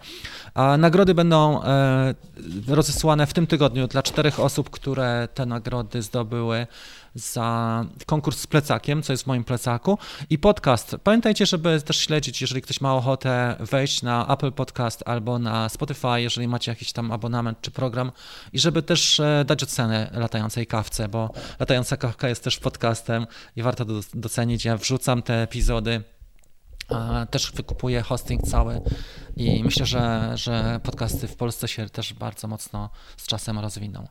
A 0.53 0.77
nagrody 0.77 1.13
będą 1.13 1.61
rozesłane 2.67 3.27
w 3.27 3.33
tym 3.33 3.47
tygodniu 3.47 3.87
dla 3.87 4.03
czterech 4.03 4.39
osób, 4.39 4.69
które 4.69 5.27
te 5.33 5.45
nagrody 5.45 6.01
zdobyły 6.01 6.46
były 6.47 6.67
za 7.15 7.85
konkurs 8.05 8.39
z 8.39 8.47
plecakiem, 8.47 9.03
co 9.03 9.13
jest 9.13 9.23
w 9.23 9.27
moim 9.27 9.43
plecaku 9.43 9.97
i 10.29 10.37
podcast. 10.37 10.95
Pamiętajcie, 11.03 11.45
żeby 11.45 11.81
też 11.81 11.97
śledzić, 11.97 12.41
jeżeli 12.41 12.61
ktoś 12.61 12.81
ma 12.81 12.95
ochotę 12.95 13.55
wejść 13.59 14.01
na 14.01 14.27
Apple 14.27 14.51
Podcast 14.51 15.03
albo 15.05 15.39
na 15.39 15.69
Spotify, 15.69 16.21
jeżeli 16.21 16.47
macie 16.47 16.71
jakiś 16.71 16.91
tam 16.91 17.11
abonament 17.11 17.61
czy 17.61 17.71
program 17.71 18.11
i 18.53 18.59
żeby 18.59 18.81
też 18.81 19.19
e, 19.19 19.45
dać 19.47 19.63
ocenę 19.63 20.09
latającej 20.13 20.67
kawce, 20.67 21.07
bo 21.07 21.33
latająca 21.59 21.97
kawka 21.97 22.29
jest 22.29 22.43
też 22.43 22.59
podcastem 22.59 23.27
i 23.55 23.61
warto 23.61 23.85
docenić. 24.13 24.65
Ja 24.65 24.77
wrzucam 24.77 25.21
te 25.21 25.41
epizody 25.41 26.03
też 27.29 27.51
wykupuję 27.51 28.01
hosting 28.01 28.41
cały 28.41 28.81
i 29.35 29.63
myślę, 29.63 29.85
że, 29.85 30.31
że 30.35 30.79
podcasty 30.83 31.27
w 31.27 31.35
Polsce 31.35 31.67
się 31.67 31.89
też 31.89 32.13
bardzo 32.13 32.47
mocno 32.47 32.89
z 33.17 33.27
czasem 33.27 33.59
rozwiną. 33.59 34.07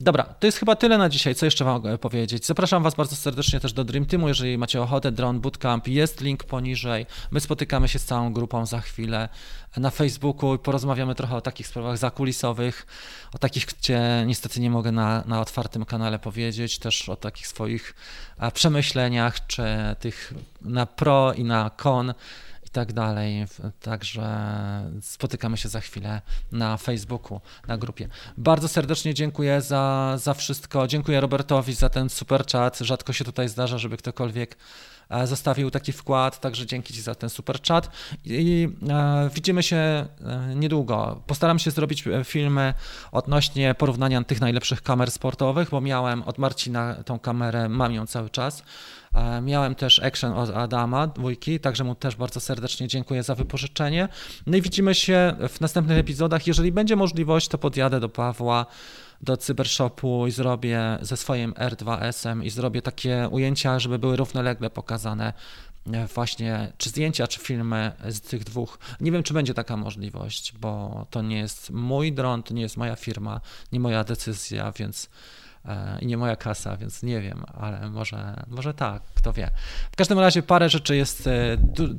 Dobra, 0.00 0.24
to 0.24 0.46
jest 0.46 0.58
chyba 0.58 0.76
tyle 0.76 0.98
na 0.98 1.08
dzisiaj. 1.08 1.34
Co 1.34 1.44
jeszcze 1.44 1.64
mogę 1.64 1.98
powiedzieć? 1.98 2.46
Zapraszam 2.46 2.82
Was 2.82 2.94
bardzo 2.94 3.16
serdecznie 3.16 3.60
też 3.60 3.72
do 3.72 3.84
Dream 3.84 4.06
Teamu, 4.06 4.28
jeżeli 4.28 4.58
macie 4.58 4.82
ochotę. 4.82 5.12
Drone 5.12 5.38
Bootcamp 5.38 5.88
jest 5.88 6.20
link 6.20 6.44
poniżej. 6.44 7.06
My 7.30 7.40
spotykamy 7.40 7.88
się 7.88 7.98
z 7.98 8.04
całą 8.04 8.32
grupą 8.32 8.66
za 8.66 8.80
chwilę 8.80 9.28
na 9.76 9.90
Facebooku 9.90 10.54
i 10.54 10.58
porozmawiamy 10.58 11.14
trochę 11.14 11.36
o 11.36 11.40
takich 11.40 11.66
sprawach 11.66 11.98
zakulisowych, 11.98 12.86
o 13.34 13.38
takich, 13.38 13.66
gdzie 13.66 14.24
niestety 14.26 14.60
nie 14.60 14.70
mogę 14.70 14.92
na, 14.92 15.24
na 15.26 15.40
otwartym 15.40 15.84
kanale 15.84 16.18
powiedzieć, 16.18 16.78
też 16.78 17.08
o 17.08 17.16
takich 17.16 17.46
swoich 17.46 17.94
przemyśleniach, 18.54 19.46
czy 19.46 19.64
tych 20.00 20.34
na 20.60 20.86
pro 20.86 21.32
i 21.32 21.44
na 21.44 21.70
kon 21.70 22.14
tak 22.74 22.92
dalej. 22.92 23.46
Także 23.80 24.26
spotykamy 25.00 25.56
się 25.56 25.68
za 25.68 25.80
chwilę 25.80 26.22
na 26.52 26.76
Facebooku, 26.76 27.40
na 27.68 27.78
grupie. 27.78 28.08
Bardzo 28.36 28.68
serdecznie 28.68 29.14
dziękuję 29.14 29.60
za, 29.60 30.14
za 30.16 30.34
wszystko. 30.34 30.86
Dziękuję 30.86 31.20
Robertowi 31.20 31.74
za 31.74 31.88
ten 31.88 32.08
super 32.08 32.46
chat. 32.46 32.78
Rzadko 32.78 33.12
się 33.12 33.24
tutaj 33.24 33.48
zdarza, 33.48 33.78
żeby 33.78 33.96
ktokolwiek 33.96 34.56
e, 35.08 35.26
zostawił 35.26 35.70
taki 35.70 35.92
wkład, 35.92 36.40
także 36.40 36.66
dzięki 36.66 36.94
Ci 36.94 37.00
za 37.00 37.14
ten 37.14 37.30
super 37.30 37.62
chat 37.62 37.90
i 38.24 38.68
e, 38.88 39.30
widzimy 39.34 39.62
się 39.62 39.76
e, 39.76 40.06
niedługo. 40.54 41.22
Postaram 41.26 41.58
się 41.58 41.70
zrobić 41.70 42.04
filmy 42.24 42.74
odnośnie 43.12 43.74
porównania 43.74 44.24
tych 44.24 44.40
najlepszych 44.40 44.82
kamer 44.82 45.10
sportowych, 45.10 45.70
bo 45.70 45.80
miałem 45.80 46.22
od 46.22 46.38
Marcina 46.38 46.94
tą 46.94 47.18
kamerę, 47.18 47.68
mam 47.68 47.92
ją 47.92 48.06
cały 48.06 48.30
czas. 48.30 48.62
E, 49.14 49.40
miałem 49.40 49.74
też 49.74 49.98
action 49.98 50.32
od 50.32 50.50
Adama, 50.50 51.06
dwójki, 51.06 51.60
także 51.60 51.84
mu 51.84 51.94
też 51.94 52.16
bardzo 52.16 52.40
serdecznie 52.40 52.88
dziękuję 52.88 53.22
za 53.22 53.34
wypożyczenie. 53.34 54.08
No 54.46 54.56
i 54.56 54.62
widzimy 54.62 54.94
się 54.94 55.36
w 55.48 55.60
następnych 55.60 55.98
epizodach. 55.98 56.46
Jeżeli 56.46 56.72
będzie 56.72 56.96
możliwość, 56.96 57.48
to 57.48 57.58
podjadę 57.58 58.00
do 58.00 58.08
Pawła 58.08 58.66
do 59.20 59.36
Cybershopu 59.36 60.26
i 60.26 60.30
zrobię 60.30 60.98
ze 61.00 61.16
swoim 61.16 61.52
R2S-em 61.52 62.44
i 62.44 62.50
zrobię 62.50 62.82
takie 62.82 63.28
ujęcia, 63.30 63.78
żeby 63.78 63.98
były 63.98 64.16
równolegle 64.16 64.70
pokazane 64.70 65.32
e, 65.92 66.06
właśnie 66.06 66.72
czy 66.78 66.88
zdjęcia, 66.88 67.26
czy 67.26 67.40
filmy 67.40 67.92
z 68.08 68.20
tych 68.20 68.44
dwóch. 68.44 68.78
Nie 69.00 69.12
wiem, 69.12 69.22
czy 69.22 69.34
będzie 69.34 69.54
taka 69.54 69.76
możliwość, 69.76 70.54
bo 70.60 71.06
to 71.10 71.22
nie 71.22 71.38
jest 71.38 71.70
mój 71.70 72.12
dron, 72.12 72.42
to 72.42 72.54
nie 72.54 72.62
jest 72.62 72.76
moja 72.76 72.96
firma, 72.96 73.40
nie 73.72 73.80
moja 73.80 74.04
decyzja, 74.04 74.72
więc 74.72 75.08
i 76.00 76.06
nie 76.06 76.16
moja 76.16 76.36
kasa, 76.36 76.76
więc 76.76 77.02
nie 77.02 77.20
wiem, 77.20 77.44
ale 77.54 77.90
może, 77.90 78.44
może 78.48 78.74
tak, 78.74 79.02
kto 79.14 79.32
wie. 79.32 79.50
W 79.92 79.96
każdym 79.96 80.18
razie 80.18 80.42
parę 80.42 80.68
rzeczy 80.68 80.96
jest 80.96 81.26
e, 81.26 81.56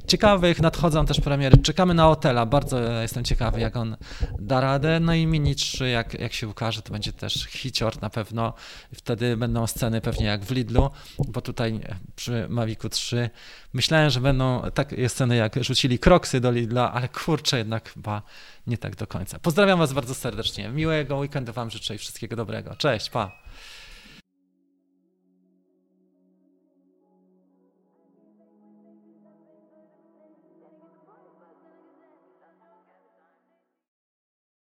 ciekawych, 0.07 0.61
nadchodzą 0.61 1.05
też 1.05 1.21
premiery. 1.21 1.57
Czekamy 1.57 1.93
na 1.93 2.09
Otela, 2.09 2.45
bardzo 2.45 2.79
jestem 2.79 3.23
ciekawy, 3.23 3.59
jak 3.59 3.75
on 3.75 3.97
da 4.39 4.61
radę. 4.61 4.99
No 4.99 5.13
i 5.13 5.25
Mini 5.25 5.55
3, 5.55 5.89
jak, 5.89 6.13
jak 6.13 6.33
się 6.33 6.47
ukaże, 6.47 6.81
to 6.81 6.93
będzie 6.93 7.13
też 7.13 7.45
hicior 7.45 8.01
na 8.01 8.09
pewno. 8.09 8.53
Wtedy 8.93 9.37
będą 9.37 9.67
sceny 9.67 10.01
pewnie 10.01 10.25
jak 10.25 10.45
w 10.45 10.51
Lidlu, 10.51 10.89
bo 11.27 11.41
tutaj 11.41 11.79
przy 12.15 12.45
Mavicu 12.49 12.89
3 12.89 13.29
myślałem, 13.75 14.09
że 14.09 14.19
będą 14.19 14.61
takie 14.73 15.09
sceny, 15.09 15.35
jak 15.35 15.63
rzucili 15.63 15.99
kroksy 15.99 16.39
do 16.39 16.51
Lidla, 16.51 16.93
ale 16.93 17.09
kurczę, 17.09 17.57
jednak 17.57 17.93
chyba 17.93 18.21
nie 18.67 18.77
tak 18.77 18.95
do 18.95 19.07
końca. 19.07 19.39
Pozdrawiam 19.39 19.79
Was 19.79 19.93
bardzo 19.93 20.15
serdecznie. 20.15 20.69
Miłego 20.69 21.17
weekendu 21.17 21.53
Wam 21.53 21.69
życzę 21.69 21.95
i 21.95 21.97
wszystkiego 21.97 22.35
dobrego. 22.35 22.75
Cześć, 22.75 23.09
pa. 23.09 23.31